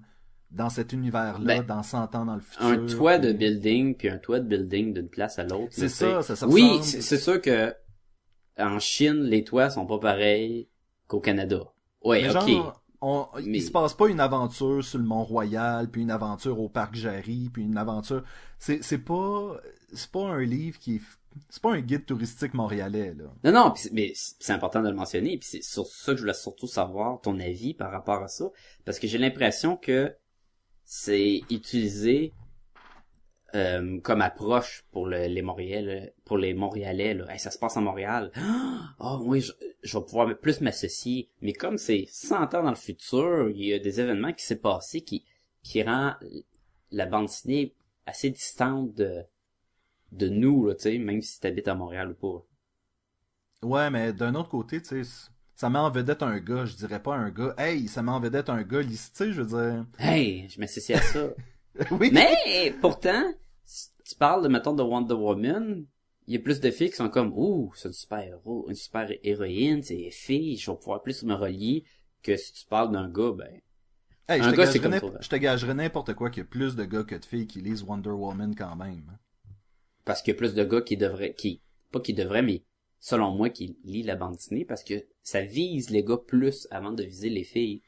dans 0.52 0.70
cet 0.70 0.94
univers-là, 0.94 1.62
Ben, 1.62 1.66
dans 1.66 1.84
100 1.84 2.16
ans 2.16 2.26
dans 2.26 2.36
le 2.36 2.42
futur. 2.42 2.66
Un 2.66 2.86
toit 2.86 3.18
de 3.18 3.34
building 3.34 3.96
puis 3.96 4.10
un 4.10 4.18
toit 4.18 4.40
de 4.40 4.48
building 4.48 4.94
d'une 4.94 5.10
place 5.10 5.40
à 5.40 5.44
l'autre. 5.44 5.72
C'est 5.72 5.90
ça, 5.90 6.22
ça 6.22 6.36
se 6.36 6.46
Oui, 6.46 6.82
c'est 6.84 7.18
sûr 7.18 7.42
que 7.42 7.74
en 8.58 8.80
Chine, 8.80 9.24
les 9.24 9.44
toits 9.44 9.70
sont 9.70 9.86
pas 9.86 10.00
pareils 10.00 10.70
qu'au 11.08 11.20
Canada. 11.20 11.62
Ouais, 12.04 12.30
ok. 12.30 12.74
On- 13.08 13.28
Mais- 13.36 13.60
il 13.60 13.62
se 13.62 13.72
passe 13.72 13.94
pas 13.94 14.08
une 14.08 14.20
aventure 14.20 14.84
sur 14.84 14.98
le 15.00 15.06
Mont-Royal, 15.06 15.90
puis 15.90 16.02
une 16.02 16.12
aventure 16.12 16.60
au 16.60 16.70
Parc 16.70 16.96
Jarry, 16.96 17.50
puis 17.54 17.64
une 17.64 17.78
aventure... 17.78 18.24
C'est 18.58 18.84
c'est 18.84 18.98
pas... 18.98 19.58
C'est 19.94 20.12
pas 20.12 20.28
un 20.28 20.42
livre 20.44 20.80
qui 20.80 20.96
est... 20.96 21.02
C'est 21.50 21.62
pas 21.62 21.74
un 21.74 21.82
guide 21.82 22.06
touristique 22.06 22.54
montréalais, 22.54 23.14
là. 23.14 23.26
Non, 23.44 23.52
non, 23.52 23.74
mais 23.92 24.14
c'est 24.16 24.36
c'est 24.40 24.54
important 24.54 24.82
de 24.82 24.88
le 24.90 24.96
mentionner, 24.96 25.38
puis 25.38 25.48
c'est 25.50 25.64
sur 25.64 25.86
ça 25.86 26.14
que 26.14 26.18
je 26.18 26.22
voulais 26.24 26.34
surtout 26.34 26.68
savoir 26.68 27.20
ton 27.22 27.40
avis 27.40 27.74
par 27.74 27.92
rapport 27.92 28.24
à 28.24 28.30
ça, 28.30 28.46
parce 28.86 29.00
que 29.00 29.08
j'ai 29.08 29.18
l'impression 29.18 29.76
que 29.76 30.16
c'est 30.86 31.42
utilisé 31.50 32.32
euh, 33.56 34.00
comme 34.02 34.22
approche 34.22 34.84
pour 34.92 35.08
le- 35.08 35.26
les 35.28 35.42
Montréalais, 35.42 36.14
pour 36.26 36.38
les 36.38 36.54
Montréalais. 36.54 37.14
Là. 37.16 37.26
Hey, 37.32 37.40
ça 37.40 37.50
se 37.52 37.58
passe 37.58 37.78
à 37.78 37.82
Montréal. 37.82 38.32
Oh 39.00 39.20
oui, 39.24 39.42
je, 39.42 39.52
je 39.82 39.98
vais 39.98 40.04
pouvoir 40.04 40.38
plus 40.38 40.62
m'associer. 40.62 41.30
Mais 41.42 41.54
comme 41.54 41.78
c'est 41.78 42.06
100 42.10 42.54
ans 42.54 42.64
dans 42.64 42.70
le 42.70 42.76
futur, 42.76 43.50
il 43.50 43.66
y 43.66 43.74
a 43.74 43.80
des 43.80 44.00
événements 44.02 44.34
qui 44.34 44.46
s'est 44.46 44.60
passé 44.60 45.02
qui 45.02 45.26
qui 45.64 45.82
rend 45.82 46.14
la 46.92 47.06
bande 47.08 47.26
dessinée 47.26 47.74
assez 48.06 48.30
distante 48.30 48.94
de 48.94 49.24
de 50.12 50.30
nous, 50.30 50.68
là, 50.68 50.76
tu 50.76 50.84
sais, 50.84 50.98
même 50.98 51.22
si 51.22 51.40
tu 51.42 51.48
habites 51.48 51.68
à 51.68 51.76
Montréal 51.76 52.12
ou 52.12 52.14
pas. 52.14 52.46
Ouais, 53.68 53.90
mais 53.90 54.14
d'un 54.14 54.36
autre 54.36 54.50
côté, 54.50 54.82
tu 54.82 55.04
sais, 55.04 55.30
ça 55.56 55.70
met 55.70 55.80
en 55.80 55.90
vedette 55.90 56.24
un 56.24 56.40
gars, 56.40 56.66
je 56.66 56.76
dirais 56.76 57.02
pas 57.02 57.16
un 57.16 57.30
gars, 57.32 57.54
hey, 57.58 57.88
ça 57.88 58.02
met 58.04 58.12
en 58.12 58.20
vedette 58.20 58.50
un 58.50 58.62
gars, 58.64 58.84
tu 58.84 58.96
sais, 58.96 59.32
je 59.32 59.42
veux 59.42 59.48
dire... 59.48 59.86
Hey, 59.98 60.48
je 60.50 60.60
m'associe 60.60 60.98
à 60.98 61.02
ça. 61.02 61.30
oui, 61.92 62.12
Mais 62.14 62.74
pourtant, 62.80 63.24
si 63.66 63.90
tu 64.06 64.16
parles 64.16 64.44
de 64.44 64.48
mettons 64.48 64.74
de 64.74 64.84
Wonder 64.84 65.14
Woman, 65.16 65.86
il 66.28 66.34
y 66.34 66.38
a 66.38 66.40
plus 66.40 66.60
de 66.60 66.72
filles 66.72 66.90
qui 66.90 66.96
sont 66.98 67.10
comme 67.10 67.34
ouh, 67.36 67.72
c'est 67.76 67.88
une 67.90 67.94
super 67.94 68.20
héros, 68.20 68.66
une 68.70 68.76
super 68.76 69.10
héroïne, 69.24 69.84
c'est 69.84 70.10
fille, 70.12 70.58
je 70.58 70.72
vais 70.72 70.78
pouvoir 70.78 71.02
plus 71.04 71.24
me 71.24 71.34
relier 71.36 71.84
que 72.24 72.36
si 72.38 72.54
tu 72.54 72.66
parles 72.68 72.92
d'un 72.92 73.10
gars, 73.10 73.32
ben 73.34 73.62
Hey, 74.30 74.44
je 74.44 74.50
un 74.50 74.52
te 74.52 74.56
gars, 74.56 74.68
c'est 74.68 74.80
gagerais 74.80 74.82
comme 74.82 74.96
je 75.20 75.28
te 75.30 75.36
gagerais 75.36 75.74
n'importe 75.74 76.14
quoi 76.14 76.30
qu'il 76.30 76.44
y 76.44 76.46
a 76.46 76.50
plus 76.50 76.76
de 76.76 76.86
gars 76.86 77.04
que 77.04 77.16
de 77.16 77.26
filles 77.26 77.48
qui 77.48 77.60
lisent 77.62 77.82
Wonder 77.82 78.12
Woman 78.12 78.54
quand 78.56 78.76
même. 78.76 79.18
parce 80.04 80.22
qu'il 80.22 80.34
y 80.34 80.36
a 80.36 80.38
plus 80.38 80.54
de 80.54 80.64
gars 80.64 80.82
qui 80.82 80.98
devraient 80.98 81.34
qui 81.34 81.62
pas 81.92 82.00
qui 82.00 82.14
devraient 82.14 82.42
mais 82.44 82.64
selon 83.00 83.32
moi 83.32 83.50
qui 83.50 83.78
lit 83.84 84.04
la 84.04 84.16
bande 84.16 84.36
dessinée 84.36 84.66
parce 84.66 84.84
que 84.84 85.06
ça 85.24 85.42
vise 85.42 85.90
les 85.90 86.04
gars 86.04 86.18
plus 86.18 86.68
avant 86.72 86.92
de 86.92 87.04
viser 87.04 87.30
les 87.30 87.44
filles. 87.44 87.82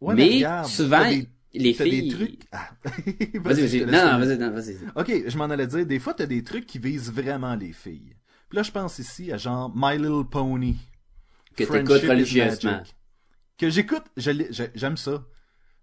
Ouais, 0.00 0.16
mais 0.16 0.26
regarde, 0.26 0.74
souvent 0.88 1.04
des- 1.06 1.28
les 1.60 1.74
t'as 1.74 1.84
filles 1.84 2.08
des 2.08 2.14
trucs... 2.14 2.42
Ah. 2.52 2.70
Vas-y, 3.34 3.60
vas-y. 3.66 3.84
Non, 3.86 4.12
non, 4.12 4.18
vas-y, 4.18 4.38
non, 4.38 4.50
vas-y. 4.50 4.76
Ok, 4.96 5.28
je 5.28 5.36
m'en 5.38 5.44
allais 5.44 5.66
dire, 5.66 5.84
des 5.86 5.98
fois, 5.98 6.14
t'as 6.14 6.26
des 6.26 6.42
trucs 6.42 6.66
qui 6.66 6.78
visent 6.78 7.12
vraiment 7.12 7.54
les 7.54 7.72
filles. 7.72 8.14
Puis 8.48 8.56
là, 8.56 8.62
je 8.62 8.70
pense 8.70 8.98
ici 8.98 9.32
à 9.32 9.36
genre 9.36 9.72
My 9.74 9.96
Little 9.98 10.24
Pony. 10.30 10.76
Que 11.56 11.64
t'écoutes 11.64 12.02
religieusement. 12.08 12.82
Que 13.58 13.68
j'écoute, 13.70 14.04
j'aime 14.16 14.96
ça. 14.96 15.24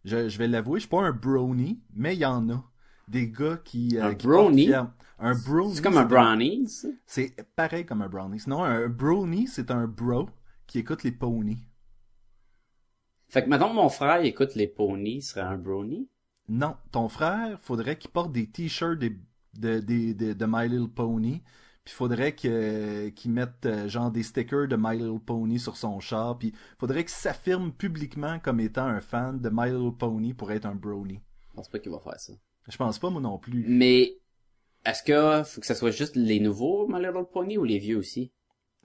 Je, 0.06 0.30
je 0.30 0.38
vais 0.38 0.48
l'avouer, 0.48 0.80
je 0.80 0.86
suis 0.86 0.90
pas 0.90 1.02
un 1.02 1.12
brownie, 1.12 1.82
mais 1.94 2.16
il 2.16 2.20
y 2.20 2.26
en 2.26 2.50
a. 2.50 2.64
Des 3.08 3.28
gars 3.30 3.60
qui... 3.64 3.98
euh, 3.98 4.06
Un 4.10 4.16
qui 4.16 4.28
brownie? 4.28 4.72
Un 5.20 5.36
brownie. 5.36 5.76
C'est 5.76 5.82
comme 5.84 5.98
un 5.98 6.06
brownie. 6.06 6.68
ça? 6.70 6.88
C'est 7.06 7.36
pareil 7.56 7.86
comme 7.86 8.02
un 8.02 8.08
brownie. 8.10 8.40
Sinon, 8.40 8.64
un 8.64 8.88
brownie, 8.88 9.48
c'est 9.48 9.72
un 9.72 9.88
bro 9.88 10.30
qui 10.68 10.80
écoute 10.80 11.04
les 11.04 11.12
ponies. 11.12 11.58
Fait 13.30 13.44
que 13.44 13.50
maintenant 13.50 13.74
mon 13.74 13.90
frère 13.90 14.24
écoute 14.26 14.56
les 14.56 14.68
ponies, 14.68 15.18
il 15.18 15.22
serait 15.22 15.42
un 15.42 15.58
brownie. 15.58 16.10
Non, 16.48 16.76
ton 16.92 17.08
frère, 17.10 17.60
faudrait 17.62 17.98
qu'il 17.98 18.10
porte 18.10 18.32
des 18.32 18.48
t-shirts 18.48 18.98
de, 18.98 19.12
de, 19.60 19.80
de, 19.80 20.34
de 20.34 20.46
My 20.48 20.68
Little 20.68 20.90
Pony. 20.90 21.44
Puis 21.86 21.94
faudrait 21.94 22.34
qu'il 22.36 23.32
mette 23.32 23.66
euh, 23.66 23.88
genre 23.88 24.12
des 24.12 24.24
stickers 24.24 24.68
de 24.68 24.76
My 24.76 24.98
Little 24.98 25.20
Pony 25.20 25.60
sur 25.60 25.78
son 25.78 26.00
char. 26.00 26.40
Puis 26.40 26.54
faudrait 26.80 27.04
qu'il 27.04 27.14
s'affirme 27.14 27.72
publiquement 27.72 28.40
comme 28.40 28.60
étant 28.60 28.86
un 28.86 29.00
fan 29.00 29.40
de 29.40 29.50
My 29.52 29.70
Little 29.70 29.96
Pony 29.96 30.34
pour 30.34 30.52
être 30.52 30.66
un 30.66 30.76
brownie. 30.76 31.20
Je 31.52 31.56
pense 31.56 31.70
pas 31.70 31.80
qu'il 31.80 31.92
va 31.92 32.00
faire 32.00 32.20
ça. 32.20 32.34
Je 32.68 32.78
pense 32.78 32.98
pas 33.00 33.10
moi 33.12 33.22
non 33.22 33.38
plus. 33.38 33.64
Mais 33.68 34.18
est-ce 34.86 35.04
que 35.04 35.44
faut 35.44 35.62
que 35.62 35.68
ça 35.68 35.76
soit 35.76 35.92
juste 35.92 36.16
les 36.16 36.40
nouveaux 36.40 36.88
My 36.88 37.00
Little 37.00 37.26
Pony 37.32 37.58
ou 37.60 37.64
les 37.64 37.78
vieux 37.78 37.98
aussi? 37.98 38.32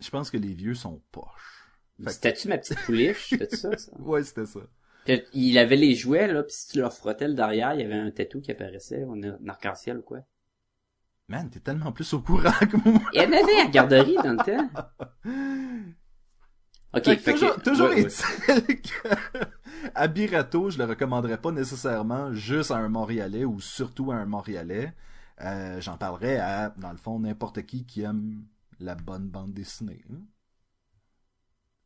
Je 0.00 0.11
pense 0.11 0.30
que 0.30 0.37
les 0.37 0.52
vieux 0.52 0.74
sont 0.74 1.00
poches. 1.12 1.63
C'était-tu 2.07 2.48
ma 2.48 2.59
petite 2.59 2.80
pouliche? 2.83 3.30
C'était 3.30 3.48
ça, 3.50 3.76
ça? 3.76 3.92
Ouais, 3.98 4.22
c'était 4.24 4.46
ça. 4.46 4.61
Puis, 5.04 5.22
il 5.33 5.59
avait 5.59 5.76
les 5.76 5.94
jouets, 5.94 6.26
là, 6.33 6.42
pis 6.42 6.52
si 6.54 6.68
tu 6.68 6.78
leur 6.78 6.92
frottais 6.92 7.28
le 7.28 7.35
derrière, 7.35 7.74
il 7.74 7.80
y 7.80 7.85
avait 7.85 7.94
un 7.94 8.11
tatou 8.11 8.40
qui 8.40 8.50
apparaissait, 8.50 9.02
un 9.04 9.48
arc-en-ciel 9.48 9.98
ou 9.98 10.02
quoi. 10.02 10.20
Man, 11.28 11.48
t'es 11.50 11.61
tellement 11.61 11.92
plus 11.92 12.12
au 12.12 12.20
courant 12.20 12.52
que 12.70 12.76
moi. 12.88 13.00
Il 13.14 13.22
y 13.22 13.24
en 13.24 13.33
avait 13.33 13.61
à 13.61 13.64
la 13.64 13.70
garderie 13.70 14.16
dans 14.16 14.33
le 14.33 14.37
temps. 14.44 14.68
Ok, 16.94 17.16
Fait 17.18 17.33
toujours, 17.33 17.57
que... 17.57 17.61
toujours 17.61 17.88
ouais, 17.88 17.96
ouais. 17.96 18.02
est-il 18.02 18.80
que 18.83 19.09
à 19.96 20.07
Birato, 20.07 20.70
je 20.70 20.78
le 20.78 20.85
recommanderais 20.85 21.40
pas 21.40 21.50
nécessairement 21.50 22.33
juste 22.33 22.70
à 22.70 22.76
un 22.76 22.88
Montréalais 22.88 23.44
ou 23.44 23.59
surtout 23.61 24.12
à 24.12 24.16
un 24.16 24.26
Montréalais. 24.26 24.94
Euh, 25.40 25.80
J'en 25.80 25.96
parlerais 25.98 26.37
à, 26.38 26.70
dans 26.78 26.92
le 26.92 26.96
fond, 26.96 27.18
n'importe 27.18 27.62
qui 27.66 27.85
qui 27.85 28.02
aime 28.02 28.44
la 28.78 28.94
bonne 28.94 29.28
bande 29.28 29.52
dessinée. 29.52 30.04
hein. 30.12 30.20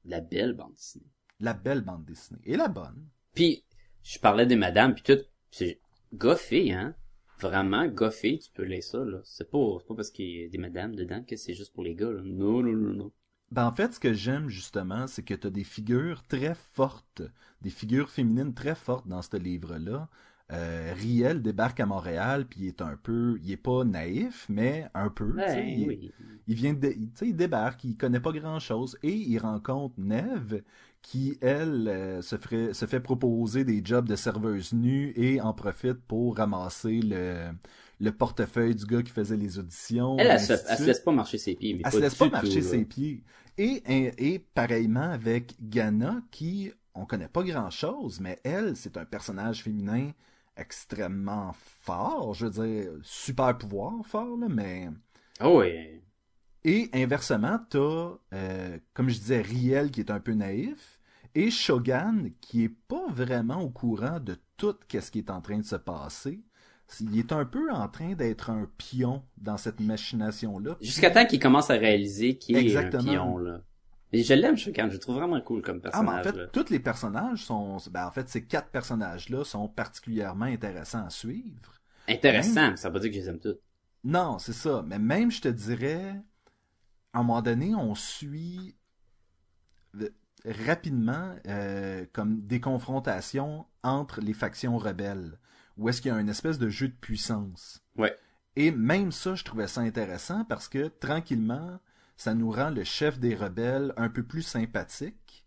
La 0.09 0.23
belle 0.23 0.55
bande 0.55 0.75
dessinée. 0.75 1.13
La 1.39 1.53
belle 1.53 1.83
bande 1.83 2.07
dessinée. 2.07 2.41
Et 2.45 2.57
la 2.57 2.69
bonne. 2.69 3.09
Puis, 3.35 3.65
je 4.03 4.19
parlais 4.19 4.47
des 4.47 4.57
madames, 4.57 4.95
puis 4.95 5.03
tout, 5.05 5.23
c'est 5.51 5.81
goffé, 6.15 6.73
hein. 6.73 6.95
Vraiment 7.41 7.87
goffé, 7.87 8.39
tu 8.39 8.51
peux 8.51 8.65
lire 8.65 8.83
ça, 8.83 9.05
là. 9.05 9.21
C'est 9.25 9.51
pas, 9.51 9.77
c'est 9.79 9.87
pas 9.87 9.95
parce 9.95 10.11
qu'il 10.11 10.27
y 10.27 10.45
a 10.45 10.49
des 10.49 10.59
madames 10.59 10.97
dedans 10.97 11.23
que 11.23 11.37
c'est 11.37 11.53
juste 11.53 11.75
pour 11.75 11.85
les 11.85 11.95
gars, 11.95 12.11
là. 12.11 12.23
Non, 12.25 12.63
non, 12.63 12.73
non, 12.73 12.95
non. 12.95 13.13
Ben, 13.51 13.67
en 13.67 13.73
fait, 13.73 13.95
ce 13.95 14.01
que 14.01 14.15
j'aime 14.15 14.49
justement, 14.49 15.07
c'est 15.07 15.23
que 15.23 15.35
tu 15.35 15.47
as 15.47 15.51
des 15.51 15.65
figures 15.65 16.23
très 16.23 16.55
fortes, 16.55 17.23
des 17.61 17.71
figures 17.71 18.09
féminines 18.09 18.55
très 18.55 18.75
fortes 18.75 19.07
dans 19.07 19.23
ce 19.23 19.37
livre-là. 19.37 20.09
Euh, 20.51 20.95
Riel 20.97 21.43
débarque 21.43 21.79
à 21.81 21.87
Montréal, 21.87 22.47
puis 22.49 22.61
il 22.63 22.67
est 22.69 22.81
un 22.81 22.97
peu, 22.97 23.39
il 23.43 23.51
est 23.53 23.59
pas 23.59 23.85
naïf, 23.85 24.47
mais 24.49 24.89
un 24.95 25.11
peu. 25.11 25.35
Ouais, 25.37 25.75
il, 25.77 25.87
oui. 25.89 26.13
il 26.47 26.55
vient 26.55 26.73
de, 26.73 26.89
il, 26.89 27.11
il 27.21 27.37
débarque, 27.37 27.85
il 27.85 27.97
connaît 27.99 28.21
pas 28.21 28.33
grand 28.33 28.59
chose 28.59 28.97
et 29.03 29.13
il 29.13 29.39
rencontre 29.39 29.95
Neve 29.99 30.63
qui 31.03 31.37
elle 31.43 31.87
euh, 31.89 32.23
se 32.23 32.37
ferait, 32.37 32.73
se 32.73 32.87
fait 32.87 33.01
proposer 33.01 33.65
des 33.65 33.83
jobs 33.85 34.09
de 34.09 34.17
serveuse 34.17 34.73
nue 34.73 35.13
et 35.17 35.41
en 35.41 35.53
profite 35.53 36.01
pour 36.07 36.37
ramasser 36.39 37.01
le, 37.03 37.51
le 38.01 38.13
portefeuille 38.13 38.75
du 38.75 38.87
gars 38.87 39.03
qui 39.03 39.13
faisait 39.13 39.37
les 39.37 39.59
auditions. 39.59 40.17
Elle, 40.19 40.29
elle, 40.29 40.41
se, 40.41 40.55
elle 40.69 40.87
laisse 40.87 41.01
pas 41.01 41.13
marcher 41.13 41.39
ses 41.39 41.55
pieds, 41.57 41.75
mais 41.75 41.83
Elle 41.85 41.93
se 41.93 41.99
laisse 42.01 42.15
pas 42.15 42.29
marcher 42.31 42.63
tout, 42.63 42.69
ses 42.69 42.79
là. 42.79 42.85
pieds. 42.85 43.23
Et, 43.59 43.83
et, 43.87 44.35
et 44.35 44.39
pareillement 44.39 45.11
avec 45.11 45.57
Ghana, 45.61 46.23
qui, 46.31 46.73
on 46.95 47.07
connaît 47.07 47.29
pas 47.29 47.43
grand 47.43 47.71
chose, 47.71 48.21
mais 48.21 48.41
elle, 48.45 48.77
c'est 48.77 48.97
un 48.97 49.05
personnage 49.05 49.63
féminin 49.63 50.11
extrêmement 50.59 51.53
fort. 51.55 52.35
Je 52.35 52.47
veux 52.47 52.67
dire, 52.67 52.93
super 53.03 53.57
pouvoir 53.57 53.95
fort, 54.05 54.37
là, 54.37 54.47
mais 54.49 54.89
Oh, 55.41 55.61
oui. 55.61 56.03
Et 56.65 56.91
inversement, 56.93 57.59
t'as, 57.71 58.17
euh, 58.35 58.79
comme 58.93 59.09
je 59.09 59.19
disais, 59.19 59.41
Riel 59.41 59.91
qui 59.91 60.01
est 60.01 60.11
un 60.11 60.21
peu 60.21 60.33
naïf, 60.33 61.01
et 61.35 61.51
Shogun 61.51 62.31
qui 62.41 62.65
est 62.65 62.75
pas 62.89 63.07
vraiment 63.11 63.61
au 63.61 63.71
courant 63.71 64.19
de 64.19 64.37
tout 64.57 64.77
ce 64.91 65.11
qui 65.11 65.19
est 65.19 65.31
en 65.31 65.41
train 65.41 65.59
de 65.59 65.65
se 65.65 65.77
passer. 65.77 66.43
Il 67.01 67.19
est 67.19 67.33
un 67.33 67.45
peu 67.45 67.71
en 67.71 67.87
train 67.89 68.15
d'être 68.15 68.51
un 68.51 68.69
pion 68.79 69.23
dans 69.37 69.59
cette 69.59 69.79
machination-là. 69.79 70.77
Jusqu'à 70.81 71.11
temps 71.11 71.27
qu'il 71.27 71.39
commence 71.39 71.71
à 71.71 71.75
réaliser 71.75 72.39
qu'il 72.39 72.57
est 72.57 72.77
un 72.77 72.89
pion, 72.89 73.37
là. 73.39 73.61
Mais 74.13 74.23
je 74.23 74.35
l'aime. 74.35 74.57
Je 74.57 74.71
le 74.71 74.99
trouve 74.99 75.17
vraiment 75.17 75.41
cool 75.41 75.63
comme 75.63 75.81
Ah, 75.93 76.03
mais 76.03 76.09
en 76.09 76.13
personnage. 76.13 76.25
fait, 76.25 76.37
là. 76.39 76.47
tous 76.49 76.71
les 76.71 76.81
personnages 76.81 77.45
sont, 77.45 77.77
ben, 77.91 78.07
en 78.07 78.11
fait, 78.11 78.29
ces 78.29 78.45
quatre 78.45 78.71
personnages-là 78.71 79.45
sont 79.45 79.69
particulièrement 79.69 80.47
intéressants 80.47 81.05
à 81.05 81.11
suivre. 81.11 81.75
Intéressant, 82.09 82.71
mais 82.71 82.77
ça 82.77 82.89
veut 82.89 82.95
pas 82.95 83.01
dire 83.01 83.11
que 83.11 83.17
je 83.17 83.21
les 83.23 83.29
aime 83.29 83.39
tous. 83.39 83.57
Non, 84.05 84.39
c'est 84.39 84.55
ça. 84.55 84.83
Mais 84.87 84.99
même, 84.99 85.31
je 85.31 85.43
te 85.43 85.49
dirais, 85.49 86.15
à 87.13 87.19
un 87.19 87.23
moment 87.23 87.43
donné, 87.43 87.75
on 87.75 87.95
suit 87.95 88.75
rapidement 90.45 91.35
euh, 91.47 92.07
comme 92.13 92.41
des 92.47 92.61
confrontations 92.61 93.67
entre 93.83 94.21
les 94.21 94.33
factions 94.33 94.79
rebelles, 94.79 95.39
où 95.77 95.89
est-ce 95.89 96.01
qu'il 96.01 96.11
y 96.13 96.15
a 96.15 96.19
une 96.21 96.29
espèce 96.29 96.59
de 96.59 96.69
jeu 96.69 96.89
de 96.89 96.95
puissance. 96.95 97.83
Ouais. 97.97 98.17
Et 98.57 98.71
même 98.71 99.13
ça, 99.13 99.35
je 99.35 99.45
trouvais 99.45 99.67
ça 99.69 99.81
intéressant 99.83 100.45
parce 100.45 100.69
que 100.69 100.89
tranquillement, 100.89 101.79
ça 102.19 102.35
nous 102.35 102.51
rend 102.51 102.71
le 102.71 102.83
chef 102.83 103.19
des 103.21 103.37
rebelles 103.37 103.95
un 103.97 104.09
peu 104.09 104.25
plus 104.25 104.43
sympathique. 104.43 105.47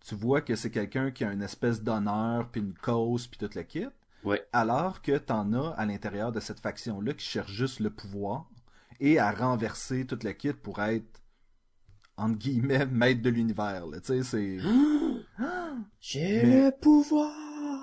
Tu 0.00 0.14
vois 0.14 0.40
que 0.40 0.54
c'est 0.54 0.70
quelqu'un 0.70 1.10
qui 1.10 1.24
a 1.24 1.32
une 1.32 1.42
espèce 1.42 1.82
d'honneur, 1.82 2.48
puis 2.48 2.60
une 2.60 2.74
cause, 2.74 3.26
puis 3.26 3.38
toute 3.38 3.56
la 3.56 3.64
kit. 3.64 3.88
Ouais. 4.22 4.46
Alors 4.52 5.02
que 5.02 5.18
t'en 5.18 5.52
as 5.52 5.70
à 5.70 5.84
l'intérieur 5.84 6.30
de 6.30 6.38
cette 6.38 6.60
faction-là 6.60 7.12
qui 7.12 7.26
cherche 7.26 7.50
juste 7.50 7.80
le 7.80 7.90
pouvoir 7.90 8.48
et 9.00 9.18
à 9.18 9.32
renverser 9.32 10.06
toute 10.06 10.22
la 10.22 10.32
kit 10.32 10.52
pour 10.52 10.80
être, 10.80 11.20
entre 12.16 12.38
guillemets, 12.38 12.86
maître 12.90 13.20
de 13.22 13.30
l'univers. 13.30 13.82
Tu 13.94 14.00
sais, 14.04 14.22
c'est... 14.22 14.58
J'ai 16.00 16.42
Mais- 16.44 16.66
le 16.66 16.70
pouvoir! 16.70 17.32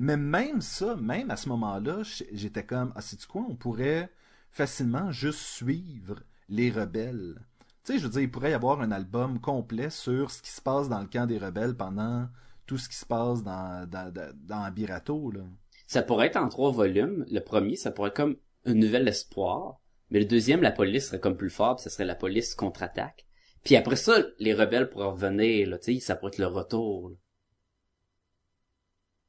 Mais 0.00 0.16
même 0.16 0.60
ça, 0.60 0.96
même 0.96 1.30
à 1.30 1.36
ce 1.36 1.48
moment-là, 1.48 2.02
j'étais 2.32 2.64
comme, 2.66 2.92
ah, 2.96 3.00
c'est 3.00 3.24
quoi, 3.26 3.46
on 3.48 3.54
pourrait 3.54 4.10
facilement 4.50 5.12
juste 5.12 5.38
suivre 5.38 6.20
les 6.50 6.70
rebelles. 6.70 7.40
Tu 7.84 7.94
sais, 7.94 7.98
je 7.98 8.04
veux 8.04 8.10
dire, 8.10 8.20
il 8.20 8.30
pourrait 8.30 8.50
y 8.50 8.54
avoir 8.54 8.82
un 8.82 8.90
album 8.90 9.40
complet 9.40 9.88
sur 9.88 10.30
ce 10.30 10.42
qui 10.42 10.50
se 10.50 10.60
passe 10.60 10.88
dans 10.88 11.00
le 11.00 11.06
camp 11.06 11.26
des 11.26 11.38
rebelles 11.38 11.74
pendant 11.74 12.28
tout 12.66 12.76
ce 12.76 12.88
qui 12.88 12.96
se 12.96 13.06
passe 13.06 13.42
dans, 13.42 13.88
dans, 13.88 14.12
dans, 14.12 14.32
dans 14.46 14.62
Abirato, 14.62 15.30
là. 15.30 15.40
Ça 15.86 16.02
pourrait 16.02 16.26
être 16.26 16.36
en 16.36 16.48
trois 16.48 16.70
volumes. 16.70 17.24
Le 17.30 17.40
premier, 17.40 17.76
ça 17.76 17.90
pourrait 17.90 18.10
être 18.10 18.16
comme 18.16 18.36
un 18.64 18.74
nouvel 18.74 19.08
espoir. 19.08 19.80
Mais 20.10 20.20
le 20.20 20.24
deuxième, 20.26 20.62
la 20.62 20.70
police 20.70 21.06
serait 21.06 21.20
comme 21.20 21.36
plus 21.36 21.50
fort, 21.50 21.76
puis 21.76 21.84
ça 21.84 21.90
serait 21.90 22.04
la 22.04 22.14
police 22.14 22.54
contre-attaque. 22.54 23.26
Puis 23.64 23.76
après 23.76 23.96
ça, 23.96 24.18
les 24.38 24.54
rebelles 24.54 24.88
pourraient 24.88 25.06
revenir, 25.06 25.68
là, 25.68 25.78
tu 25.78 25.94
sais, 25.94 26.00
ça 26.00 26.16
pourrait 26.16 26.30
être 26.30 26.38
le 26.38 26.46
retour. 26.46 27.10
là. 27.10 27.16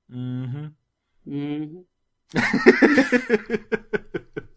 Mhm. 0.10 0.76
Mhm. 1.26 1.86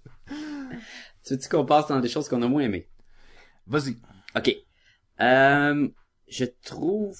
tu 1.25 1.35
veux 1.35 1.49
qu'on 1.49 1.65
passe 1.65 1.89
dans 1.89 2.01
des 2.01 2.09
choses 2.09 2.29
qu'on 2.29 2.43
a 2.43 2.49
moins 2.49 2.63
aimées? 2.63 2.89
Vas-y. 3.67 3.97
Ok. 4.37 4.55
Euh, 5.21 5.89
je 6.29 6.45
trouve 6.63 7.17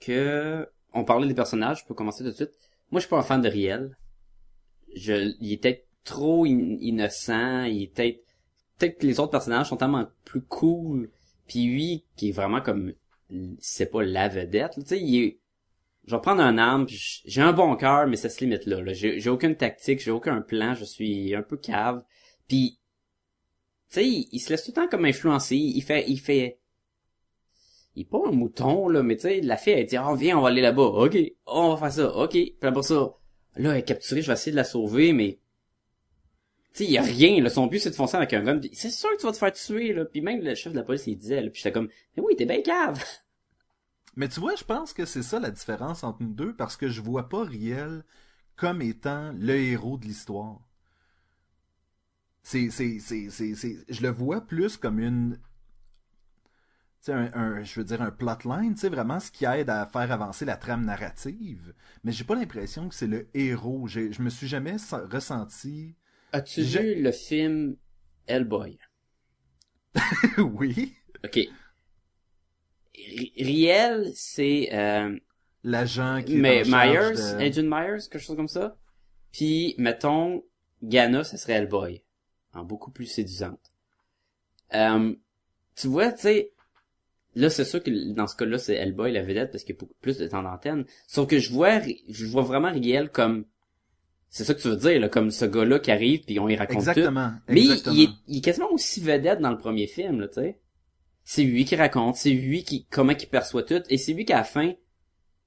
que 0.00 0.68
on 0.92 1.04
parlait 1.04 1.26
des 1.26 1.34
personnages, 1.34 1.80
je 1.80 1.86
peux 1.86 1.94
commencer 1.94 2.22
tout 2.24 2.30
de 2.30 2.34
suite. 2.34 2.52
Moi, 2.90 3.00
je 3.00 3.06
suis 3.06 3.10
pas 3.10 3.18
un 3.18 3.22
fan 3.22 3.42
de 3.42 3.48
Riel. 3.48 3.96
Je, 4.94 5.34
il 5.40 5.52
est 5.52 5.56
peut-être 5.56 5.86
trop 6.04 6.44
in- 6.44 6.76
innocent, 6.80 7.64
il 7.64 7.82
est 7.82 7.94
peut-être 7.94 8.20
peut-être 8.78 8.98
que 8.98 9.06
les 9.06 9.20
autres 9.20 9.30
personnages 9.30 9.68
sont 9.68 9.76
tellement 9.76 10.06
plus 10.24 10.42
cool. 10.42 11.10
Puis 11.46 11.64
lui, 11.64 12.04
qui 12.16 12.28
est 12.28 12.32
vraiment 12.32 12.60
comme 12.60 12.92
c'est 13.58 13.86
pas 13.86 14.02
la 14.02 14.28
vedette, 14.28 14.72
tu 14.74 14.86
sais, 14.86 15.00
il 15.00 15.22
est 15.22 15.38
je 16.06 16.14
vais 16.14 16.20
prendre 16.20 16.42
un 16.42 16.58
arme, 16.58 16.86
j'ai 16.88 17.40
un 17.40 17.54
bon 17.54 17.76
cœur, 17.76 18.06
mais 18.06 18.16
ça 18.16 18.28
se 18.28 18.40
limite 18.40 18.66
là. 18.66 18.82
là. 18.82 18.92
J'ai 18.92 19.30
aucune 19.30 19.56
tactique, 19.56 20.00
j'ai 20.00 20.10
aucun 20.10 20.42
plan, 20.42 20.74
je 20.74 20.84
suis 20.84 21.34
un 21.34 21.42
peu 21.42 21.56
cave. 21.56 22.04
Puis 22.46 22.78
sais, 23.94 24.06
il, 24.06 24.40
se 24.40 24.50
laisse 24.50 24.64
tout 24.64 24.70
le 24.70 24.74
temps 24.74 24.88
comme 24.88 25.04
influencer. 25.04 25.56
Il 25.56 25.82
fait, 25.82 26.04
il 26.08 26.18
fait, 26.18 26.58
il 27.96 28.02
est 28.02 28.04
pas 28.04 28.20
un 28.26 28.32
mouton 28.32 28.88
là, 28.88 29.02
mais 29.02 29.16
tu 29.16 29.22
sais, 29.22 29.40
la 29.40 29.56
fille 29.56 29.74
elle 29.74 29.86
dit, 29.86 29.96
oh 29.98 30.14
viens, 30.14 30.38
on 30.38 30.42
va 30.42 30.48
aller 30.48 30.62
là-bas. 30.62 30.82
Ok, 30.82 31.16
on 31.46 31.70
va 31.70 31.76
faire 31.76 31.92
ça. 31.92 32.16
Ok, 32.16 32.32
puis 32.32 32.54
ça, 32.82 33.14
là 33.56 33.72
elle 33.72 33.78
est 33.78 33.82
capturée, 33.82 34.22
je 34.22 34.28
vais 34.28 34.32
essayer 34.34 34.52
de 34.52 34.56
la 34.56 34.64
sauver, 34.64 35.12
mais 35.12 35.38
tu 36.74 36.84
sais, 36.84 36.90
y 36.90 36.98
a 36.98 37.02
rien. 37.02 37.48
Son 37.48 37.66
but 37.66 37.78
c'est 37.78 37.90
de 37.90 37.94
foncer 37.94 38.16
avec 38.16 38.32
un 38.32 38.42
gun. 38.42 38.60
C'est 38.72 38.90
sûr 38.90 39.10
que 39.10 39.20
tu 39.20 39.26
vas 39.26 39.32
te 39.32 39.38
faire 39.38 39.52
tuer 39.52 39.92
là. 39.92 40.04
Puis 40.04 40.20
même 40.20 40.40
le 40.42 40.54
chef 40.54 40.72
de 40.72 40.78
la 40.78 40.84
police 40.84 41.06
il 41.06 41.16
disait, 41.16 41.40
puis 41.50 41.62
j'étais 41.62 41.72
comme, 41.72 41.88
mais 42.16 42.22
oui, 42.22 42.34
t'es 42.36 42.46
bien 42.46 42.62
cave. 42.62 43.02
Mais 44.16 44.28
tu 44.28 44.38
vois, 44.38 44.54
je 44.54 44.62
pense 44.62 44.92
que 44.92 45.06
c'est 45.06 45.24
ça 45.24 45.40
la 45.40 45.50
différence 45.50 46.04
entre 46.04 46.22
nous 46.22 46.32
deux, 46.32 46.54
parce 46.54 46.76
que 46.76 46.88
je 46.88 47.00
vois 47.00 47.28
pas 47.28 47.42
Riel 47.42 48.04
comme 48.54 48.80
étant 48.80 49.32
le 49.36 49.56
héros 49.56 49.98
de 49.98 50.04
l'histoire. 50.04 50.60
C'est, 52.54 52.70
c'est, 52.70 53.00
c'est, 53.00 53.30
c'est, 53.30 53.54
c'est- 53.56 53.84
je 53.88 54.00
le 54.02 54.10
vois 54.10 54.40
plus 54.46 54.76
comme 54.76 55.00
une, 55.00 55.38
tu 57.04 57.06
sais, 57.06 57.12
un, 57.12 57.30
un- 57.34 57.62
je 57.62 57.80
veux 57.80 57.84
dire 57.84 58.00
un 58.02 58.10
plotline, 58.10 58.74
tu 58.74 58.80
sais, 58.80 58.88
vraiment 58.88 59.20
ce 59.20 59.30
qui 59.30 59.44
aide 59.44 59.68
à 59.70 59.86
faire 59.86 60.10
avancer 60.10 60.44
la 60.44 60.56
trame 60.56 60.84
narrative. 60.84 61.74
Mais 62.02 62.12
j'ai 62.12 62.24
pas 62.24 62.34
l'impression 62.34 62.88
que 62.88 62.94
c'est 62.94 63.06
le 63.06 63.28
héros. 63.34 63.86
Je 63.88 64.22
me 64.22 64.30
suis 64.30 64.48
jamais 64.48 64.78
sen- 64.78 65.06
ressenti, 65.10 65.94
As-tu 66.32 66.64
vu 66.64 66.96
le 67.00 67.12
film 67.12 67.78
Hellboy? 68.26 68.78
oui, 70.38 70.94
Ok. 71.24 71.36
R- 72.96 73.32
Riel, 73.38 74.10
c'est 74.16 74.68
euh, 74.72 75.16
l'agent 75.64 76.22
qui 76.24 76.42
mais 76.42 76.64
Myers, 76.66 77.14
de- 77.14 77.36
Agent 77.38 77.62
Myers, 77.64 78.08
quelque 78.10 78.18
chose 78.18 78.36
comme 78.36 78.48
ça. 78.48 78.76
Puis, 79.32 79.76
mettons, 79.78 80.44
Ghana, 80.84 81.24
ça 81.24 81.38
serait 81.38 81.54
Hellboy. 81.54 82.03
En 82.54 82.64
beaucoup 82.64 82.90
plus 82.90 83.06
séduisante. 83.06 83.72
Euh, 84.74 85.14
tu 85.76 85.88
vois, 85.88 86.12
tu 86.12 86.22
sais, 86.22 86.52
là, 87.34 87.50
c'est 87.50 87.64
sûr 87.64 87.82
que 87.82 88.12
dans 88.12 88.26
ce 88.26 88.36
cas-là, 88.36 88.58
c'est 88.58 88.74
Hellboy 88.74 89.12
la 89.12 89.22
vedette 89.22 89.50
parce 89.50 89.64
qu'il 89.64 89.74
y 89.74 89.78
a 89.78 89.80
beaucoup 89.80 89.96
plus 90.00 90.18
de 90.18 90.26
temps 90.28 90.42
d'antenne. 90.42 90.84
Sauf 91.08 91.28
que 91.28 91.38
je 91.38 91.52
vois, 91.52 91.80
je 92.08 92.26
vois 92.26 92.42
vraiment 92.42 92.70
Riel 92.70 93.10
comme, 93.10 93.44
c'est 94.28 94.44
ça 94.44 94.54
que 94.54 94.60
tu 94.60 94.68
veux 94.68 94.76
dire, 94.76 95.00
là, 95.00 95.08
comme 95.08 95.30
ce 95.30 95.44
gars-là 95.44 95.78
qui 95.78 95.90
arrive 95.90 96.24
puis 96.24 96.38
on 96.38 96.48
y 96.48 96.56
raconte 96.56 96.76
tout. 96.82 96.90
Exactement. 96.90 97.32
Mais 97.48 97.60
il- 97.60 97.70
exactement. 97.72 97.96
il, 97.96 98.02
est, 98.04 98.08
il 98.28 98.38
est 98.38 98.40
quasiment 98.40 98.70
aussi 98.72 99.00
vedette 99.00 99.40
dans 99.40 99.50
le 99.50 99.58
premier 99.58 99.86
film, 99.86 100.20
là, 100.20 100.28
tu 100.28 100.34
sais. 100.34 100.60
C'est 101.24 101.42
lui 101.44 101.64
qui 101.64 101.74
raconte, 101.74 102.16
c'est 102.16 102.30
lui 102.32 102.64
qui, 102.64 102.84
comment 102.90 103.12
il 103.18 103.26
perçoit 103.28 103.62
tout, 103.62 103.82
et 103.88 103.96
c'est 103.96 104.12
lui 104.12 104.24
qui, 104.26 104.32
à 104.34 104.38
la 104.38 104.44
fin, 104.44 104.74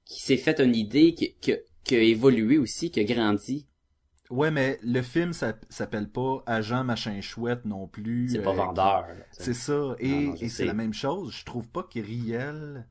qui 0.04 0.20
s'est 0.20 0.36
fait 0.36 0.58
une 0.60 0.74
idée, 0.74 1.14
qui, 1.14 1.36
qui, 1.40 1.54
qui 1.84 1.94
a 1.94 2.00
évolué 2.00 2.58
aussi, 2.58 2.90
qui 2.90 2.98
a 2.98 3.04
grandi. 3.04 3.67
Ouais, 4.30 4.50
mais 4.50 4.78
le 4.82 5.00
film 5.02 5.32
ça- 5.32 5.54
s'appelle 5.70 6.08
pas 6.10 6.42
Agent 6.46 6.84
machin 6.84 7.20
chouette 7.22 7.64
non 7.64 7.86
plus. 7.86 8.28
C'est 8.28 8.42
pas 8.42 8.50
euh, 8.50 8.54
vendeur. 8.54 9.06
C'est 9.32 9.54
ça. 9.54 9.94
Et, 9.98 10.08
Non, 10.08 10.20
non, 10.20 10.36
je 10.36 10.44
et 10.44 10.48
sais. 10.48 10.56
c'est 10.56 10.64
la 10.66 10.74
même 10.74 10.92
chose. 10.94 11.34
Je 11.34 11.44
trouve 11.44 11.66
pas 11.68 11.82
que 11.82 11.98
Riel. 11.98 12.86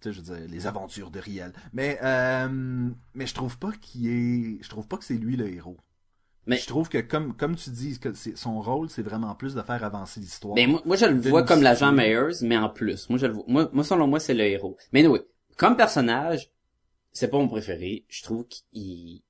Tu 0.00 0.08
sais, 0.08 0.12
je 0.14 0.20
veux 0.22 0.36
dire, 0.36 0.48
les 0.48 0.66
aventures 0.66 1.10
de 1.10 1.18
Riel. 1.20 1.52
Mais, 1.72 1.98
euh, 2.02 2.88
mais 3.14 3.26
je 3.26 3.34
trouve 3.34 3.58
pas 3.58 3.72
qu'il 3.80 4.06
est. 4.08 4.62
Je 4.62 4.68
trouve 4.68 4.88
pas 4.88 4.96
que 4.96 5.04
c'est 5.04 5.14
lui 5.14 5.36
le 5.36 5.48
héros. 5.52 5.76
Mais- 6.46 6.58
je 6.58 6.66
trouve 6.66 6.88
que 6.88 6.98
comme, 6.98 7.34
comme 7.36 7.56
tu 7.56 7.70
dis, 7.70 7.98
que 7.98 8.12
c'est- 8.14 8.36
son 8.36 8.60
rôle, 8.60 8.88
c'est 8.88 9.02
vraiment 9.02 9.34
plus 9.34 9.54
de 9.54 9.62
faire 9.62 9.82
avancer 9.82 10.20
l'histoire. 10.20 10.54
Ben, 10.54 10.70
moi, 10.70 10.80
moi, 10.86 10.96
je 10.96 11.06
le 11.06 11.18
vois 11.20 11.42
comme 11.42 11.60
l'agent. 11.62 11.92
Myers, 11.92 12.36
mais 12.42 12.56
en 12.56 12.68
plus. 12.70 13.10
Moi, 13.10 13.18
je 13.18 13.26
le 13.26 13.32
vois, 13.32 13.44
moi, 13.48 13.68
moi, 13.72 13.82
selon 13.84 14.06
moi, 14.06 14.20
c'est 14.20 14.32
le 14.34 14.44
héros. 14.44 14.76
Mais 14.92 15.04
oui, 15.06 15.18
comme 15.56 15.76
personnage, 15.76 16.50
c'est 17.12 17.28
pas 17.28 17.38
mon 17.38 17.48
préféré. 17.48 18.04
Je 18.08 18.22
trouve 18.22 18.46
qu'il, 18.46 19.22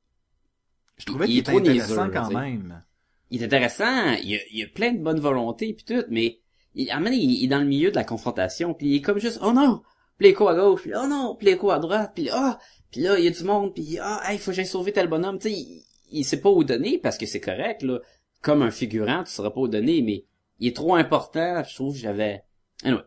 je 0.96 1.06
trouvais 1.06 1.26
il 1.26 1.28
qu'il 1.28 1.36
est 1.36 1.40
était 1.40 1.50
trop 1.52 1.60
intéressant 1.60 2.10
quand 2.10 2.30
même. 2.30 2.82
il 3.30 3.42
est 3.42 3.46
intéressant, 3.46 4.12
il 4.22 4.30
y 4.30 4.36
a, 4.36 4.40
il 4.50 4.58
y 4.58 4.62
a 4.62 4.66
plein 4.68 4.92
de 4.92 5.02
bonne 5.02 5.20
volonté 5.20 5.74
puis 5.74 5.84
tout, 5.84 6.04
mais 6.10 6.40
il, 6.74 6.90
à 6.90 6.96
un 6.96 7.00
moment 7.00 7.10
il, 7.12 7.32
il 7.32 7.44
est 7.44 7.48
dans 7.48 7.58
le 7.58 7.66
milieu 7.66 7.90
de 7.90 7.96
la 7.96 8.04
confrontation, 8.04 8.74
puis 8.74 8.88
il 8.88 8.96
est 8.96 9.00
comme 9.02 9.18
juste 9.18 9.38
oh 9.42 9.52
non, 9.52 9.82
puis 10.18 10.28
l'écho 10.28 10.48
à 10.48 10.54
gauche, 10.54 10.82
puis 10.82 10.92
oh 10.94 11.06
non, 11.06 11.36
puis 11.36 11.46
l'écho 11.46 11.70
à 11.70 11.78
droite, 11.78 12.12
puis 12.14 12.28
ah, 12.32 12.58
puis 12.90 13.00
là 13.00 13.18
il 13.18 13.24
y 13.24 13.28
a 13.28 13.30
du 13.30 13.44
monde, 13.44 13.74
puis 13.74 13.98
ah, 14.00 14.22
il 14.32 14.38
faut 14.38 14.50
que 14.50 14.56
j'aille 14.56 14.66
sauver 14.66 14.92
tel 14.92 15.08
bonhomme, 15.08 15.38
tu 15.38 15.48
sais, 15.48 15.54
il, 15.54 15.84
il 16.10 16.24
sait 16.24 16.40
pas 16.40 16.50
où 16.50 16.64
donner 16.64 16.98
parce 16.98 17.18
que 17.18 17.26
c'est 17.26 17.40
correct 17.40 17.82
là, 17.82 18.00
comme 18.40 18.62
un 18.62 18.70
figurant, 18.70 19.24
tu 19.24 19.32
sauras 19.32 19.50
pas 19.50 19.60
où 19.60 19.68
donner, 19.68 20.02
mais 20.02 20.24
il 20.58 20.68
est 20.68 20.76
trop 20.76 20.94
important, 20.94 21.62
je 21.64 21.74
trouve 21.74 21.94
que 21.94 22.00
j'avais, 22.00 22.42
anyway, 22.84 23.02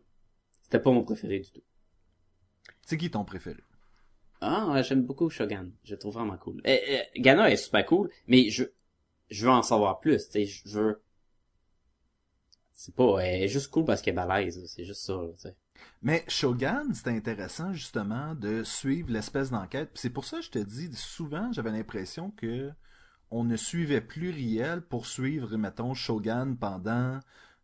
c'était 0.63 0.79
pas 0.79 0.91
mon 0.91 1.03
préféré 1.03 1.39
du 1.39 1.51
tout. 1.51 1.63
C'est 2.85 2.97
qui 2.97 3.09
ton 3.09 3.23
préféré? 3.23 3.61
Ah, 4.41 4.81
j'aime 4.81 5.03
beaucoup 5.03 5.29
Shogun. 5.29 5.69
Je 5.83 5.93
le 5.93 5.99
trouve 5.99 6.13
vraiment 6.13 6.37
cool. 6.37 6.61
Ghana 7.17 7.51
est 7.51 7.57
super 7.57 7.85
cool, 7.85 8.09
mais 8.27 8.49
je, 8.49 8.63
je 9.29 9.45
veux 9.45 9.51
en 9.51 9.63
savoir 9.63 9.99
plus, 9.99 10.25
tu 10.25 10.31
sais, 10.31 10.45
je 10.45 10.79
veux... 10.79 11.01
C'est 12.71 12.95
pas, 12.95 13.19
elle 13.19 13.43
est 13.43 13.47
juste 13.49 13.69
cool 13.71 13.83
parce 13.83 14.01
qu'elle 14.01 14.13
est 14.13 14.25
balèze, 14.25 14.65
c'est 14.67 14.85
juste 14.85 15.01
ça, 15.01 15.19
tu 15.35 15.41
sais. 15.41 15.55
Mais 16.01 16.23
Shogun, 16.27 16.93
c'était 16.93 17.09
intéressant 17.11 17.73
justement 17.73 18.35
de 18.35 18.63
suivre 18.63 19.11
l'espèce 19.11 19.49
d'enquête. 19.51 19.91
C'est 19.95 20.09
pour 20.09 20.25
ça 20.25 20.37
que 20.37 20.43
je 20.43 20.51
te 20.51 20.59
dis, 20.59 20.89
souvent 20.93 21.51
j'avais 21.51 21.71
l'impression 21.71 22.31
que 22.31 22.71
on 23.31 23.43
ne 23.43 23.57
suivait 23.57 24.01
plus 24.01 24.29
Riel 24.29 24.81
pour 24.81 25.05
suivre, 25.05 25.55
mettons, 25.57 25.93
Shogun 25.93 26.55
pendant 26.55 27.19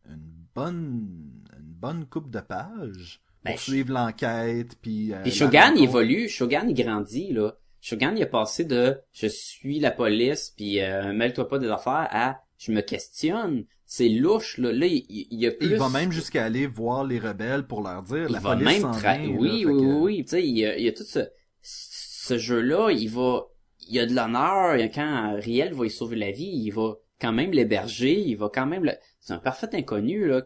une 0.05 0.45
bonne 0.53 1.43
une 1.57 1.73
bonne 1.73 2.05
coupe 2.05 2.30
de 2.30 2.39
pages 2.41 3.21
Ben, 3.46 3.52
pour 3.52 3.60
suivre 3.62 3.93
l'enquête 3.93 4.76
puis 4.82 5.14
euh, 5.14 5.24
Shogun, 5.30 5.74
il 5.78 5.84
évolue, 5.84 6.28
Shogun, 6.30 6.66
il 6.68 6.74
grandit, 6.74 7.32
là. 7.32 7.54
Shogun, 7.82 8.14
il 8.16 8.22
est 8.24 8.26
passé 8.26 8.66
de 8.66 8.98
«je 9.14 9.28
suis 9.28 9.80
la 9.80 9.91
police, 9.91 10.52
puis 10.58 10.82
euh, 10.82 11.14
mêle-toi 11.14 11.48
pas 11.48 11.60
des 11.60 11.70
affaires» 11.70 12.08
à 12.12 12.41
«je 12.58 12.72
me 12.72 12.82
questionne». 12.82 13.66
C'est 13.86 14.10
louche, 14.10 14.58
là. 14.58 14.72
Là, 14.74 14.88
il, 14.88 15.06
il 15.10 15.39
y 15.39 15.46
a 15.46 15.52
plus... 15.52 15.68
il 15.68 15.76
va 15.76 15.89
même 15.89 16.12
jusqu'à 16.12 16.46
aller 16.46 16.66
voir 16.66 17.04
les 17.04 17.20
rebelles 17.20 17.68
pour 17.68 17.84
leur 17.84 18.02
dire 18.02 18.26
Il 18.28 18.34
la 18.34 18.39
va 18.39 18.56
police 18.56 18.82
même 18.82 18.91
tra- 18.91 19.22
vient, 19.22 19.36
Oui, 19.38 19.66
oui, 19.66 19.82
que- 19.82 19.93
oui. 20.02 20.24
Tu 20.24 20.30
sais, 20.30 20.48
il 20.48 20.58
y 20.58 20.66
a, 20.66 20.76
il 20.78 20.84
y 20.84 20.88
a 20.88 20.91
tout 20.93 21.04
ce, 21.04 21.20
ce 21.62 22.38
jeu-là, 22.38 22.89
il 22.91 23.10
va... 23.10 23.46
Il 23.88 23.93
y 23.93 24.00
a 24.00 24.08
de 24.08 24.16
l'honneur, 24.16 24.76
quand 24.96 25.36
Riel 25.39 25.74
va 25.76 25.86
y 25.86 25.91
sauver 25.91 26.16
la 26.16 26.32
vie, 26.32 26.50
il 26.50 26.72
va 26.72 26.96
quand 27.22 27.32
même 27.32 27.52
l'héberger, 27.52 28.20
il 28.20 28.36
va 28.36 28.50
quand 28.52 28.66
même... 28.66 28.84
le- 28.84 28.98
C'est 29.20 29.34
un 29.34 29.38
parfait 29.38 29.70
inconnu, 29.74 30.28
là. 30.28 30.41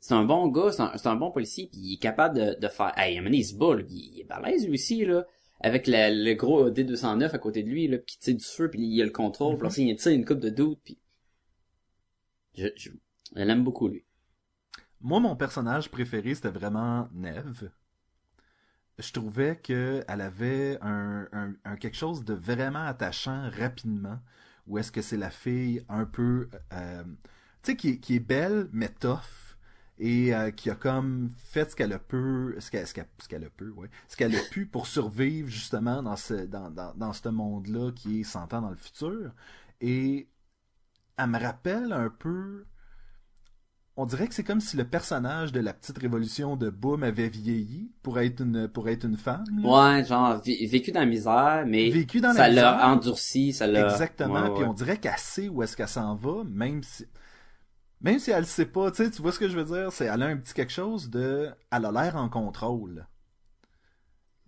C'est 0.00 0.14
un 0.14 0.24
bon 0.24 0.48
gars, 0.48 0.72
c'est 0.72 0.82
un, 0.82 0.92
c'est 0.96 1.08
un 1.08 1.16
bon 1.16 1.30
policier, 1.30 1.68
puis 1.70 1.80
il 1.80 1.94
est 1.94 1.98
capable 1.98 2.36
de, 2.38 2.58
de 2.58 2.68
faire... 2.68 2.92
Hey, 2.98 3.16
à 3.16 3.20
un 3.20 3.22
moment 3.22 3.26
donné, 3.30 3.38
il 3.38 3.44
se 3.44 3.54
bat, 3.54 3.74
là, 3.76 3.82
il, 3.88 3.96
il 4.14 4.20
est 4.20 4.24
balèze, 4.24 4.66
lui 4.66 4.74
aussi, 4.74 5.04
là. 5.04 5.26
Avec 5.60 5.86
la- 5.86 6.10
le 6.10 6.34
gros 6.34 6.70
D209 6.70 7.34
à 7.34 7.38
côté 7.38 7.62
de 7.62 7.68
lui, 7.68 7.86
là, 7.86 7.98
qui 7.98 8.18
tire 8.18 8.36
du 8.36 8.44
feu, 8.44 8.70
puis 8.70 8.80
il 8.80 9.00
a 9.02 9.04
le 9.04 9.10
contrôle, 9.10 9.58
puis 9.58 9.68
là, 9.68 9.74
il 9.92 9.96
tire 9.96 10.12
une 10.12 10.24
coupe 10.24 10.40
de 10.40 10.50
doute, 10.50 10.80
puis... 10.84 10.98
Je, 12.54 12.68
je, 12.76 12.90
je 13.34 13.42
l'aime 13.42 13.64
beaucoup, 13.64 13.88
lui. 13.88 14.04
Moi, 15.00 15.20
mon 15.20 15.36
personnage 15.36 15.90
préféré, 15.90 16.34
c'était 16.34 16.50
vraiment 16.50 17.08
Neve. 17.12 17.70
Je 18.98 19.12
trouvais 19.12 19.56
que 19.56 20.04
elle 20.08 20.20
avait 20.20 20.78
un, 20.82 21.26
un- 21.32 21.54
un 21.64 21.76
quelque 21.76 21.96
chose 21.96 22.24
de 22.24 22.34
vraiment 22.34 22.84
attachant 22.84 23.48
rapidement. 23.50 24.18
Ou 24.66 24.78
est-ce 24.78 24.92
que 24.92 25.02
c'est 25.02 25.16
la 25.16 25.30
fille 25.30 25.82
un 25.88 26.04
peu, 26.04 26.48
euh, 26.72 27.02
tu 27.62 27.72
sais, 27.72 27.76
qui, 27.76 27.98
qui 28.00 28.16
est 28.16 28.20
belle 28.20 28.68
mais 28.72 28.88
tough 28.90 29.49
et 30.00 30.34
euh, 30.34 30.50
qui 30.50 30.70
a 30.70 30.74
comme 30.74 31.30
fait 31.38 31.70
ce 31.70 31.76
qu'elle 31.76 31.92
a 31.92 31.98
pu, 32.00 32.56
ce 32.58 32.70
qu'elle, 32.70 32.86
ce 32.88 32.94
qu'elle, 32.94 33.06
ce 33.22 33.28
qu'elle 33.28 33.44
a 33.44 33.50
pu, 33.50 33.70
ouais, 33.70 33.88
ce 34.08 34.16
qu'elle 34.16 34.34
a 34.34 34.40
pu 34.50 34.66
pour 34.66 34.86
survivre 34.88 35.48
justement 35.48 36.02
dans 36.02 36.16
ce, 36.16 36.46
dans, 36.46 36.70
dans, 36.70 36.94
dans 36.96 37.12
ce 37.12 37.28
monde-là 37.28 37.92
qui 37.92 38.20
est 38.20 38.24
100 38.24 38.52
ans 38.54 38.62
dans 38.62 38.70
le 38.70 38.76
futur. 38.76 39.32
Et 39.80 40.28
elle 41.18 41.26
me 41.28 41.38
rappelle 41.38 41.92
un 41.92 42.10
peu 42.10 42.66
on 43.96 44.06
dirait 44.06 44.28
que 44.28 44.34
c'est 44.34 44.44
comme 44.44 44.60
si 44.60 44.76
le 44.78 44.84
personnage 44.84 45.52
de 45.52 45.60
la 45.60 45.74
petite 45.74 45.98
révolution 45.98 46.56
de 46.56 46.70
Boom 46.70 47.02
avait 47.02 47.28
vieilli 47.28 47.90
pour 48.02 48.18
être 48.18 48.40
une 48.40 48.66
pour 48.68 48.88
être 48.88 49.04
une 49.04 49.18
femme. 49.18 49.44
là. 49.62 49.68
Ouais, 49.68 50.04
genre 50.06 50.40
vé- 50.40 50.66
vécu 50.70 50.90
dans 50.90 51.00
la 51.00 51.06
misère, 51.06 51.64
mais 51.66 51.90
Vécu 51.90 52.20
dans 52.20 52.32
ça 52.32 52.48
l'a 52.48 52.88
endurci, 52.88 53.52
ça 53.52 53.66
l'a. 53.66 53.92
Exactement. 53.92 54.42
Ouais, 54.44 54.54
Puis 54.54 54.64
on 54.64 54.72
dirait 54.72 54.96
qu'elle 54.96 55.18
sait 55.18 55.48
où 55.48 55.62
est-ce 55.62 55.76
qu'elle 55.76 55.88
s'en 55.88 56.14
va, 56.14 56.44
même 56.44 56.82
si 56.82 57.04
même 58.00 58.18
si 58.18 58.30
elle 58.30 58.40
le 58.40 58.44
sait 58.44 58.66
pas. 58.66 58.90
Tu 58.90 59.04
sais, 59.04 59.10
tu 59.10 59.22
vois 59.22 59.32
ce 59.32 59.38
que 59.38 59.48
je 59.48 59.58
veux 59.58 59.64
dire? 59.64 59.92
C'est 59.92 60.06
elle 60.06 60.22
a 60.22 60.26
un 60.26 60.36
petit 60.36 60.54
quelque 60.54 60.72
chose 60.72 61.10
de, 61.10 61.50
elle 61.70 61.84
a 61.84 61.92
l'air 61.92 62.16
en 62.16 62.28
contrôle. 62.28 63.06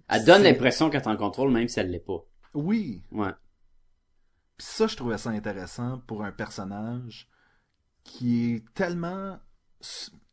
Elle 0.08 0.24
donne 0.24 0.42
l'impression 0.42 0.90
qu'elle 0.90 1.02
est 1.02 1.08
en 1.08 1.16
contrôle, 1.16 1.50
même 1.50 1.68
si 1.68 1.80
elle 1.80 1.90
l'est 1.90 1.98
pas. 1.98 2.24
Oui. 2.54 3.02
Ouais. 3.12 3.32
Puis 4.58 4.66
ça, 4.66 4.86
je 4.86 4.96
trouvais 4.96 5.18
ça 5.18 5.30
intéressant 5.30 6.02
pour 6.06 6.22
un 6.22 6.32
personnage 6.32 7.28
qui 8.04 8.54
est 8.54 8.64
tellement 8.74 9.38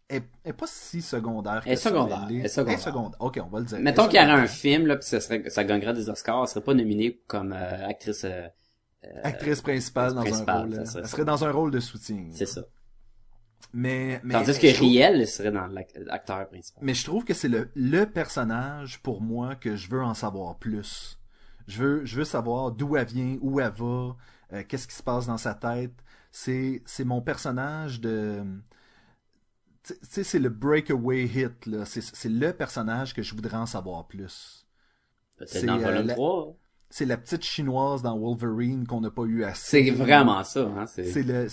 est, 0.09 0.23
est 0.43 0.53
pas 0.53 0.67
si 0.67 1.01
secondaire. 1.01 1.61
Elle 1.65 1.73
est 1.73 1.75
secondaire, 1.75 2.25
elle 2.29 2.45
est 2.45 2.47
secondaire. 2.47 2.79
secondaire. 2.79 3.21
Ok, 3.21 3.39
on 3.43 3.47
va 3.47 3.59
le 3.59 3.65
dire. 3.65 3.79
Mettons 3.79 4.05
est 4.05 4.09
qu'il 4.09 4.19
y 4.19 4.23
aurait 4.23 4.33
un 4.33 4.47
film, 4.47 4.87
là, 4.87 4.97
pis 4.97 5.05
ça 5.05 5.21
serait, 5.21 5.49
ça 5.49 5.63
gagnerait 5.63 5.93
des 5.93 6.09
Oscars, 6.09 6.41
elle 6.41 6.47
serait 6.47 6.63
pas 6.63 6.73
nominée 6.73 7.21
comme 7.27 7.53
euh, 7.53 7.87
actrice, 7.87 8.25
euh, 8.25 8.47
actrice 9.23 9.61
principale 9.61 10.15
dans 10.15 10.21
principale, 10.21 10.57
un 10.57 10.61
rôle. 10.61 10.73
ça 10.73 10.81
euh, 10.81 10.85
serait 10.85 11.03
ça. 11.03 11.07
serait 11.07 11.25
dans 11.25 11.45
un 11.45 11.51
rôle 11.51 11.71
de 11.71 11.79
soutien. 11.79 12.27
c'est 12.31 12.47
ça. 12.47 12.61
Mais, 13.73 14.19
mais 14.23 14.33
Tandis 14.33 14.57
que 14.59 14.73
trouve- 14.73 14.87
Riel 14.87 15.27
serait 15.27 15.51
dans 15.51 15.67
l'ac- 15.67 15.93
l'acteur 15.95 16.47
principal. 16.49 16.83
Mais 16.83 16.93
je 16.93 17.03
trouve 17.03 17.23
que 17.23 17.33
c'est 17.33 17.47
le, 17.49 17.69
le 17.75 18.05
personnage 18.05 18.99
pour 19.01 19.21
moi 19.21 19.55
que 19.55 19.75
je 19.75 19.89
veux 19.89 20.01
en 20.01 20.13
savoir 20.15 20.57
plus. 20.57 21.19
Je 21.67 21.83
veux, 21.83 22.05
je 22.05 22.15
veux 22.15 22.23
savoir 22.25 22.71
d'où 22.71 22.95
elle 22.97 23.05
vient, 23.05 23.37
où 23.41 23.59
elle 23.59 23.71
va, 23.71 24.15
euh, 24.53 24.63
qu'est-ce 24.67 24.87
qui 24.87 24.95
se 24.95 25.03
passe 25.03 25.27
dans 25.27 25.37
sa 25.37 25.53
tête. 25.53 25.93
C'est, 26.31 26.81
c'est 26.85 27.05
mon 27.05 27.21
personnage 27.21 28.01
de. 28.01 28.43
Tu 29.83 29.93
sais, 30.01 30.23
c'est 30.23 30.39
le 30.39 30.49
breakaway 30.49 31.25
hit, 31.25 31.65
là. 31.65 31.85
C'est, 31.85 32.29
le 32.29 32.51
personnage 32.51 33.13
que 33.13 33.23
je 33.23 33.33
voudrais 33.33 33.57
en 33.57 33.65
savoir 33.65 34.07
plus. 34.07 34.67
C'est, 35.45 35.65
dans 35.65 35.77
le 35.77 35.85
euh, 35.85 36.03
la- 36.03 36.13
3. 36.15 36.55
C'est 36.91 37.05
la 37.05 37.17
petite 37.17 37.43
chinoise 37.43 38.01
dans 38.01 38.17
Wolverine 38.17 38.87
qu'on 38.87 38.99
n'a 39.01 39.11
pas 39.11 39.23
eu 39.23 39.43
assez. 39.43 39.83
C'est 39.85 39.91
vraiment 39.91 40.43
ça, 40.43 40.61
hein. 40.61 40.85
C'est 40.87 41.21
le, 41.23 41.47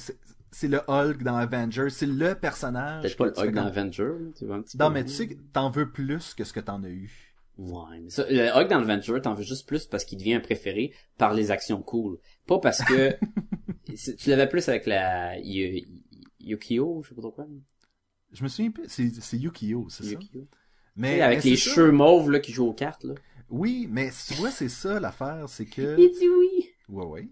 c'est, 0.58 0.68
le 0.68 0.80
Hulk 0.88 1.22
dans 1.22 1.36
Avengers. 1.36 1.88
C'est 1.90 2.06
le 2.06 2.34
personnage. 2.34 3.02
peut-être 3.16 3.16
pas 3.34 3.42
le 3.42 3.48
Hulk 3.48 3.54
dans 3.54 3.62
comme- 3.62 3.78
Avenger, 3.78 4.04
là, 4.04 4.30
tu 4.36 4.46
vois 4.46 4.56
un 4.56 4.62
petit 4.62 4.76
Non, 4.78 4.88
peu. 4.88 4.94
mais 4.94 5.04
tu 5.04 5.10
sais 5.12 5.28
que 5.28 5.34
t'en 5.52 5.70
veux 5.70 5.90
plus 5.90 6.34
que 6.34 6.44
ce 6.44 6.52
que 6.52 6.60
t'en 6.60 6.82
as 6.84 6.88
eu. 6.90 7.32
Ouais, 7.58 8.00
mais 8.02 8.10
ça, 8.10 8.24
le 8.28 8.48
Hulk 8.54 8.68
dans 8.68 8.80
Avenger, 8.80 9.20
t'en 9.22 9.34
veux 9.34 9.42
juste 9.42 9.66
plus 9.66 9.86
parce 9.86 10.04
qu'il 10.04 10.18
devient 10.18 10.34
un 10.34 10.40
préféré 10.40 10.92
par 11.18 11.32
les 11.34 11.50
actions 11.50 11.80
cool. 11.82 12.18
Pas 12.46 12.58
parce 12.58 12.82
que 12.84 13.16
tu 14.18 14.30
l'avais 14.30 14.48
plus 14.48 14.68
avec 14.68 14.86
la 14.86 15.38
Yu- 15.40 15.86
Yukio, 16.40 17.02
je 17.02 17.08
sais 17.08 17.14
pas 17.14 17.22
trop 17.22 17.30
quoi. 17.32 17.46
Je 18.32 18.42
me 18.42 18.48
souviens 18.48 18.70
plus. 18.70 18.84
C'est, 18.88 19.36
Yukio, 19.38 19.88
c'est 19.88 20.04
ça? 20.04 20.18
Mais, 20.96 21.16
sais, 21.16 21.22
avec 21.22 21.44
les 21.44 21.56
cheveux 21.56 21.92
mauves 21.92 22.30
là 22.30 22.40
qui 22.40 22.52
jouent 22.52 22.68
aux 22.68 22.74
cartes 22.74 23.04
là. 23.04 23.14
Oui, 23.48 23.86
mais 23.90 24.10
tu 24.26 24.34
vois, 24.34 24.50
c'est 24.50 24.68
ça 24.68 24.98
l'affaire, 25.00 25.48
c'est 25.48 25.66
que. 25.66 25.96
Il 25.98 26.10
dit 26.10 26.28
oui. 26.28 26.68
Ouais, 26.88 27.04
ouais. 27.04 27.28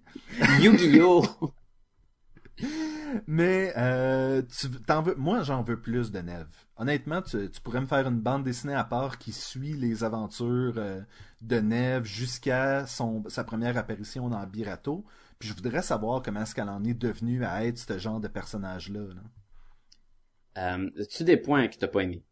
Yu-Gi-Oh! 0.61 1.25
Mais 3.27 3.73
euh, 3.77 4.43
tu 4.43 4.71
t'en 4.83 5.03
veux. 5.03 5.15
Moi, 5.17 5.43
j'en 5.43 5.63
veux 5.63 5.81
plus 5.81 6.11
de 6.11 6.21
Neve. 6.21 6.47
Honnêtement, 6.77 7.23
tu, 7.23 7.51
tu 7.51 7.61
pourrais 7.61 7.81
me 7.81 7.87
faire 7.87 8.07
une 8.07 8.21
bande 8.21 8.45
dessinée 8.45 8.75
à 8.75 8.85
part 8.85 9.19
qui 9.19 9.33
suit 9.33 9.75
les 9.75 10.05
aventures 10.05 10.75
euh, 10.77 11.01
de 11.41 11.61
Neve 11.61 12.05
jusqu'à 12.05 12.87
son 12.87 13.23
sa 13.29 13.45
première 13.45 13.77
apparition 13.77 14.29
dans 14.29 14.45
Birato. 14.47 15.05
Puis 15.39 15.49
je 15.49 15.55
voudrais 15.55 15.83
savoir 15.83 16.23
comment 16.23 16.43
est-ce 16.43 16.55
qu'elle 16.55 16.69
en 16.69 16.85
est 16.85 16.95
devenue 16.95 17.45
à 17.45 17.65
être 17.65 17.79
ce 17.79 17.99
genre 17.99 18.21
de 18.21 18.29
personnage-là. 18.29 19.15
là. 19.15 19.23
Euh, 20.77 20.91
as-tu 21.01 21.25
des 21.25 21.37
points 21.37 21.67
que 21.69 21.77
t'as 21.77 21.89
pas 21.89 22.03
aimé? 22.03 22.23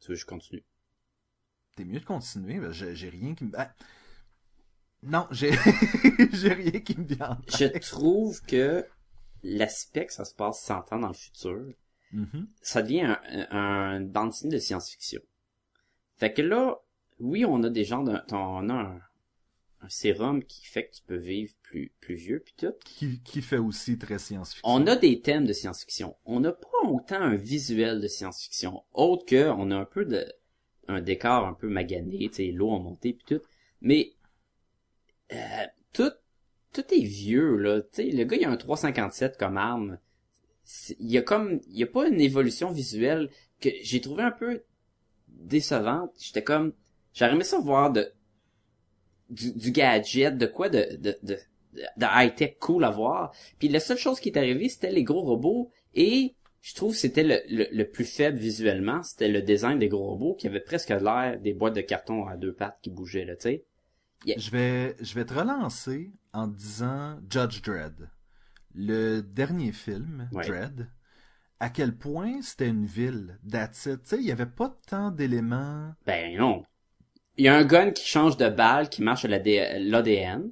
Tu 0.00 0.08
veux 0.08 0.14
que 0.14 0.20
je 0.20 0.26
continue? 0.26 0.64
T'es 1.76 1.84
mieux 1.84 2.00
de 2.00 2.04
continuer, 2.04 2.60
j'ai 2.72 2.94
j'ai 2.94 3.08
rien 3.08 3.34
qui 3.34 3.44
me. 3.44 3.52
Ah. 3.58 3.72
Non, 5.02 5.26
j'ai 5.30 5.50
j'ai 6.32 6.52
rien 6.52 6.80
qui 6.80 6.96
me 6.98 7.04
vient. 7.04 7.30
en 7.30 7.36
Je 7.48 7.90
trouve 7.90 8.40
que 8.42 8.86
l'aspect 9.42 10.06
que 10.06 10.12
ça 10.12 10.24
se 10.24 10.34
passe 10.34 10.60
100 10.62 10.92
ans 10.92 10.98
dans 11.00 11.08
le 11.08 11.14
futur, 11.14 11.66
Mhm. 12.12 12.46
ça 12.60 12.82
devient 12.82 13.16
un, 13.30 13.46
un, 13.50 14.00
bande 14.00 14.32
de 14.44 14.58
science-fiction. 14.58 15.22
Fait 16.16 16.32
que 16.32 16.42
là, 16.42 16.76
oui, 17.20 17.44
on 17.44 17.62
a 17.62 17.70
des 17.70 17.84
gens 17.84 18.02
d'un, 18.02 18.22
on 18.32 18.68
a 18.68 18.74
un, 18.74 19.00
un 19.80 19.88
sérum 19.88 20.44
qui 20.44 20.66
fait 20.66 20.88
que 20.88 20.94
tu 20.96 21.02
peux 21.06 21.16
vivre 21.16 21.54
plus, 21.62 21.92
plus 22.00 22.14
vieux 22.14 22.40
puis 22.44 22.54
tout. 22.56 22.74
Qui, 22.84 23.20
qui 23.22 23.40
fait 23.40 23.58
aussi 23.58 23.98
très 23.98 24.18
science-fiction. 24.18 24.68
On 24.70 24.86
a 24.86 24.94
des 24.94 25.20
thèmes 25.20 25.46
de 25.46 25.52
science-fiction. 25.52 26.14
On 26.26 26.40
n'a 26.40 26.52
pas 26.52 26.68
autant 26.86 27.16
un 27.20 27.34
visuel 27.34 28.00
de 28.00 28.08
science-fiction, 28.08 28.82
autre 28.92 29.24
que 29.24 29.48
on 29.48 29.70
a 29.70 29.76
un 29.76 29.86
peu 29.86 30.04
de 30.04 30.26
un 30.88 31.00
décor 31.00 31.46
un 31.46 31.54
peu 31.54 31.68
magané, 31.68 32.28
tu 32.28 32.34
sais, 32.34 32.50
l'eau 32.50 32.70
en 32.70 32.80
montée 32.80 33.14
puis 33.14 33.24
tout. 33.24 33.42
Mais 33.80 34.12
euh, 35.32 35.66
tout 35.92 36.12
tout 36.72 36.84
est 36.94 37.04
vieux 37.04 37.56
là. 37.56 37.82
Tu 37.82 37.88
sais, 37.92 38.04
le 38.04 38.24
gars 38.24 38.36
il 38.36 38.44
a 38.44 38.50
un 38.50 38.56
357 38.56 39.36
comme 39.38 39.56
arme. 39.56 39.98
Il 41.00 41.10
y 41.10 41.18
a 41.18 41.22
comme 41.22 41.60
il 41.68 41.78
y 41.78 41.82
a 41.82 41.86
pas 41.86 42.08
une 42.08 42.20
évolution 42.20 42.70
visuelle 42.70 43.30
que 43.60 43.70
j'ai 43.82 44.00
trouvé 44.00 44.22
un 44.22 44.30
peu 44.30 44.62
décevante. 45.28 46.12
J'étais 46.18 46.44
comme 46.44 46.72
j'aurais 47.14 47.32
aimé 47.32 47.44
ça 47.44 47.58
voir 47.58 47.92
de 47.92 48.12
du, 49.30 49.52
du 49.52 49.72
gadget, 49.72 50.36
de 50.36 50.46
quoi 50.46 50.68
de 50.68 50.96
de, 50.96 51.18
de 51.22 51.38
high-tech 52.00 52.56
cool 52.60 52.84
à 52.84 52.90
voir. 52.90 53.32
Puis 53.58 53.68
la 53.68 53.80
seule 53.80 53.98
chose 53.98 54.20
qui 54.20 54.28
est 54.28 54.38
arrivée, 54.38 54.68
c'était 54.68 54.90
les 54.90 55.04
gros 55.04 55.22
robots. 55.22 55.70
Et 55.94 56.34
je 56.60 56.74
trouve 56.74 56.94
c'était 56.94 57.24
le, 57.24 57.40
le, 57.48 57.66
le 57.70 57.88
plus 57.88 58.04
faible 58.04 58.38
visuellement. 58.38 59.02
C'était 59.02 59.28
le 59.28 59.42
design 59.42 59.78
des 59.78 59.88
gros 59.88 60.06
robots 60.10 60.34
qui 60.34 60.46
avait 60.46 60.60
presque 60.60 60.90
l'air 60.90 61.38
des 61.40 61.52
boîtes 61.52 61.74
de 61.76 61.80
carton 61.80 62.26
à 62.26 62.36
deux 62.36 62.52
pattes 62.52 62.78
qui 62.82 62.90
bougeaient, 62.90 63.24
là, 63.24 63.36
tu 63.36 63.42
sais. 63.42 63.64
Je 64.26 64.50
vais, 64.50 64.96
je 65.00 65.14
vais 65.14 65.24
te 65.24 65.34
relancer 65.34 66.12
en 66.32 66.46
disant 66.46 67.18
Judge 67.30 67.62
Dredd. 67.62 68.08
Le 68.74 69.20
dernier 69.20 69.72
film, 69.72 70.28
Ouais. 70.32 70.46
Dredd, 70.46 70.88
à 71.60 71.68
quel 71.70 71.96
point 71.96 72.40
c'était 72.42 72.68
une 72.68 72.86
ville, 72.86 73.38
that's 73.50 73.86
it. 73.86 74.14
Il 74.18 74.22
y 74.26 74.32
avait 74.32 74.46
pas 74.46 74.76
tant 74.86 75.10
d'éléments. 75.10 75.92
Ben 76.06 76.36
non. 76.36 76.64
Il 77.36 77.44
y 77.44 77.48
a 77.48 77.56
un 77.56 77.64
gun 77.64 77.90
qui 77.90 78.06
change 78.06 78.36
de 78.36 78.48
balle, 78.48 78.88
qui 78.88 79.02
marche 79.02 79.24
à 79.24 79.28
l'ADN. 79.28 80.50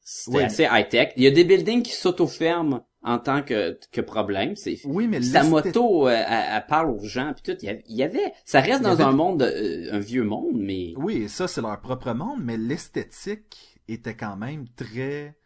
C'était 0.00 0.44
assez 0.44 0.68
high-tech. 0.70 1.12
Il 1.16 1.24
y 1.24 1.26
a 1.26 1.30
des 1.30 1.44
buildings 1.44 1.82
qui 1.82 1.92
s'auto-ferment 1.92 2.86
en 3.06 3.18
tant 3.18 3.42
que, 3.42 3.78
que 3.92 4.00
problème. 4.02 4.56
C'est 4.56 4.78
Oui, 4.84 5.06
mais 5.06 5.22
sa 5.22 5.44
moto, 5.44 6.08
euh, 6.08 6.10
elle, 6.10 6.44
elle 6.56 6.66
parle 6.66 6.90
aux 6.90 7.04
gens, 7.04 7.32
puis 7.32 7.54
tout. 7.54 7.58
Il 7.64 7.96
y 7.96 8.02
avait, 8.02 8.32
ça 8.44 8.60
reste 8.60 8.82
dans 8.82 8.90
avait 8.90 9.04
un 9.04 9.12
monde, 9.12 9.40
de- 9.40 9.44
euh, 9.44 9.94
un 9.94 10.00
vieux 10.00 10.24
monde, 10.24 10.56
mais 10.56 10.92
Oui, 10.96 11.22
et 11.22 11.28
ça, 11.28 11.46
c'est 11.48 11.62
leur 11.62 11.80
propre 11.80 12.12
monde, 12.12 12.40
mais 12.42 12.56
l'esthétique 12.56 13.78
était 13.88 14.16
quand 14.16 14.36
même 14.36 14.66
très 14.74 15.36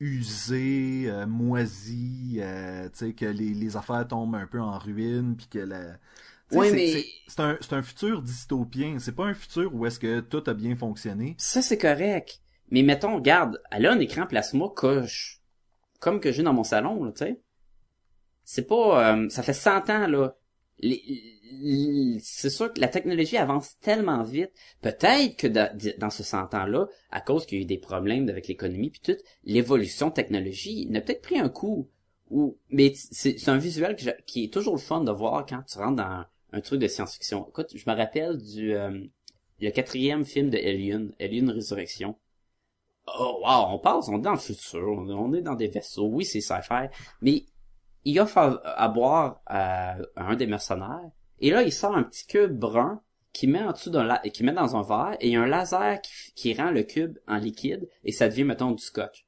usé, 0.00 1.04
euh, 1.06 1.26
moisi, 1.26 2.38
euh, 2.40 2.88
tu 2.90 3.06
sais, 3.06 3.12
que 3.14 3.26
les, 3.26 3.54
les 3.54 3.76
affaires 3.76 4.06
tombent 4.06 4.34
un 4.36 4.46
peu 4.46 4.60
en 4.60 4.78
ruine, 4.78 5.36
puis 5.36 5.46
que 5.48 5.58
la... 5.60 5.98
c'est- 6.68 6.72
mais- 6.72 7.04
c'est- 7.28 7.40
un, 7.40 7.58
c'est 7.60 7.72
un 7.74 7.82
futur 7.82 8.22
dystopien, 8.22 8.98
c'est 8.98 9.14
pas 9.14 9.26
un 9.26 9.34
futur 9.34 9.74
où 9.74 9.86
est-ce 9.86 9.98
que 9.98 10.20
tout 10.20 10.42
a 10.46 10.54
bien 10.54 10.76
fonctionné. 10.76 11.34
Ça, 11.38 11.62
c'est 11.62 11.78
correct. 11.78 12.40
Mais 12.70 12.82
mettons, 12.82 13.16
regarde, 13.16 13.60
elle 13.70 13.86
a 13.86 13.92
un 13.92 13.98
écran 13.98 14.26
plasma 14.26 14.66
je- 15.06 15.36
comme 15.98 16.20
que 16.20 16.32
j'ai 16.32 16.42
dans 16.42 16.52
mon 16.52 16.64
salon, 16.64 17.10
tu 17.12 17.18
sais. 17.18 17.40
C'est 18.44 18.66
pas... 18.66 19.14
euh, 19.14 19.28
ça 19.28 19.42
fait 19.42 19.52
100 19.52 19.90
ans, 19.90 20.06
là. 20.06 20.36
C'est 22.20 22.50
sûr 22.50 22.72
que 22.72 22.80
la 22.80 22.88
technologie 22.88 23.36
avance 23.36 23.78
tellement 23.80 24.22
vite. 24.22 24.52
Peut-être 24.80 25.36
que 25.36 25.46
dans, 25.46 26.10
ce 26.10 26.22
100 26.22 26.54
ans-là, 26.54 26.86
à 27.10 27.20
cause 27.20 27.46
qu'il 27.46 27.58
y 27.58 27.60
a 27.60 27.64
eu 27.64 27.66
des 27.66 27.78
problèmes 27.78 28.28
avec 28.28 28.48
l'économie 28.48 28.90
puis 28.90 29.00
tout, 29.02 29.20
l'évolution 29.44 30.10
technologie 30.10 30.86
n'a 30.86 31.00
peut-être 31.00 31.22
pris 31.22 31.38
un 31.38 31.48
coup. 31.48 31.88
Ou, 32.30 32.58
mais 32.70 32.92
c'est 32.94 33.48
un 33.48 33.56
visuel 33.58 33.96
qui 34.26 34.44
est 34.44 34.52
toujours 34.52 34.74
le 34.74 34.80
fun 34.80 35.02
de 35.02 35.10
voir 35.10 35.46
quand 35.46 35.62
tu 35.62 35.78
rentres 35.78 35.96
dans 35.96 36.24
un 36.52 36.60
truc 36.60 36.80
de 36.80 36.88
science-fiction. 36.88 37.46
Écoute, 37.48 37.72
je 37.74 37.90
me 37.90 37.96
rappelle 37.96 38.36
du... 38.38 38.74
euh, 38.74 39.00
le 39.60 39.70
quatrième 39.70 40.24
film 40.24 40.50
de 40.50 40.58
Alien, 40.58 41.12
Alien 41.20 41.50
Résurrection. 41.50 42.16
Oh 43.18 43.40
wow, 43.44 43.74
on 43.74 43.78
passe, 43.78 44.08
on 44.08 44.18
est 44.18 44.22
dans 44.22 44.32
le 44.32 44.38
futur, 44.38 44.86
on 44.88 45.32
est 45.34 45.42
dans 45.42 45.54
des 45.54 45.68
vaisseaux, 45.68 46.08
oui 46.08 46.24
c'est 46.24 46.40
sci-fi, 46.40 46.88
mais 47.20 47.44
il 48.04 48.18
offre 48.20 48.38
à, 48.38 48.82
à 48.82 48.88
boire 48.88 49.40
à, 49.46 49.96
un 50.16 50.36
des 50.36 50.46
mercenaires, 50.46 51.10
et 51.40 51.50
là 51.50 51.62
il 51.62 51.72
sort 51.72 51.94
un 51.94 52.02
petit 52.02 52.26
cube 52.26 52.58
brun 52.58 53.02
qui 53.32 53.46
met 53.46 53.62
en 53.62 53.72
dessous 53.72 53.90
d'un 53.90 54.18
qui 54.18 54.42
met 54.42 54.52
dans 54.52 54.76
un 54.76 54.82
verre, 54.82 55.16
et 55.20 55.28
il 55.28 55.32
y 55.32 55.36
a 55.36 55.42
un 55.42 55.46
laser 55.46 56.00
qui, 56.34 56.54
rend 56.54 56.70
le 56.70 56.82
cube 56.82 57.18
en 57.28 57.36
liquide, 57.36 57.88
et 58.04 58.12
ça 58.12 58.28
devient 58.28 58.44
mettons 58.44 58.72
du 58.72 58.82
scotch. 58.82 59.26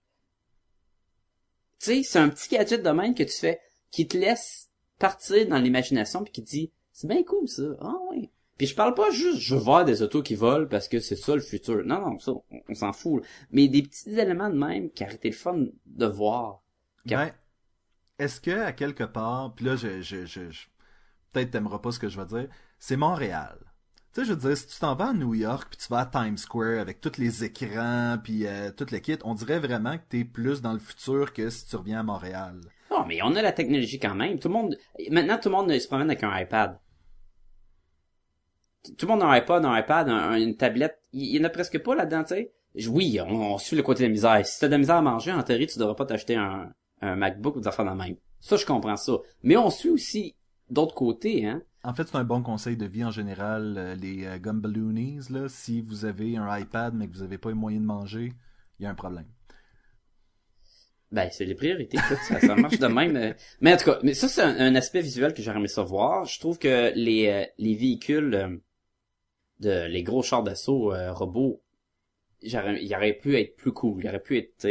Tu 1.78 1.86
sais, 1.86 2.02
c'est 2.02 2.18
un 2.18 2.28
petit 2.28 2.48
gadget 2.48 2.82
de 2.82 2.90
même 2.90 3.14
que 3.14 3.22
tu 3.22 3.38
fais, 3.38 3.60
qui 3.90 4.06
te 4.06 4.16
laisse 4.16 4.70
partir 4.98 5.46
dans 5.48 5.58
l'imagination, 5.58 6.24
puis 6.24 6.32
qui 6.32 6.42
dit, 6.42 6.72
c'est 6.92 7.06
bien 7.06 7.22
cool 7.22 7.48
ça, 7.48 7.62
ah 7.80 7.94
oui. 8.10 8.30
Puis 8.60 8.66
je 8.66 8.74
parle 8.74 8.92
pas 8.92 9.10
juste 9.10 9.38
je 9.38 9.54
veux 9.54 9.60
voir 9.62 9.86
des 9.86 10.02
autos 10.02 10.22
qui 10.22 10.34
volent 10.34 10.66
parce 10.68 10.86
que 10.86 11.00
c'est 11.00 11.16
ça 11.16 11.34
le 11.34 11.40
futur. 11.40 11.82
Non, 11.82 11.98
non, 11.98 12.18
ça, 12.18 12.32
on, 12.32 12.42
on 12.68 12.74
s'en 12.74 12.92
fout. 12.92 13.22
là. 13.22 13.28
Mais 13.52 13.68
des 13.68 13.80
petits 13.80 14.10
éléments 14.10 14.50
de 14.50 14.54
même 14.58 14.90
qui 14.90 15.02
auraient 15.02 15.14
été 15.14 15.30
le 15.30 15.34
fun 15.34 15.64
de 15.86 16.06
voir. 16.06 16.60
Ben, 17.06 17.32
est-ce 18.18 18.38
que 18.38 18.50
à 18.50 18.72
quelque 18.72 19.04
part, 19.04 19.54
puis 19.54 19.64
là, 19.64 19.76
je, 19.76 20.02
je, 20.02 20.26
je, 20.26 20.50
je- 20.50 20.66
peut-être 21.32 21.52
t'aimeras 21.52 21.78
pas 21.78 21.90
ce 21.90 21.98
que 21.98 22.10
je 22.10 22.20
vais 22.20 22.26
dire, 22.26 22.48
c'est 22.78 22.98
Montréal. 22.98 23.56
Tu 24.12 24.20
sais, 24.20 24.26
je 24.26 24.34
veux 24.34 24.48
dire, 24.48 24.58
si 24.58 24.66
tu 24.66 24.78
t'en 24.78 24.94
vas 24.94 25.08
à 25.08 25.12
New 25.14 25.32
York, 25.34 25.68
puis 25.70 25.78
tu 25.78 25.88
vas 25.88 26.00
à 26.00 26.04
Times 26.06 26.36
Square 26.36 26.80
avec 26.80 27.00
tous 27.00 27.16
les 27.16 27.44
écrans, 27.44 28.18
puis 28.22 28.46
euh, 28.46 28.70
tout 28.76 28.84
le 28.92 28.98
kit, 28.98 29.16
on 29.24 29.32
dirait 29.32 29.58
vraiment 29.60 29.96
que 29.96 30.02
t'es 30.06 30.24
plus 30.24 30.60
dans 30.60 30.74
le 30.74 30.80
futur 30.80 31.32
que 31.32 31.48
si 31.48 31.66
tu 31.66 31.76
reviens 31.76 32.00
à 32.00 32.02
Montréal. 32.02 32.60
Non, 32.90 33.06
mais 33.06 33.22
on 33.22 33.34
a 33.36 33.40
la 33.40 33.52
technologie 33.52 33.98
quand 33.98 34.14
même. 34.14 34.38
Tout 34.38 34.48
le 34.48 34.54
monde, 34.54 34.76
maintenant 35.10 35.38
tout 35.38 35.48
le 35.48 35.54
monde 35.54 35.72
se 35.78 35.86
promène 35.86 36.10
avec 36.10 36.22
un 36.24 36.38
iPad. 36.38 36.78
Tout 38.96 39.06
le 39.06 39.12
monde 39.12 39.22
a 39.22 39.26
un 39.26 39.32
iPod, 39.32 39.64
un 39.64 39.78
iPad, 39.78 40.08
un- 40.08 40.30
un- 40.30 40.36
une 40.40 40.56
tablette. 40.56 40.98
Il 41.12 41.22
il 41.22 41.36
y 41.36 41.40
en 41.40 41.44
a 41.44 41.50
presque 41.50 41.78
pas 41.82 41.94
là-dedans, 41.94 42.22
tu 42.24 42.34
sais. 42.34 42.52
Oui, 42.88 43.18
on, 43.20 43.54
on 43.54 43.58
suit 43.58 43.76
le 43.76 43.82
côté 43.82 44.04
de 44.04 44.08
la 44.08 44.12
misère. 44.12 44.46
Si 44.46 44.60
t'as 44.60 44.66
de 44.68 44.72
la 44.72 44.78
misère 44.78 44.96
à 44.96 45.02
manger, 45.02 45.32
en 45.32 45.42
théorie, 45.42 45.66
tu 45.66 45.78
devrais 45.78 45.96
pas 45.96 46.06
t'acheter 46.06 46.36
un, 46.36 46.72
un 47.00 47.16
MacBook 47.16 47.56
ou 47.56 47.60
des 47.60 47.68
affaires 47.68 47.84
de 47.84 47.96
même. 47.96 48.16
Ça, 48.38 48.56
je 48.56 48.64
comprends 48.64 48.96
ça. 48.96 49.12
Mais 49.42 49.56
on 49.56 49.70
suit 49.70 49.90
aussi 49.90 50.36
d'autres 50.70 50.94
côtés, 50.94 51.46
hein. 51.46 51.62
En 51.82 51.94
fait, 51.94 52.06
c'est 52.06 52.16
un 52.16 52.24
bon 52.24 52.42
conseil 52.42 52.76
de 52.76 52.84
vie 52.86 53.04
en 53.04 53.10
général, 53.10 53.74
euh, 53.78 53.94
les 53.94 54.24
euh, 54.26 54.38
gumballoonies, 54.38 55.20
là. 55.30 55.48
Si 55.48 55.80
vous 55.80 56.04
avez 56.04 56.36
un 56.36 56.58
iPad, 56.58 56.94
mais 56.94 57.08
que 57.08 57.12
vous 57.14 57.22
avez 57.22 57.38
pas 57.38 57.48
les 57.48 57.54
moyens 57.54 57.82
de 57.82 57.86
manger, 57.86 58.32
il 58.78 58.82
y 58.84 58.86
a 58.86 58.90
un 58.90 58.94
problème. 58.94 59.26
Ben, 61.12 61.28
c'est 61.32 61.44
les 61.44 61.56
priorités, 61.56 61.98
ça, 61.98 62.38
ça 62.38 62.54
marche 62.54 62.78
de 62.78 62.86
même. 62.86 63.16
euh. 63.16 63.32
Mais 63.60 63.74
en 63.74 63.76
tout 63.76 63.86
cas, 63.86 63.98
mais 64.04 64.14
ça, 64.14 64.28
c'est 64.28 64.42
un, 64.42 64.56
un 64.60 64.74
aspect 64.76 65.00
visuel 65.00 65.34
que 65.34 65.42
j'aurais 65.42 65.58
aimé 65.58 65.66
ça 65.66 65.82
voir. 65.82 66.24
Je 66.24 66.38
trouve 66.38 66.56
que 66.58 66.92
les, 66.94 67.26
euh, 67.28 67.44
les 67.58 67.74
véhicules, 67.74 68.60
de, 69.60 69.86
les 69.86 70.02
gros 70.02 70.22
chars 70.22 70.42
d'assaut 70.42 70.92
euh, 70.94 71.12
robots, 71.12 71.62
j'aurais, 72.42 72.82
il 72.82 72.94
aurait 72.94 73.14
pu 73.14 73.36
être 73.38 73.56
plus 73.56 73.72
cool, 73.72 74.02
il 74.02 74.08
aurait 74.08 74.22
pu 74.22 74.38
être, 74.38 74.66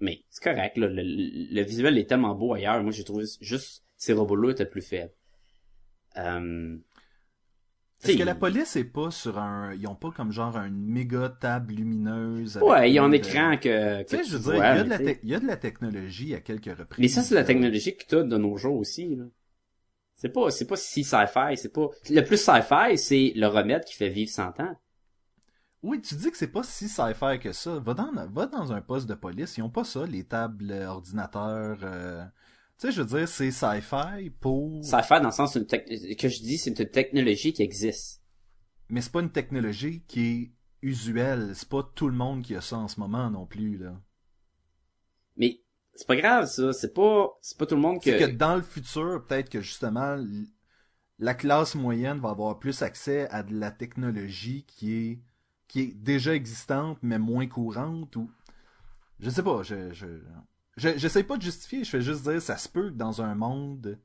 mais 0.00 0.24
c'est 0.30 0.42
correct, 0.42 0.76
là, 0.78 0.86
le, 0.88 1.02
le- 1.02 1.54
le 1.54 1.62
visuel 1.62 1.98
est 1.98 2.06
tellement 2.08 2.34
beau 2.34 2.54
ailleurs. 2.54 2.82
Moi, 2.82 2.90
j'ai 2.92 3.04
trouvé 3.04 3.24
juste 3.40 3.84
ces 3.96 4.14
robots-là 4.14 4.52
étaient 4.52 4.64
plus 4.66 4.82
faibles. 4.82 5.12
Euh, 6.16 6.76
Est-ce 8.02 8.16
que 8.16 8.22
la 8.22 8.34
police 8.34 8.76
est 8.76 8.84
pas 8.84 9.10
sur 9.10 9.38
un... 9.38 9.74
Ils 9.74 9.86
ont 9.86 9.94
pas 9.94 10.10
comme 10.10 10.32
genre 10.32 10.56
une 10.56 10.86
méga 10.86 11.28
table 11.28 11.74
lumineuse 11.74 12.58
Ouais, 12.62 12.90
il 12.90 12.94
y 12.94 12.98
a 12.98 13.04
un 13.04 13.10
de- 13.10 13.16
écran 13.16 13.58
que, 13.58 14.02
Tu 14.04 14.16
sais, 14.16 14.22
que 14.22 14.26
je 14.28 14.36
veux 14.38 14.54
dire, 14.54 14.54
il 14.54 14.58
y, 14.58 14.62
a 14.80 14.84
de 14.84 14.88
la 14.88 14.98
t'sais. 14.98 15.14
te- 15.16 15.20
il 15.22 15.28
y 15.28 15.34
a 15.34 15.40
de 15.40 15.46
la 15.46 15.56
technologie 15.58 16.34
à 16.34 16.40
quelques 16.40 16.78
reprises. 16.78 16.98
Mais 16.98 17.08
ça, 17.08 17.22
c'est 17.22 17.34
la 17.34 17.44
technologie 17.44 17.94
que 17.94 18.04
t'as 18.06 18.22
de 18.22 18.36
nos 18.38 18.56
jours 18.56 18.76
aussi, 18.76 19.16
là. 19.16 19.24
C'est 20.20 20.28
pas, 20.28 20.50
c'est 20.50 20.66
pas 20.66 20.76
si 20.76 21.02
sci-fi, 21.02 21.56
c'est 21.56 21.72
pas, 21.72 21.88
le 22.10 22.20
plus 22.20 22.36
sci-fi, 22.36 22.98
c'est 22.98 23.32
le 23.34 23.46
remède 23.46 23.84
qui 23.84 23.94
fait 23.94 24.10
vivre 24.10 24.30
100 24.30 24.60
ans. 24.60 24.76
Oui, 25.82 26.00
tu 26.02 26.14
dis 26.14 26.30
que 26.30 26.36
c'est 26.36 26.48
pas 26.52 26.62
si 26.62 26.88
sci-fi 26.88 27.38
que 27.40 27.52
ça. 27.52 27.78
Va 27.78 27.94
dans, 27.94 28.12
va 28.28 28.46
dans 28.46 28.72
un 28.72 28.82
poste 28.82 29.08
de 29.08 29.14
police, 29.14 29.56
ils 29.56 29.62
ont 29.62 29.70
pas 29.70 29.84
ça, 29.84 30.04
les 30.06 30.24
tables 30.24 30.70
euh, 30.70 30.88
ordinateurs. 30.88 31.78
euh, 31.82 32.22
Tu 32.78 32.88
sais, 32.88 32.92
je 32.92 33.00
veux 33.02 33.18
dire, 33.18 33.28
c'est 33.28 33.50
sci-fi 33.50 34.30
pour... 34.40 34.84
Sci-fi 34.84 35.20
dans 35.20 35.26
le 35.26 35.30
sens 35.32 35.54
une 35.54 35.64
tec- 35.66 36.16
que 36.18 36.28
je 36.28 36.42
dis, 36.42 36.58
c'est 36.58 36.78
une 36.78 36.90
technologie 36.90 37.52
qui 37.54 37.62
existe. 37.62 38.20
Mais 38.90 39.00
c'est 39.00 39.12
pas 39.12 39.20
une 39.20 39.32
technologie 39.32 40.02
qui 40.06 40.20
est 40.26 40.52
usuelle. 40.82 41.52
C'est 41.54 41.68
pas 41.68 41.82
tout 41.94 42.08
le 42.08 42.14
monde 42.14 42.42
qui 42.42 42.54
a 42.54 42.60
ça 42.60 42.76
en 42.76 42.88
ce 42.88 43.00
moment 43.00 43.30
non 43.30 43.46
plus, 43.46 43.78
là. 43.78 43.98
Mais, 45.36 45.60
c'est 46.00 46.06
pas 46.06 46.16
grave, 46.16 46.46
ça. 46.46 46.72
C'est 46.72 46.94
pas, 46.94 47.28
c'est 47.42 47.58
pas 47.58 47.66
tout 47.66 47.74
le 47.74 47.80
monde 47.82 48.00
que, 48.02 48.10
C'est 48.10 48.18
que 48.18 48.36
dans 48.36 48.56
le 48.56 48.62
futur, 48.62 49.22
peut-être 49.26 49.50
que 49.50 49.60
justement, 49.60 50.16
la 51.18 51.34
classe 51.34 51.74
moyenne 51.74 52.18
va 52.20 52.30
avoir 52.30 52.58
plus 52.58 52.80
accès 52.82 53.28
à 53.28 53.42
de 53.42 53.54
la 53.54 53.70
technologie 53.70 54.64
qui 54.66 54.94
est 54.94 55.18
qui 55.68 55.80
est 55.82 55.94
déjà 55.94 56.34
existante 56.34 56.98
mais 57.02 57.18
moins 57.18 57.46
courante 57.46 58.16
ou 58.16 58.28
je 59.20 59.30
sais 59.30 59.42
pas, 59.42 59.62
je 59.62 59.92
je 59.92 61.20
pas 61.22 61.36
de 61.36 61.42
justifier, 61.42 61.84
je 61.84 61.90
fais 61.90 62.00
juste 62.00 62.22
dire 62.22 62.40
ça 62.40 62.56
se 62.56 62.68
peut 62.68 62.88
que 62.90 62.96
dans 62.96 63.20
un 63.22 63.34
monde 63.34 63.98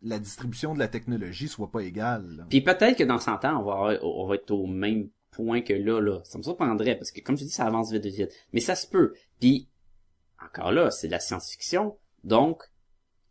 la 0.00 0.18
distribution 0.18 0.74
de 0.74 0.78
la 0.78 0.88
technologie 0.88 1.48
soit 1.48 1.70
pas 1.70 1.80
égale. 1.80 2.36
là. 2.36 2.46
Puis 2.48 2.60
peut-être 2.60 2.96
que 2.96 3.04
dans 3.04 3.18
100 3.18 3.44
ans, 3.44 3.60
on 3.60 3.64
va, 3.64 3.72
avoir- 3.72 4.04
on 4.04 4.26
va 4.28 4.36
être 4.36 4.50
au 4.52 4.66
même 4.66 5.08
point 5.32 5.60
que 5.60 5.72
là, 5.72 6.00
là. 6.00 6.20
Ça 6.24 6.38
me 6.38 6.42
surprendrait, 6.42 6.96
parce 6.96 7.10
que 7.10 7.20
comme 7.20 7.36
je 7.36 7.44
dis, 7.44 7.50
ça 7.50 7.66
avance 7.66 7.90
vite, 7.92 8.04
vite, 8.04 8.14
vite. 8.14 8.32
Mais 8.52 8.60
ça 8.60 8.76
se 8.76 8.86
peut. 8.86 9.14
Puis, 9.40 9.68
encore 10.44 10.72
là, 10.72 10.90
c'est 10.90 11.06
de 11.08 11.12
la 11.12 11.20
science-fiction. 11.20 11.96
Donc, 12.24 12.62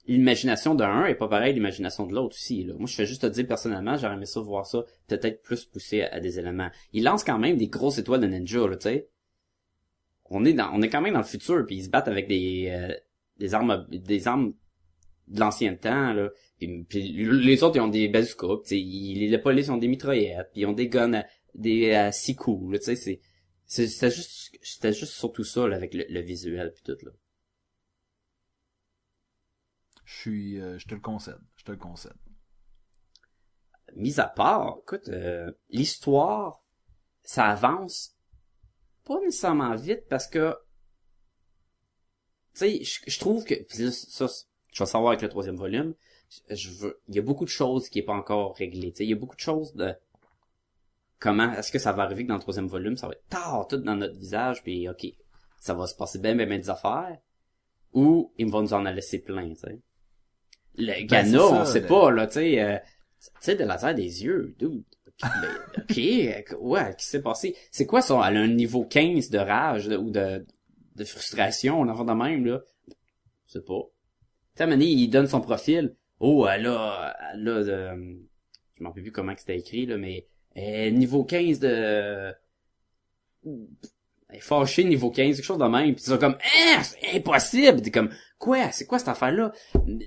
l'imagination 0.08 0.76
d'un 0.76 1.06
est 1.06 1.16
pas 1.16 1.28
pareil 1.28 1.54
l'imagination 1.54 2.06
de 2.06 2.14
l'autre 2.14 2.36
aussi. 2.36 2.64
Là. 2.64 2.74
Moi, 2.78 2.88
je 2.88 2.96
fais 2.96 3.06
juste 3.06 3.22
te 3.22 3.28
dire 3.28 3.46
personnellement, 3.48 3.98
j'aurais 3.98 4.14
aimé 4.16 4.26
ça 4.26 4.40
voir 4.40 4.66
ça 4.66 4.84
peut-être 5.08 5.42
plus 5.42 5.66
poussé 5.66 6.04
à, 6.04 6.16
à 6.16 6.20
des 6.20 6.40
éléments. 6.40 6.70
Il 6.94 7.04
lance 7.04 7.24
quand 7.24 7.40
même 7.40 7.58
des 7.58 7.68
grosses 7.68 7.98
étoiles 7.98 8.22
de 8.22 8.28
ninja, 8.28 8.62
tu 8.72 8.78
sais. 8.82 9.10
On 10.30 10.44
est 10.46 10.54
dans, 10.54 10.70
on 10.74 10.82
est 10.82 10.90
quand 10.90 11.02
même 11.02 11.14
dans 11.14 11.20
le 11.20 11.26
futur, 11.26 11.66
puis 11.66 11.78
ils 11.78 11.86
se 11.86 11.90
battent 11.90 12.08
avec 12.10 12.28
des, 12.28 12.68
euh, 12.70 12.94
des 13.38 13.54
armes, 13.54 13.86
des 13.90 14.28
armes 14.28 14.54
de 15.28 15.40
l'ancien 15.40 15.76
temps, 15.76 16.14
là. 16.14 16.30
Puis, 16.58 16.84
puis 16.84 17.12
les 17.12 17.64
autres, 17.64 17.78
ils 17.78 17.82
ont 17.82 17.88
des 17.88 18.08
bazookas, 18.10 18.62
ils- 18.72 19.30
les 19.30 19.38
polices 19.38 19.70
ont 19.70 19.78
des 19.78 19.88
mitraillettes, 19.88 20.50
puis 20.52 20.62
ils 20.62 20.66
ont 20.66 20.74
des 20.74 20.88
guns 20.90 21.14
à, 21.14 21.26
des 21.56 21.94
à 21.94 22.12
six 22.12 22.36
coups, 22.36 22.78
tu 22.80 22.86
sais, 22.86 22.96
c'est- 22.96 23.22
c'était 23.68 24.10
juste, 24.10 24.58
c'était 24.62 24.94
juste 24.94 25.14
surtout 25.14 25.44
ça, 25.44 25.68
là, 25.68 25.76
avec 25.76 25.94
le, 25.94 26.06
le 26.10 26.22
visuel 26.22 26.74
puis 26.74 26.84
tout, 26.84 27.06
là. 27.06 27.12
Je 30.06 30.16
suis 30.16 30.62
euh, 30.62 30.80
je 30.80 30.88
te 30.88 30.96
le 30.96 31.02
concède, 31.02 31.40
je 31.58 31.66
te 31.66 31.72
le 31.72 31.78
concède. 31.78 32.16
Mis 33.96 34.20
à 34.22 34.28
part, 34.28 34.78
écoute, 34.82 35.10
euh, 35.10 35.52
l'histoire, 35.70 36.64
ça 37.24 37.46
avance 37.50 38.16
pas 39.04 39.20
nécessairement 39.20 39.76
vite 39.76 40.08
parce 40.10 40.28
que, 40.28 40.56
tu 42.54 42.84
sais, 42.84 42.84
je, 42.84 43.20
trouve 43.20 43.44
que, 43.44 43.56
puis 43.64 43.84
là, 43.84 43.92
ça, 43.92 44.28
je 44.72 44.84
vais 44.84 44.90
savoir 44.90 45.12
avec 45.12 45.22
le 45.22 45.30
troisième 45.30 45.58
volume, 45.58 45.94
je 46.50 46.70
veux, 46.72 47.02
il 47.10 47.16
y 47.16 47.20
a 47.20 47.22
beaucoup 47.22 47.46
de 47.46 47.50
choses 47.50 47.90
qui 47.90 48.00
est 48.00 48.04
pas 48.04 48.14
encore 48.14 48.56
réglées, 48.56 48.92
tu 48.92 49.00
sais, 49.00 49.06
il 49.06 49.10
y 49.10 49.14
a 49.14 49.18
beaucoup 49.18 49.36
de 49.36 49.42
choses 49.42 49.74
de, 49.76 49.94
comment 51.20 51.52
est-ce 51.54 51.72
que 51.72 51.80
ça 51.80 51.92
va 51.94 52.04
arriver 52.04 52.24
que 52.24 52.30
dans 52.30 52.36
le 52.36 52.42
troisième 52.42 52.68
volume, 52.68 52.98
ça 52.98 53.08
va 53.08 53.14
être 53.14 53.28
tard 53.30 53.68
tout 53.68 53.78
dans 53.78 53.96
notre 53.96 54.18
visage, 54.18 54.64
puis 54.64 54.88
ok, 54.90 55.06
ça 55.60 55.74
va 55.74 55.88
se 55.88 55.96
passer 55.96 56.20
bien, 56.20 56.36
bien, 56.36 56.46
bien 56.46 56.58
des 56.58 56.70
affaires, 56.70 57.18
ou 57.94 58.34
ils 58.38 58.50
vont 58.50 58.62
nous 58.62 58.74
en 58.74 58.82
laisser 58.84 59.20
plein, 59.20 59.50
tu 59.50 59.56
sais. 59.56 59.80
Le 60.78 61.06
Ghana, 61.06 61.24
c'est 61.26 61.38
ça, 61.38 61.62
on 61.62 61.66
sait 61.66 61.80
le- 61.82 61.88
pas, 61.88 62.12
là, 62.12 62.28
tu 62.28 62.34
sais, 62.34 62.62
euh, 62.62 62.78
tu 63.20 63.30
sais, 63.40 63.56
de 63.56 63.64
laser 63.64 63.96
des 63.96 64.24
yeux, 64.24 64.56
dude. 64.60 64.84
Ok, 65.78 65.98
euh, 65.98 66.42
ouais, 66.60 66.84
qu'est-ce 66.92 66.98
qui 66.98 67.06
s'est 67.06 67.22
passé? 67.24 67.56
C'est 67.72 67.88
quoi 67.88 68.02
ça? 68.02 68.22
Elle 68.28 68.38
a 68.38 68.42
un 68.42 68.48
niveau 68.48 68.86
15 68.86 69.30
de 69.32 69.40
rage, 69.40 69.88
ou 69.88 70.12
de, 70.12 70.46
de 70.96 71.04
frustration, 71.04 71.82
on 71.82 71.88
en 71.90 72.06
de 72.06 72.14
même, 72.14 72.46
là? 72.46 72.62
Je 73.48 73.54
sais 73.54 73.62
pas. 73.62 73.82
Tu 74.56 74.64
sais, 74.64 74.78
il 74.78 75.08
donne 75.10 75.28
son 75.28 75.42
profil. 75.42 75.96
Oh, 76.20 76.48
elle 76.48 76.68
a, 76.68 77.16
elle 77.34 77.48
a 77.48 77.64
de, 77.64 78.20
je 78.76 78.84
m'en 78.84 78.90
rappelle 78.90 79.04
plus 79.04 79.12
comment 79.12 79.34
c'était 79.36 79.58
écrit, 79.58 79.86
là, 79.88 79.98
mais, 79.98 80.28
euh, 80.58 80.90
niveau 80.92 81.24
15 81.24 81.60
de, 81.60 82.34
est 84.34 84.40
fâché 84.40 84.84
niveau 84.84 85.10
15, 85.10 85.36
quelque 85.38 85.46
chose 85.46 85.58
de 85.58 85.66
même, 85.66 85.96
pis 85.96 86.04
ils 86.04 86.10
sont 86.10 86.18
comme, 86.18 86.36
hein, 86.44 86.82
c'est 86.84 87.16
impossible! 87.16 87.82
T'es 87.82 87.92
comme, 87.92 88.10
quoi? 88.38 88.72
C'est 88.72 88.86
quoi 88.86 89.00
cette 89.00 89.08
affaire-là? 89.08 89.52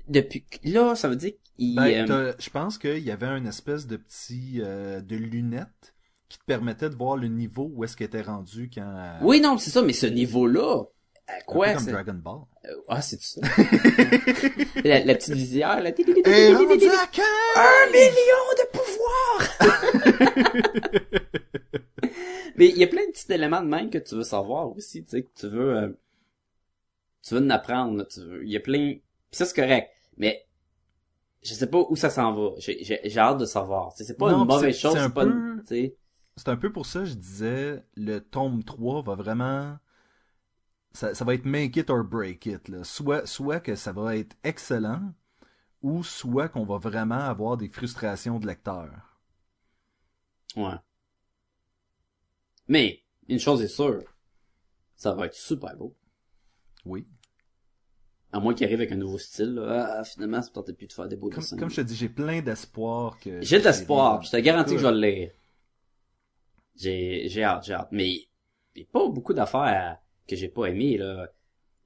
Depuis, 0.07 0.45
là, 0.63 0.95
ça 0.95 1.07
veut 1.09 1.15
dire 1.15 1.31
qu'il, 1.57 1.75
Ben, 1.75 2.09
euh, 2.11 2.33
je 2.39 2.49
pense 2.49 2.77
qu'il 2.77 2.99
y 2.99 3.11
avait 3.11 3.27
une 3.27 3.47
espèce 3.47 3.87
de 3.87 3.97
petit 3.97 4.61
euh, 4.63 5.01
de 5.01 5.15
lunettes 5.15 5.95
qui 6.29 6.37
te 6.37 6.45
permettait 6.45 6.89
de 6.89 6.95
voir 6.95 7.17
le 7.17 7.27
niveau 7.27 7.69
où 7.73 7.83
est-ce 7.83 7.97
qu'il 7.97 8.05
était 8.05 8.21
rendu 8.21 8.69
quand. 8.73 8.81
euh, 8.81 9.17
oui, 9.21 9.41
non, 9.41 9.57
c'est 9.57 9.71
ça, 9.71 9.81
mais 9.81 9.91
ce 9.93 10.05
niveau-là, 10.05 10.77
euh, 10.77 10.83
un 11.27 11.39
peu 11.39 11.45
quoi? 11.47 11.73
comme 11.73 11.85
Dragon 11.87 12.13
Ball. 12.13 12.39
Euh, 12.65 12.75
ah, 12.89 13.01
c'est 13.01 13.19
ça? 13.21 13.41
la, 14.85 15.03
la 15.03 15.15
petite 15.15 15.33
visière, 15.33 15.81
là. 15.81 15.89
Et 15.89 16.53
rendu 16.53 16.85
à 16.87 17.07
quand? 17.13 17.59
Un 17.59 17.91
million 17.91 18.45
de 18.59 18.77
Mais 22.57 22.69
il 22.69 22.77
y 22.77 22.83
a 22.83 22.87
plein 22.87 23.05
de 23.05 23.11
petits 23.11 23.31
éléments 23.31 23.61
de 23.61 23.67
même 23.67 23.89
que 23.89 23.97
tu 23.97 24.15
veux 24.15 24.23
savoir 24.23 24.69
aussi, 24.75 25.03
tu 25.03 25.09
sais, 25.11 25.23
que 25.23 25.29
tu 25.35 25.47
veux, 25.47 25.75
euh, 25.77 25.89
tu 27.23 27.33
veux 27.33 27.41
en 27.41 27.49
apprendre, 27.49 28.05
tu 28.07 28.19
veux, 28.21 28.43
il 28.45 28.51
y 28.51 28.57
a 28.57 28.59
plein, 28.59 28.95
pis 28.95 29.37
ça 29.37 29.45
c'est 29.45 29.55
correct, 29.55 29.89
mais 30.17 30.45
je 31.41 31.53
sais 31.53 31.67
pas 31.67 31.79
où 31.89 31.95
ça 31.95 32.09
s'en 32.09 32.33
va, 32.33 32.49
j'ai, 32.57 32.83
j'ai, 32.83 32.99
j'ai 33.03 33.19
hâte 33.19 33.37
de 33.39 33.45
savoir, 33.45 33.93
c'est 33.95 34.17
pas 34.17 34.31
Non, 34.31 34.41
une 34.43 34.47
mauvaise 34.47 34.77
chose, 34.77 34.93
c'est 34.97 35.13
pas 35.13 35.25
peu- 35.25 35.31
une, 35.31 35.63
C'est 36.35 36.49
un 36.49 36.57
peu 36.57 36.71
pour 36.71 36.85
ça 36.85 36.99
que 36.99 37.05
je 37.05 37.13
disais 37.15 37.83
le 37.95 38.19
tome 38.19 38.63
3 38.63 39.01
va 39.03 39.15
vraiment 39.15 39.77
ça, 40.93 41.15
ça 41.15 41.23
va 41.23 41.33
être 41.33 41.45
make 41.45 41.77
it 41.77 41.89
or 41.89 42.03
break 42.03 42.45
it 42.47 42.67
là. 42.67 42.83
Soit 42.83 43.25
soit 43.25 43.61
que 43.61 43.75
ça 43.75 43.93
va 43.93 44.17
être 44.17 44.35
excellent 44.43 45.13
ou 45.83 46.03
soit 46.03 46.49
qu'on 46.49 46.65
va 46.65 46.77
vraiment 46.77 47.15
avoir 47.19 47.57
des 47.57 47.69
frustrations 47.69 48.39
de 48.39 48.47
lecteurs. 48.47 49.17
ouais. 50.55 50.77
Mais, 52.67 53.03
une 53.27 53.39
chose 53.39 53.61
est 53.61 53.67
sûre, 53.67 54.03
ça 54.95 55.13
va 55.13 55.25
être 55.27 55.35
super 55.35 55.75
beau. 55.75 55.95
Oui. 56.85 57.07
À 58.33 58.39
moins 58.39 58.53
qu'il 58.53 58.65
arrive 58.65 58.79
avec 58.79 58.91
un 58.91 58.95
nouveau 58.97 59.17
style, 59.17 59.53
là. 59.55 59.99
Ah, 59.99 60.03
finalement, 60.03 60.41
ça 60.41 60.49
me 60.49 60.53
tentait 60.55 60.73
plus 60.73 60.87
de 60.87 60.93
faire 60.93 61.07
des 61.07 61.15
beaux 61.17 61.29
Comme, 61.29 61.39
dessins. 61.41 61.57
comme 61.57 61.69
je 61.69 61.75
te 61.77 61.81
dis, 61.81 61.95
j'ai 61.95 62.09
plein 62.09 62.41
d'espoir 62.41 63.19
que 63.19 63.41
J'ai 63.41 63.57
de 63.57 63.63
que 63.63 63.67
l'espoir, 63.67 64.13
c'est- 64.15 64.19
puis 64.19 64.27
je 64.27 64.31
te 64.31 64.45
garantis 64.45 64.73
que 64.75 64.79
je 64.79 64.85
vais 64.87 64.91
le 64.93 64.99
lire. 65.01 65.31
J'ai, 66.75 67.27
j'ai 67.29 67.43
hâte, 67.43 67.65
j'ai 67.65 67.73
hâte. 67.73 67.89
Mais, 67.91 68.09
il 68.75 68.81
y 68.81 68.81
a 68.83 68.85
pas 68.91 69.07
beaucoup 69.09 69.33
d'affaires 69.33 69.99
que 70.27 70.35
j'ai 70.35 70.49
pas 70.49 70.65
aimées, 70.67 70.97
là. 70.97 71.27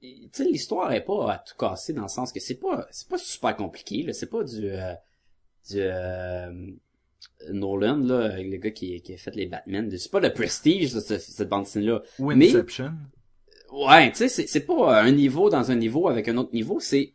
Tu 0.00 0.28
sais, 0.32 0.44
l'histoire 0.44 0.92
est 0.92 1.04
pas 1.04 1.32
à 1.32 1.38
tout 1.38 1.54
casser 1.58 1.92
dans 1.92 2.02
le 2.02 2.08
sens 2.08 2.32
que 2.32 2.40
c'est 2.40 2.56
pas, 2.60 2.86
c'est 2.90 3.08
pas 3.08 3.18
super 3.18 3.56
compliqué, 3.56 4.02
là. 4.02 4.12
C'est 4.12 4.28
pas 4.30 4.44
du, 4.44 4.68
euh, 4.70 4.92
du, 5.70 5.78
euh, 5.78 6.70
Nolan, 7.50 7.96
là, 7.98 8.36
le 8.40 8.56
gars 8.58 8.70
qui, 8.70 9.00
qui 9.00 9.14
a 9.14 9.16
fait 9.16 9.34
les 9.34 9.46
Batman. 9.46 9.90
C'est 9.96 10.10
pas 10.10 10.20
le 10.20 10.32
prestige, 10.32 10.90
cette 10.98 11.48
bande 11.48 11.64
dessinée-là. 11.64 12.02
Ou 12.18 12.32
Mais-. 12.32 12.52
Ouais, 13.72 14.10
tu 14.10 14.18
sais, 14.18 14.28
c'est, 14.28 14.46
c'est 14.46 14.64
pas 14.64 15.02
un 15.02 15.10
niveau 15.10 15.50
dans 15.50 15.70
un 15.70 15.74
niveau 15.76 16.08
avec 16.08 16.28
un 16.28 16.36
autre 16.36 16.52
niveau, 16.54 16.78
c'est, 16.78 17.14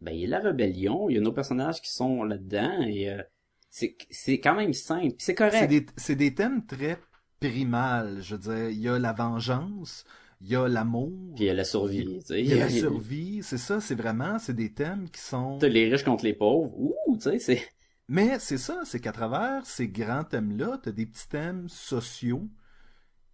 ben, 0.00 0.12
il 0.12 0.20
y 0.20 0.24
a 0.24 0.28
la 0.28 0.40
rébellion, 0.40 1.08
il 1.10 1.16
y 1.16 1.18
a 1.18 1.20
nos 1.20 1.32
personnages 1.32 1.82
qui 1.82 1.90
sont 1.90 2.24
là-dedans, 2.24 2.80
et 2.82 3.10
euh, 3.10 3.22
c'est, 3.68 3.96
c'est 4.10 4.40
quand 4.40 4.54
même 4.54 4.72
simple, 4.72 5.14
c'est 5.18 5.32
C'est 5.32 5.34
correct. 5.34 5.68
des, 5.68 5.86
c'est 5.96 6.16
des 6.16 6.34
thèmes 6.34 6.64
très 6.64 6.98
primals. 7.40 8.22
Je 8.22 8.36
veux 8.36 8.40
dire, 8.40 8.70
il 8.70 8.80
y 8.80 8.88
a 8.88 8.98
la 8.98 9.12
vengeance, 9.12 10.04
il 10.40 10.48
y 10.48 10.56
a 10.56 10.68
l'amour, 10.68 11.12
Puis 11.34 11.44
il 11.44 11.46
y 11.48 11.50
a 11.50 11.54
la 11.54 11.64
survie, 11.64 12.20
il 12.42 12.48
y 12.48 12.52
a 12.52 12.56
la 12.56 12.68
survie. 12.70 13.42
C'est 13.42 13.58
ça, 13.58 13.80
c'est 13.80 13.94
vraiment, 13.94 14.38
c'est 14.38 14.54
des 14.54 14.72
thèmes 14.74 15.08
qui 15.10 15.20
sont... 15.20 15.64
T'as 15.64 15.68
les 15.68 15.90
riches 15.90 16.02
contre 16.04 16.24
les 16.24 16.32
pauvres, 16.32 16.72
ouh, 16.78 16.96
tu 17.18 17.20
sais, 17.20 17.38
c'est... 17.38 17.68
Mais 18.08 18.38
c'est 18.38 18.58
ça, 18.58 18.82
c'est 18.84 19.00
qu'à 19.00 19.12
travers 19.12 19.66
ces 19.66 19.88
grands 19.88 20.24
thèmes-là, 20.24 20.78
t'as 20.82 20.92
des 20.92 21.06
petits 21.06 21.28
thèmes 21.28 21.68
sociaux 21.68 22.48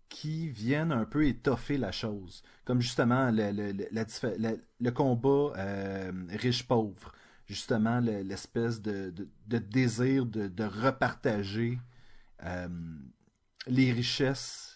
qui 0.09 0.49
viennent 0.51 0.93
un 0.93 1.05
peu 1.07 1.27
étoffer 1.27 1.79
la 1.79 1.93
chose. 1.93 2.43
Comme 2.65 2.81
justement 2.83 3.31
le, 3.31 3.53
le, 3.53 3.73
la 3.93 4.53
le- 4.81 4.91
combat 4.93 5.53
euh, 5.59 6.13
riche-pauvre. 6.31 7.13
Justement, 7.47 8.01
le- 8.01 8.23
l'espèce 8.23 8.83
de, 8.83 9.11
de, 9.11 9.29
de 9.49 9.59
désir 9.59 10.27
de, 10.27 10.49
de 10.49 10.65
repartager 10.65 11.79
euh, 12.45 12.69
les 13.67 13.93
richesses 13.93 14.72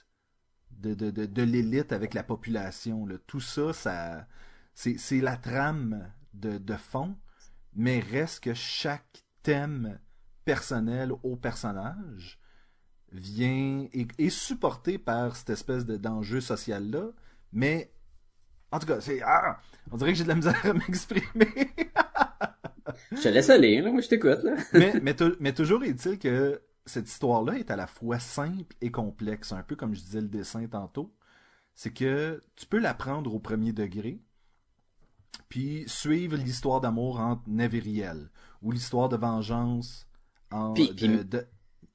de, 0.81 0.95
de, 0.95 1.11
de, 1.11 1.27
de 1.27 1.43
l'élite 1.43 1.93
avec 1.93 2.15
la 2.15 2.23
population. 2.23 3.07
là. 3.07 3.17
Tout 3.27 3.41
ça, 3.41 3.73
ça 3.73 4.27
c'est 4.75 4.99
c'est 4.99 5.21
la 5.21 5.37
trame 5.37 6.11
de, 6.35 6.59
de 6.59 6.75
fond, 6.75 7.17
mais 7.75 8.01
reste 8.01 8.41
que 8.41 8.55
chaque 8.55 9.25
thème 9.43 9.99
personnel 10.45 11.13
au 11.23 11.37
personnage 11.37 12.39
vient 13.13 13.87
est, 13.93 14.09
est 14.21 14.31
supporté 14.31 14.99
par 14.99 15.37
cette 15.37 15.51
espèce 15.51 15.87
de 15.87 15.97
d'enjeu 15.97 16.41
social 16.41 16.91
là 16.91 17.07
mais 17.53 17.93
en 18.73 18.79
tout 18.79 18.87
cas 18.87 19.01
c'est 19.01 19.23
ah, 19.23 19.59
on 19.91 19.97
dirait 19.97 20.13
que 20.13 20.19
j'ai 20.19 20.25
de 20.25 20.29
la 20.29 20.35
misère 20.35 20.67
à 20.67 20.73
m'exprimer 20.73 21.49
Je 23.13 23.23
te 23.23 23.29
laisse 23.29 23.51
aller, 23.51 23.81
là, 23.81 23.91
moi 23.91 24.01
je 24.01 24.09
t'écoute, 24.09 24.43
là. 24.43 24.57
mais, 24.73 24.95
mais, 25.03 25.15
mais 25.41 25.53
toujours 25.53 25.83
est-il 25.85 26.19
que 26.19 26.61
cette 26.87 27.09
histoire-là 27.09 27.55
est 27.59 27.71
à 27.71 27.77
la 27.77 27.87
fois 27.87 28.19
simple 28.19 28.75
et 28.81 28.91
complexe, 28.91 29.53
un 29.53 29.63
peu 29.63 29.77
comme 29.77 29.95
je 29.95 30.01
disais 30.01 30.21
le 30.21 30.29
dessin 30.29 30.67
tantôt. 30.67 31.13
C'est 31.75 31.93
que 31.93 32.41
tu 32.55 32.67
peux 32.67 32.79
l'apprendre 32.79 33.35
au 33.35 33.39
premier 33.39 33.73
degré, 33.73 34.21
puis 35.49 35.85
suivre 35.87 36.37
l'histoire 36.37 36.81
d'amour 36.81 37.21
entre 37.21 37.43
Neveriel, 37.49 38.31
ou 38.63 38.73
l'histoire 38.73 39.09
de 39.09 39.17
vengeance 39.17 40.07
en... 40.51 40.73
Puis- 40.73 40.89
de- 40.89 40.95
puis- 40.95 41.25
de- 41.25 41.47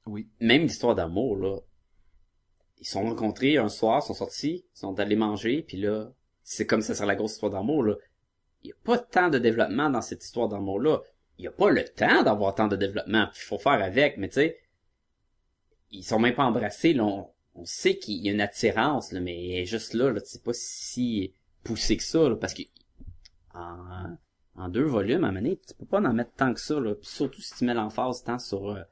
Oui. 0.06 0.28
Même 0.40 0.62
l'histoire 0.62 0.94
d'amour, 0.94 1.36
là, 1.36 1.58
ils 2.80 2.86
sont 2.86 3.02
rencontrés 3.02 3.56
un 3.58 3.68
soir, 3.68 4.02
sont 4.02 4.14
sortis, 4.14 4.64
sont 4.74 4.98
allés 5.00 5.16
manger, 5.16 5.62
puis 5.62 5.76
là, 5.78 6.12
c'est 6.42 6.66
comme 6.66 6.82
ça 6.82 6.94
sera 6.94 7.06
la 7.06 7.14
grosse 7.16 7.32
histoire 7.34 7.52
d'amour, 7.52 7.82
là. 7.84 7.94
Il 8.64 8.68
y 8.68 8.72
a 8.72 8.76
pas 8.84 8.98
tant 8.98 9.28
de 9.28 9.38
développement 9.38 9.90
dans 9.90 10.02
cette 10.02 10.24
histoire 10.24 10.48
d'amour-là. 10.48 11.00
Il 11.38 11.44
y 11.44 11.48
a 11.48 11.52
pas 11.52 11.70
le 11.70 11.82
temps 11.84 12.22
d'avoir 12.22 12.54
tant 12.54 12.68
de 12.68 12.76
développement. 12.76 13.26
Il 13.34 13.40
faut 13.40 13.58
faire 13.58 13.82
avec, 13.82 14.18
mais 14.18 14.28
tu 14.28 14.34
sais, 14.34 14.58
ils 15.92 16.02
sont 16.04 16.18
même 16.18 16.34
pas 16.34 16.44
embrassés, 16.44 16.92
là. 16.94 17.04
On, 17.04 17.28
on 17.54 17.64
sait 17.64 17.98
qu'il 17.98 18.16
y 18.24 18.28
a 18.28 18.32
une 18.32 18.40
attirance, 18.40 19.12
là, 19.12 19.20
mais 19.20 19.48
elle 19.50 19.58
est 19.62 19.66
juste 19.66 19.94
là, 19.94 20.10
là. 20.10 20.20
C'est 20.24 20.42
pas 20.42 20.52
si 20.54 21.34
poussé 21.64 21.96
que 21.96 22.02
ça, 22.02 22.28
là, 22.28 22.36
parce 22.36 22.54
que 22.54 22.62
en, 23.54 24.16
en 24.56 24.68
deux 24.68 24.84
volumes, 24.84 25.24
à 25.24 25.28
un 25.28 25.32
moment 25.32 25.42
donné, 25.42 25.58
tu 25.66 25.74
peux 25.74 25.86
pas 25.86 26.00
en 26.00 26.12
mettre 26.12 26.32
tant 26.34 26.52
que 26.54 26.60
ça, 26.60 26.80
là. 26.80 26.94
Surtout 27.02 27.40
si 27.40 27.54
tu 27.54 27.64
mets 27.64 27.74
l'emphase 27.74 28.24
tant 28.24 28.38
sur 28.38 28.70
euh, 28.70 28.82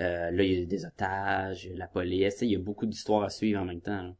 euh, 0.00 0.30
là, 0.30 0.42
il 0.42 0.60
y 0.60 0.62
a 0.62 0.66
des 0.66 0.84
otages, 0.84 1.70
la 1.74 1.86
police, 1.88 2.36
sais, 2.36 2.46
il 2.46 2.52
y 2.52 2.56
a 2.56 2.60
beaucoup 2.60 2.86
d'histoires 2.86 3.22
à 3.24 3.30
suivre 3.30 3.60
en 3.60 3.64
même 3.64 3.80
temps. 3.80 4.02
là. 4.02 4.14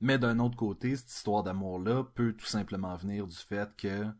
Mais 0.00 0.16
d'un 0.18 0.38
autre 0.38 0.56
côté, 0.56 0.94
cette 0.94 1.10
histoire 1.10 1.42
d'amour-là 1.42 2.04
peut 2.14 2.32
tout 2.32 2.46
simplement 2.46 2.94
venir 2.96 3.26
du 3.26 3.36
fait 3.36 3.68
que... 3.76 4.04
Tu 4.04 4.12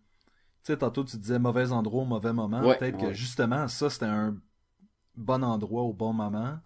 sais, 0.74 0.76
tantôt 0.78 1.04
tu 1.04 1.16
disais 1.16 1.38
mauvais 1.38 1.70
endroit 1.70 2.02
au 2.02 2.06
mauvais 2.06 2.32
moment. 2.32 2.62
Ouais, 2.66 2.76
Peut-être 2.78 2.98
que 2.98 3.12
justement, 3.12 3.68
ça, 3.68 3.88
c'était 3.88 4.06
un 4.06 4.36
bon 5.16 5.44
endroit 5.44 5.82
au 5.82 5.92
bon 5.92 6.12
moment. 6.12 6.58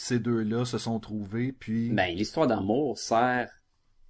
Ces 0.00 0.18
deux-là 0.18 0.64
se 0.64 0.78
sont 0.78 0.98
trouvés, 0.98 1.52
puis... 1.52 1.90
Ben, 1.90 2.16
l'histoire 2.16 2.46
d'amour 2.46 2.98
sert 2.98 3.50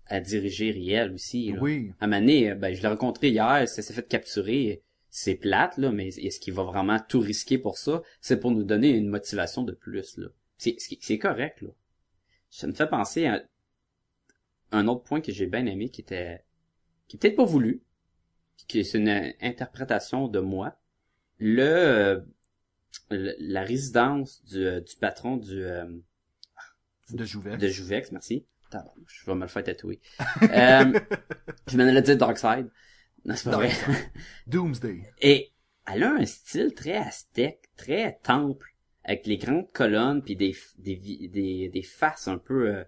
à 0.06 0.20
diriger 0.20 0.70
Riel 0.70 1.12
aussi. 1.12 1.50
Là. 1.50 1.58
oui, 1.60 1.92
À 1.98 2.06
Mané, 2.06 2.54
ben, 2.54 2.72
je 2.72 2.80
l'ai 2.80 2.86
rencontré 2.88 3.30
hier, 3.30 3.68
ça 3.68 3.82
s'est 3.82 3.92
fait 3.92 4.06
capturer. 4.06 4.82
C'est 5.08 5.34
plate, 5.34 5.76
là, 5.78 5.90
mais 5.90 6.06
est-ce 6.08 6.38
qu'il 6.38 6.54
va 6.54 6.62
vraiment 6.62 7.00
tout 7.08 7.18
risquer 7.18 7.58
pour 7.58 7.76
ça? 7.76 8.02
C'est 8.20 8.38
pour 8.38 8.52
nous 8.52 8.62
donner 8.62 8.90
une 8.90 9.08
motivation 9.08 9.64
de 9.64 9.72
plus, 9.72 10.16
là. 10.16 10.28
C'est, 10.58 11.18
correct, 11.18 11.60
là. 11.60 11.70
Ça 12.50 12.68
me 12.68 12.72
fait 12.72 12.88
penser 12.88 13.26
à 13.26 13.42
un 14.70 14.86
autre 14.86 15.02
point 15.02 15.20
que 15.20 15.32
j'ai 15.32 15.46
bien 15.46 15.66
aimé 15.66 15.88
qui 15.88 16.02
était, 16.02 16.44
qui 17.08 17.16
est 17.16 17.20
peut-être 17.20 17.36
pas 17.36 17.44
voulu, 17.44 17.82
qui 18.68 18.84
c'est 18.84 18.98
une 18.98 19.32
interprétation 19.40 20.28
de 20.28 20.38
moi. 20.38 20.76
Le, 21.38 21.62
euh, 21.62 22.14
le- 22.14 22.26
la 23.10 23.62
résidence 23.62 24.44
du, 24.44 24.64
euh, 24.64 24.80
du 24.80 24.96
patron 24.96 25.36
du, 25.36 25.64
euh, 25.64 25.84
de 27.10 27.24
Jouvet. 27.24 27.56
de 27.56 27.68
Jouvex, 27.68 28.12
merci. 28.12 28.46
Tabarnouche, 28.70 29.22
Je 29.22 29.26
vais 29.26 29.34
me 29.34 29.42
le 29.42 29.48
faire 29.48 29.64
tatouer. 29.64 30.00
euh, 30.42 31.00
je 31.66 31.76
m'en 31.76 31.82
allais 31.84 32.02
dire 32.02 32.16
Darkseid. 32.16 32.70
Non, 33.24 33.34
c'est 33.34 33.50
pas 33.50 33.56
vrai. 33.56 33.70
Doomsday. 34.46 35.12
Et 35.20 35.52
elle 35.92 36.04
a 36.04 36.12
un 36.12 36.24
style 36.24 36.72
très 36.72 36.96
aztèque, 36.96 37.68
très 37.76 38.18
temple, 38.22 38.74
avec 39.04 39.26
les 39.26 39.38
grandes 39.38 39.70
colonnes 39.72 40.22
puis 40.22 40.36
des 40.36 40.54
des 40.78 40.96
des, 41.28 41.68
des 41.68 41.82
faces 41.82 42.28
un 42.28 42.38
peu 42.38 42.68
euh, 42.68 42.84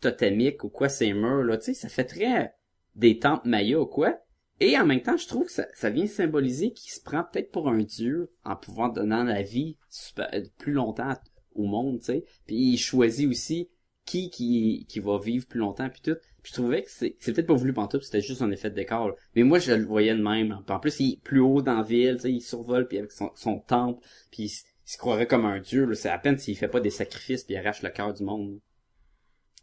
totémiques 0.00 0.64
ou 0.64 0.68
quoi 0.68 0.88
ces 0.88 1.12
murs 1.12 1.42
là, 1.42 1.58
tu 1.58 1.66
sais, 1.66 1.74
ça 1.74 1.88
fait 1.88 2.04
très 2.04 2.54
des 2.94 3.18
temples 3.18 3.48
mayas 3.48 3.78
ou 3.78 3.86
quoi. 3.86 4.18
Et 4.64 4.78
en 4.78 4.86
même 4.86 5.02
temps, 5.02 5.16
je 5.16 5.26
trouve 5.26 5.46
que 5.46 5.50
ça, 5.50 5.90
vient 5.90 6.06
symboliser 6.06 6.72
qu'il 6.72 6.92
se 6.92 7.00
prend 7.00 7.24
peut-être 7.24 7.50
pour 7.50 7.68
un 7.68 7.78
dieu 7.78 8.30
en 8.44 8.54
pouvant 8.54 8.88
donner 8.88 9.24
la 9.24 9.42
vie 9.42 9.76
super- 9.90 10.30
euh, 10.32 10.44
plus 10.56 10.72
longtemps 10.72 11.14
au 11.56 11.64
monde, 11.64 11.98
tu 11.98 12.04
sais. 12.04 12.24
Puis 12.46 12.54
il 12.54 12.78
choisit 12.78 13.28
aussi 13.28 13.70
qui 14.06 14.30
qui 14.30 14.86
qui 14.88 15.00
va 15.00 15.18
vivre 15.18 15.48
plus 15.48 15.58
longtemps 15.58 15.90
puis 15.90 16.00
tout. 16.00 16.14
Puis 16.44 16.52
je 16.52 16.60
trouvais 16.60 16.84
que 16.84 16.90
c'est 16.92 17.16
c'est 17.18 17.32
peut-être 17.32 17.48
pas 17.48 17.54
voulu 17.54 17.72
pantoute, 17.72 18.04
c'était 18.04 18.20
juste 18.20 18.40
un 18.40 18.52
effet 18.52 18.70
de 18.70 18.76
décor. 18.76 19.16
Mais 19.34 19.42
moi 19.42 19.58
je 19.58 19.72
le 19.72 19.84
voyais 19.84 20.14
de 20.14 20.22
même. 20.22 20.56
En 20.68 20.78
plus 20.78 21.00
il 21.00 21.14
est 21.14 21.22
plus 21.22 21.40
haut 21.40 21.60
dans 21.60 21.78
la 21.78 21.82
ville, 21.82 22.14
tu 22.14 22.22
sais, 22.22 22.32
il 22.32 22.40
survole 22.40 22.86
puis 22.86 22.98
avec 22.98 23.10
son, 23.10 23.32
son 23.34 23.58
temple, 23.58 24.00
puis 24.30 24.44
il, 24.44 24.48
se 24.48 24.96
croirait 24.96 25.26
comme 25.26 25.44
un 25.44 25.58
dieu. 25.58 25.92
C'est 25.94 26.08
à 26.08 26.18
peine 26.18 26.38
s'il 26.38 26.56
fait 26.56 26.68
pas 26.68 26.80
des 26.80 26.90
sacrifices 26.90 27.42
puis 27.42 27.54
il 27.54 27.58
arrache 27.58 27.82
le 27.82 27.90
cœur 27.90 28.14
du 28.14 28.22
monde. 28.22 28.60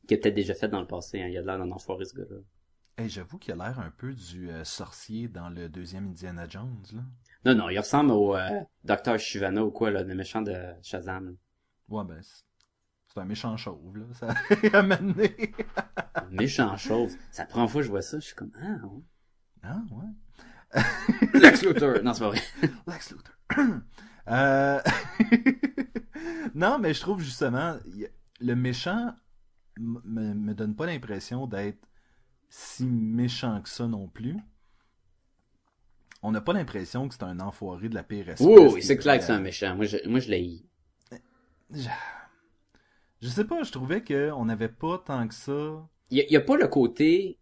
qu'il 0.09 0.17
a 0.17 0.19
peut-être 0.19 0.35
déjà 0.35 0.53
fait 0.55 0.67
dans 0.67 0.81
le 0.81 0.87
passé. 0.87 1.21
Hein. 1.21 1.29
Il 1.29 1.37
a 1.37 1.41
de 1.41 1.47
l'air 1.47 1.57
d'un 1.57 1.71
enfoiré, 1.71 2.03
ce 2.03 2.15
gars-là. 2.15 2.41
Hey, 2.99 3.07
j'avoue 3.07 3.37
qu'il 3.37 3.53
a 3.53 3.55
l'air 3.55 3.79
un 3.79 3.91
peu 3.91 4.13
du 4.13 4.49
euh, 4.49 4.65
sorcier 4.65 5.29
dans 5.29 5.47
le 5.47 5.69
deuxième 5.69 6.07
Indiana 6.09 6.45
Jones, 6.49 6.83
là. 6.93 7.01
Non, 7.45 7.55
non, 7.55 7.69
il 7.69 7.77
ressemble 7.79 8.11
au 8.11 8.35
euh, 8.35 8.49
Docteur 8.83 9.17
Shivana 9.17 9.63
ou 9.63 9.71
quoi, 9.71 9.89
là, 9.89 10.03
le 10.03 10.13
méchant 10.15 10.41
de 10.41 10.53
Shazam. 10.83 11.27
là. 11.27 11.31
Ouais, 11.87 12.03
ben, 12.03 12.21
c'est- 12.21 12.43
un 13.15 13.23
méchant 13.25 13.55
chauve, 13.55 13.97
là. 13.97 14.05
Ça 14.13 14.33
a 14.77 14.81
mené. 14.81 15.53
Méchant 16.29 16.75
chauve. 16.75 17.15
La 17.37 17.45
première 17.45 17.69
fois 17.69 17.79
que 17.81 17.85
je 17.85 17.91
vois 17.91 18.01
ça, 18.01 18.19
je 18.19 18.25
suis 18.25 18.35
comme, 18.35 18.51
ah, 18.61 18.85
ouais. 18.85 19.01
Ah, 19.63 19.81
ouais. 19.91 20.81
Lex 21.39 21.63
Luthor. 21.63 22.03
Non, 22.03 22.13
c'est 22.13 22.19
pas 22.19 22.29
vrai. 22.29 22.41
Lex 22.87 23.11
Luthor. 23.13 23.35
Euh, 24.27 24.79
non, 26.53 26.77
mais 26.77 26.93
je 26.93 27.01
trouve 27.01 27.19
justement, 27.19 27.77
le 28.39 28.53
méchant 28.53 29.15
me 29.79 30.53
donne 30.53 30.75
pas 30.75 30.85
l'impression 30.85 31.47
d'être 31.47 31.88
si 32.49 32.85
méchant 32.85 33.61
que 33.61 33.69
ça 33.69 33.87
non 33.87 34.07
plus. 34.07 34.35
On 36.21 36.31
n'a 36.31 36.41
pas 36.41 36.53
l'impression 36.53 37.07
que 37.07 37.13
c'est 37.13 37.23
un 37.23 37.39
enfoiré 37.39 37.87
de 37.87 37.95
la 37.95 38.03
pire 38.03 38.27
espèce. 38.29 38.81
C'est 38.81 38.93
est 38.93 38.97
clair 38.97 39.19
que 39.19 39.23
c'est 39.23 39.31
un 39.31 39.39
méchant. 39.39 39.75
Moi, 39.75 39.85
je, 39.85 39.97
moi, 40.07 40.19
je 40.19 40.29
l'ai. 40.29 40.65
Je... 41.71 41.87
je 43.21 43.27
sais 43.29 43.45
pas, 43.45 43.63
je 43.63 43.71
trouvais 43.71 44.03
qu'on 44.03 44.45
n'avait 44.45 44.69
pas 44.69 44.97
tant 45.05 45.27
que 45.27 45.33
ça. 45.33 45.87
Il 46.11 46.25
y, 46.29 46.35
a- 46.35 46.41
pas 46.41 46.57
le 46.57 46.67
côté. 46.67 47.37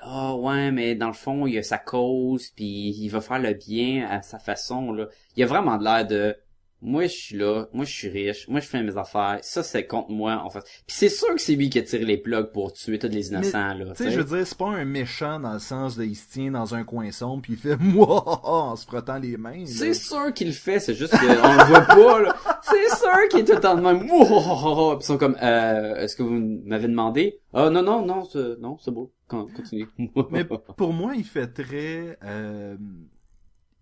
Ah 0.00 0.34
ouais, 0.34 0.72
mais 0.72 0.94
dans 0.96 1.06
le 1.06 1.12
fond, 1.12 1.46
il 1.46 1.54
y 1.54 1.58
a 1.58 1.62
sa 1.62 1.78
cause, 1.78 2.50
puis 2.50 2.90
il 2.90 3.08
va 3.08 3.20
faire 3.20 3.38
le 3.38 3.54
bien 3.54 4.08
à 4.08 4.22
sa 4.22 4.38
façon 4.38 4.92
là. 4.92 5.08
Il 5.36 5.40
y 5.40 5.42
a 5.42 5.46
vraiment 5.46 5.76
de 5.76 5.84
l'air 5.84 6.06
de. 6.06 6.36
Moi, 6.82 7.02
je 7.04 7.08
suis 7.14 7.36
là, 7.36 7.66
moi, 7.74 7.84
je 7.84 7.92
suis 7.92 8.08
riche, 8.08 8.48
moi, 8.48 8.60
je 8.60 8.66
fais 8.66 8.82
mes 8.82 8.96
affaires. 8.96 9.38
Ça, 9.42 9.62
c'est 9.62 9.86
contre 9.86 10.10
moi, 10.10 10.42
en 10.42 10.48
fait. 10.48 10.60
Puis 10.60 10.96
c'est 10.96 11.10
sûr 11.10 11.28
que 11.34 11.40
c'est 11.40 11.54
lui 11.54 11.68
qui 11.68 11.78
a 11.78 11.82
tiré 11.82 12.06
les 12.06 12.16
plugs 12.16 12.52
pour 12.52 12.72
tuer 12.72 12.98
tous 12.98 13.08
les 13.08 13.28
innocents 13.28 13.74
là. 13.74 13.84
Tu 13.94 14.04
sais, 14.04 14.10
je 14.10 14.20
veux 14.20 14.36
dire, 14.38 14.46
c'est 14.46 14.56
pas 14.56 14.68
un 14.70 14.86
méchant 14.86 15.38
dans 15.40 15.52
le 15.52 15.58
sens 15.58 15.96
de 15.96 16.04
il 16.04 16.14
se 16.14 16.30
tient 16.32 16.50
dans 16.50 16.74
un 16.74 16.84
coin 16.84 17.10
sombre 17.12 17.42
puis 17.42 17.52
il 17.52 17.58
fait 17.58 17.76
moi 17.80 18.46
en 18.48 18.76
se 18.76 18.86
frottant 18.86 19.18
les 19.18 19.36
mains. 19.36 19.66
C'est 19.66 19.92
sûr 19.92 20.32
qu'il 20.32 20.46
le 20.46 20.52
fait, 20.54 20.80
c'est 20.80 20.94
juste 20.94 21.16
qu'on 21.18 21.26
le 21.26 21.64
voit 21.66 21.82
pas, 21.82 22.20
là. 22.22 22.36
C'est 22.62 22.96
sûr 22.96 23.28
qu'il 23.30 23.40
est 23.40 23.44
tout 23.44 23.52
le 23.52 23.60
temps 23.60 23.74
de 23.76 23.82
même. 23.82 24.10
Wouah! 24.10 24.96
Puis 24.96 25.04
ils 25.04 25.06
sont 25.06 25.18
comme, 25.18 25.36
euh, 25.42 25.96
est-ce 25.96 26.16
que 26.16 26.22
vous 26.22 26.60
m'avez 26.64 26.88
demandé? 26.88 27.40
Ah, 27.52 27.68
non, 27.68 27.82
non, 27.82 28.06
non, 28.06 28.24
c'est, 28.24 28.58
non, 28.58 28.78
c'est 28.78 28.90
beau. 28.90 29.12
Con- 29.28 29.48
Continue. 29.54 29.88
Mais 30.30 30.44
pour 30.44 30.92
moi, 30.94 31.12
il 31.14 31.24
fait 31.24 31.46
très, 31.48 32.18
euh, 32.24 32.76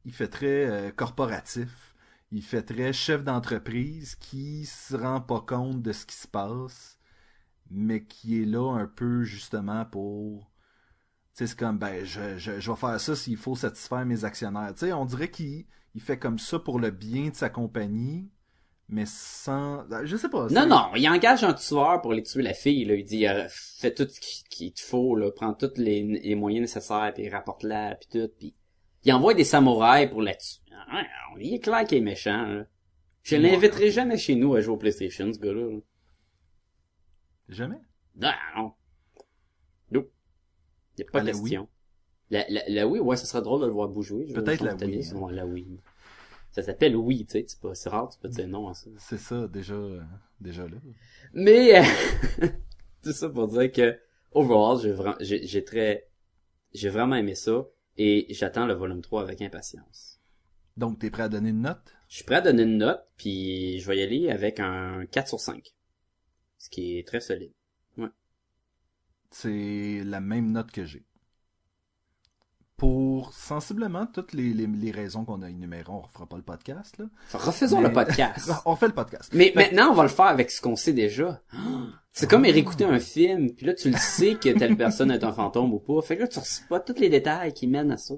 il 0.05 0.13
fait 0.13 0.27
très 0.29 0.67
euh, 0.67 0.91
corporatif. 0.91 1.88
Il 2.31 2.43
fait 2.43 2.63
très 2.63 2.93
chef 2.93 3.25
d'entreprise 3.25 4.15
qui 4.17 4.67
se 4.67 4.95
rend 4.95 5.21
pas 5.21 5.41
compte 5.41 5.81
de 5.83 5.93
ce 5.93 6.05
qui 6.05 6.17
se 6.17 6.29
passe, 6.29 6.99
mais 7.71 8.05
qui 8.05 8.43
est 8.43 8.47
là 8.47 8.75
un 8.79 8.87
peu 8.87 9.23
justement 9.23 9.85
pour, 9.87 10.51
tu 11.35 11.45
sais, 11.45 11.47
c'est 11.47 11.59
comme 11.59 11.79
ben 11.79 12.05
je, 12.05 12.37
je, 12.37 12.61
je 12.61 12.71
vais 12.71 12.77
faire 12.77 13.01
ça 13.01 13.17
s'il 13.17 13.37
faut 13.39 13.57
satisfaire 13.57 14.05
mes 14.05 14.25
actionnaires. 14.25 14.73
Tu 14.75 14.81
sais, 14.87 14.93
on 14.93 15.07
dirait 15.07 15.31
qu'il 15.31 15.65
il 15.95 16.03
fait 16.03 16.19
comme 16.19 16.39
ça 16.39 16.59
pour 16.59 16.79
le 16.79 16.91
bien 16.91 17.31
de 17.31 17.35
sa 17.35 17.49
compagnie, 17.49 18.31
mais 18.91 19.05
sans, 19.07 19.85
je 20.05 20.17
sais 20.17 20.29
pas. 20.29 20.49
Non, 20.51 20.67
non, 20.67 20.91
il 20.97 21.09
engage 21.09 21.45
un 21.45 21.55
tueur 21.55 22.01
pour 22.03 22.13
aller 22.13 22.23
tuer 22.23 22.43
la 22.43 22.55
fille, 22.55 22.85
là. 22.85 22.95
Il 22.95 23.05
dit, 23.05 23.27
euh, 23.27 23.47
fais 23.51 23.93
tout 23.93 24.07
ce 24.09 24.21
qui- 24.21 24.45
qu'il 24.51 24.73
te 24.73 24.81
faut, 24.81 25.17
là. 25.17 25.31
Prends 25.31 25.55
tous 25.55 25.73
les, 25.77 26.03
les 26.03 26.35
moyens 26.35 26.63
nécessaires, 26.63 27.13
puis 27.15 27.29
rapporte-la, 27.29 27.97
puis 27.97 28.09
tout, 28.21 28.31
puis... 28.39 28.55
Il 29.05 29.13
envoie 29.13 29.35
des 29.35 29.45
samouraïs 29.45 30.09
pour 30.11 30.23
la 30.23 30.35
tuer. 30.35 30.61
Ah, 30.91 31.03
Il 31.39 31.55
est 31.55 31.61
clair 31.61 31.85
qu'il 31.87 31.99
est 31.99 32.03
méchant, 32.03 32.47
là. 32.47 32.67
Je 33.23 33.37
Ouais. 33.37 33.43
l'inviterai 33.43 33.91
jamais 33.91 34.17
chez 34.17 34.35
nous 34.35 34.55
à 34.55 34.61
jouer 34.61 34.75
au 34.75 34.79
PlayStation, 34.79 35.31
ce 35.33 35.39
gars-là. 35.39 35.71
là. 35.71 35.79
Jamais? 37.49 37.79
Non, 38.17 38.31
non. 38.57 38.73
Nope. 39.91 40.11
Y 40.99 41.03
a 41.03 41.05
pas 41.11 41.21
À 41.21 41.25
question. 41.25 41.69
La, 42.31 42.45
la, 42.49 42.63
la 42.69 42.87
Wii, 42.87 43.01
ouais, 43.01 43.17
ça 43.17 43.25
serait 43.25 43.43
drôle 43.43 43.61
de 43.63 43.67
le 43.67 43.73
voir 43.73 43.89
bouger. 43.89 44.27
Peut-être 44.35 44.63
la 44.65 44.75
Wii, 44.75 45.11
hein. 45.13 45.17
ouais, 45.19 45.33
la 45.33 45.47
Wii. 45.47 45.81
Ça 46.51 46.63
s'appelle 46.63 46.97
Wii, 46.97 47.25
tu 47.27 47.33
sais. 47.33 47.45
C'est 47.47 47.61
pas, 47.61 47.75
c'est 47.75 47.89
rare, 47.89 48.09
tu 48.09 48.19
peux 48.19 48.29
dire 48.29 48.49
non 48.49 48.69
à 48.69 48.75
ça. 48.75 48.91
C'est 48.99 49.19
ça, 49.19 49.47
déjà, 49.49 49.75
euh, 49.75 50.03
déjà 50.41 50.65
là. 50.65 50.77
Mais, 51.33 51.79
euh, 51.79 51.83
tout 53.03 53.13
ça 53.13 53.29
pour 53.31 53.49
dire 53.49 53.71
que, 53.73 53.99
overall, 54.33 54.79
j'ai 54.81 54.93
vraiment, 54.93 55.17
j'ai, 55.21 55.47
j'ai 55.47 55.65
très, 55.65 56.09
j'ai 56.75 56.89
vraiment 56.91 57.17
aimé 57.17 57.35
ça. 57.35 57.65
Et 57.99 58.27
j'attends 58.31 58.67
le 58.67 58.75
volume 58.75 59.03
3 59.03 59.23
avec 59.23 59.43
impatience. 59.43 60.21
Donc, 60.77 61.01
t'es 61.01 61.11
prêt 61.11 61.25
à 61.25 61.29
donner 61.29 61.51
une 61.51 61.63
note? 61.63 61.97
Je 62.09 62.17
suis 62.17 62.25
prêt 62.25 62.37
à 62.37 62.41
donner 62.41 62.63
une 62.63 62.79
note, 62.79 63.05
puis 63.17 63.81
je 63.81 63.87
vais 63.89 63.99
y 63.99 64.03
aller 64.03 64.31
avec 64.31 64.61
un 64.61 65.05
4 65.07 65.29
sur 65.29 65.41
5. 65.41 65.75
Ce 66.59 66.71
qui 66.71 66.99
est 66.99 67.07
très 67.07 67.21
solide. 67.21 67.53
C'est 69.31 70.03
la 70.05 70.21
même 70.21 70.53
note 70.53 70.71
que 70.71 70.85
j'ai. 70.85 71.05
Pour 72.79 73.33
sensiblement 73.35 74.07
toutes 74.07 74.33
les, 74.33 74.55
les, 74.55 74.67
les 74.69 74.91
raisons 74.93 75.25
qu'on 75.25 75.43
a 75.43 75.51
énumérées, 75.51 75.91
on 75.91 76.01
refera 76.01 76.27
pas 76.27 76.37
le 76.37 76.43
podcast, 76.45 76.97
là. 76.99 77.07
Refaisons 77.35 77.81
Mais- 77.81 77.89
le 77.89 77.93
podcast. 77.93 78.51
On 78.65 78.71
refait 78.71 78.87
le 78.87 78.95
podcast. 78.95 79.31
Mais 79.35 79.47
Fait- 79.51 79.55
maintenant, 79.57 79.91
on 79.91 79.95
va 79.95 80.05
le 80.05 80.09
faire 80.09 80.27
avec 80.27 80.49
ce 80.53 80.61
qu'on 80.61 80.77
sait 80.77 80.93
déjà. 80.93 81.43
C'est 82.13 82.31
comme 82.31 82.45
réécouter 82.45 82.85
un 82.85 83.01
film, 83.01 83.53
puis 83.53 83.67
là, 83.67 83.75
tu 83.75 83.91
le 83.91 83.97
sais 83.97 84.37
que 84.37 84.57
telle 84.57 84.77
personne 84.77 85.11
est 85.11 85.23
un 85.25 85.33
fantôme 85.33 85.73
ou 85.75 85.81
pas. 85.81 86.01
Fait 86.03 86.17
que 86.17 86.23
là, 86.23 86.29
tu 86.29 86.39
pas 86.69 86.79
tous 86.81 86.99
les 87.01 87.09
détails 87.09 87.53
qui 87.53 87.67
mènent 87.67 87.91
à 87.91 87.97
ça. 87.97 88.15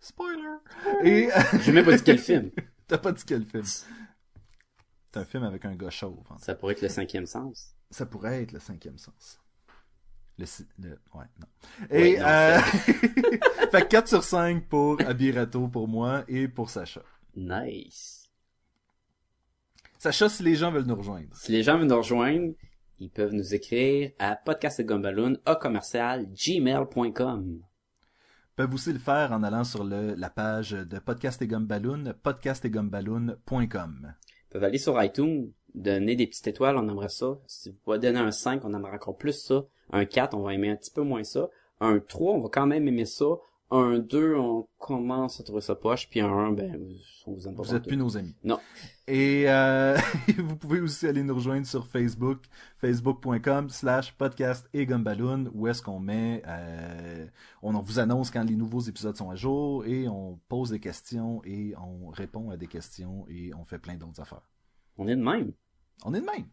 Spoiler! 0.00 0.58
Et, 1.04 1.28
J'ai 1.62 1.72
même 1.72 1.84
pas 1.84 1.96
dit 1.96 2.02
quel 2.04 2.18
film. 2.18 2.50
t'as 2.86 2.98
pas 2.98 3.10
dit 3.12 3.24
quel 3.26 3.44
film. 3.44 3.64
C'est 3.64 5.16
un 5.20 5.24
film 5.24 5.42
avec 5.42 5.64
un 5.64 5.74
gars 5.74 5.90
chauve. 5.90 6.18
en 6.30 6.38
fait. 6.38 6.44
Ça 6.44 6.54
pourrait 6.54 6.74
être 6.74 6.82
le 6.82 6.88
cinquième 6.88 7.26
sens. 7.26 7.74
Ça 7.90 8.06
pourrait 8.06 8.42
être 8.42 8.52
le 8.52 8.60
cinquième 8.60 8.98
sens. 8.98 9.40
Le, 10.38 10.44
le 10.82 10.90
ouais, 11.14 11.24
non. 11.40 11.46
Ouais, 11.90 12.10
Et, 12.12 12.18
non, 12.18 12.24
euh, 12.26 12.58
fait 13.70 13.82
que 13.82 13.88
4 13.88 14.08
sur 14.08 14.22
5 14.24 14.68
pour 14.68 15.00
Abirato 15.00 15.68
pour 15.68 15.88
moi 15.88 16.24
et 16.28 16.46
pour 16.48 16.68
Sacha. 16.70 17.02
Nice. 17.34 18.30
Sacha, 19.98 20.28
si 20.28 20.42
les 20.42 20.54
gens 20.54 20.70
veulent 20.70 20.84
nous 20.84 20.94
rejoindre. 20.96 21.34
Si 21.34 21.52
les 21.52 21.62
gens 21.62 21.78
veulent 21.78 21.88
nous 21.88 21.96
rejoindre, 21.96 22.52
ils 22.98 23.10
peuvent 23.10 23.32
nous 23.32 23.54
écrire 23.54 24.12
à 24.18 24.36
podcastgumballoon 24.36 25.38
à 25.46 25.56
commercial 25.56 26.26
gmail.com. 26.32 27.60
peuvent 28.56 28.74
aussi 28.74 28.92
le 28.92 28.98
faire 28.98 29.32
en 29.32 29.42
allant 29.42 29.64
sur 29.64 29.84
le, 29.84 30.14
la 30.14 30.30
page 30.30 30.70
de 30.72 30.98
Podcast 30.98 31.40
et 31.42 31.46
Gumballoon, 31.48 32.14
podcastetgumballoon.com. 32.22 34.14
Ils 34.14 34.48
peuvent 34.50 34.64
aller 34.64 34.78
sur 34.78 35.02
iTunes, 35.02 35.50
donner 35.74 36.16
des 36.16 36.26
petites 36.26 36.46
étoiles, 36.46 36.76
on 36.76 36.88
aimerait 36.88 37.08
ça. 37.08 37.38
Si 37.46 37.70
vous 37.70 37.76
pouvez 37.84 37.98
donner 37.98 38.18
un 38.18 38.30
5, 38.30 38.64
on 38.64 38.72
aimerait 38.74 38.94
encore 38.94 39.16
plus 39.18 39.32
ça. 39.38 39.64
Un 39.92 40.04
4, 40.04 40.34
on 40.34 40.42
va 40.42 40.54
aimer 40.54 40.70
un 40.70 40.76
petit 40.76 40.90
peu 40.90 41.02
moins 41.02 41.24
ça. 41.24 41.48
Un 41.80 41.98
3, 41.98 42.34
on 42.34 42.40
va 42.40 42.48
quand 42.48 42.66
même 42.66 42.88
aimer 42.88 43.04
ça. 43.04 43.26
Un 43.70 43.98
2, 43.98 44.36
on 44.36 44.68
commence 44.78 45.40
à 45.40 45.44
trouver 45.44 45.60
ça 45.60 45.74
poche. 45.74 46.08
Puis 46.08 46.20
un 46.20 46.32
1, 46.32 46.52
ben, 46.52 46.88
on 47.26 47.32
vous 47.32 47.48
aime 47.48 47.56
pas 47.56 47.62
Vous 47.62 47.74
êtes 47.74 47.86
plus 47.86 47.96
nos 47.96 48.16
amis. 48.16 48.34
Non. 48.44 48.60
Et 49.08 49.44
euh, 49.48 49.96
vous 50.38 50.56
pouvez 50.56 50.80
aussi 50.80 51.06
aller 51.06 51.22
nous 51.24 51.34
rejoindre 51.34 51.66
sur 51.66 51.86
Facebook, 51.88 52.44
facebook.com 52.78 53.68
slash 53.70 54.12
podcast 54.12 54.68
et 54.72 54.86
gumballoon, 54.86 55.50
où 55.52 55.66
est-ce 55.66 55.82
qu'on 55.82 55.98
met, 55.98 56.42
euh, 56.46 57.26
on 57.62 57.72
vous 57.80 57.98
annonce 57.98 58.30
quand 58.30 58.44
les 58.44 58.54
nouveaux 58.54 58.80
épisodes 58.80 59.16
sont 59.16 59.30
à 59.30 59.36
jour 59.36 59.84
et 59.84 60.08
on 60.08 60.38
pose 60.48 60.70
des 60.70 60.80
questions 60.80 61.42
et 61.44 61.74
on 61.76 62.10
répond 62.10 62.50
à 62.50 62.56
des 62.56 62.68
questions 62.68 63.26
et 63.28 63.52
on 63.54 63.64
fait 63.64 63.78
plein 63.78 63.96
d'autres 63.96 64.20
affaires. 64.20 64.48
On 64.96 65.08
est 65.08 65.16
de 65.16 65.22
même. 65.22 65.52
On 66.04 66.14
est 66.14 66.20
de 66.20 66.26
même. 66.26 66.46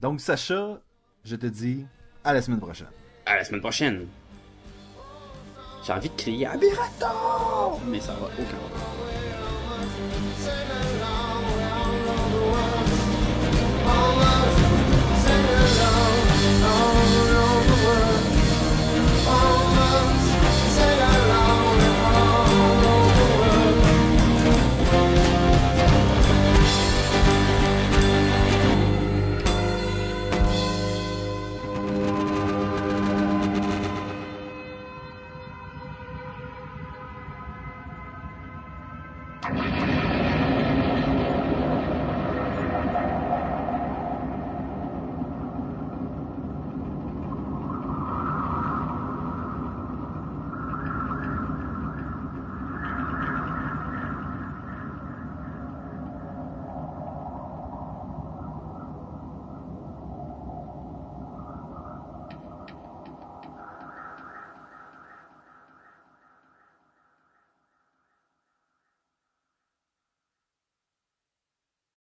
Donc 0.00 0.20
Sacha, 0.20 0.82
je 1.24 1.36
te 1.36 1.46
dis 1.46 1.84
à 2.24 2.32
la 2.32 2.42
semaine 2.42 2.60
prochaine. 2.60 2.88
À 3.26 3.36
la 3.36 3.44
semaine 3.44 3.60
prochaine. 3.60 4.06
J'ai 5.86 5.92
envie 5.92 6.08
de 6.10 6.16
crier 6.16 6.46
Abirato! 6.46 7.80
Mais 7.86 8.00
ça 8.00 8.12
va 8.14 8.26
aucun. 8.26 8.58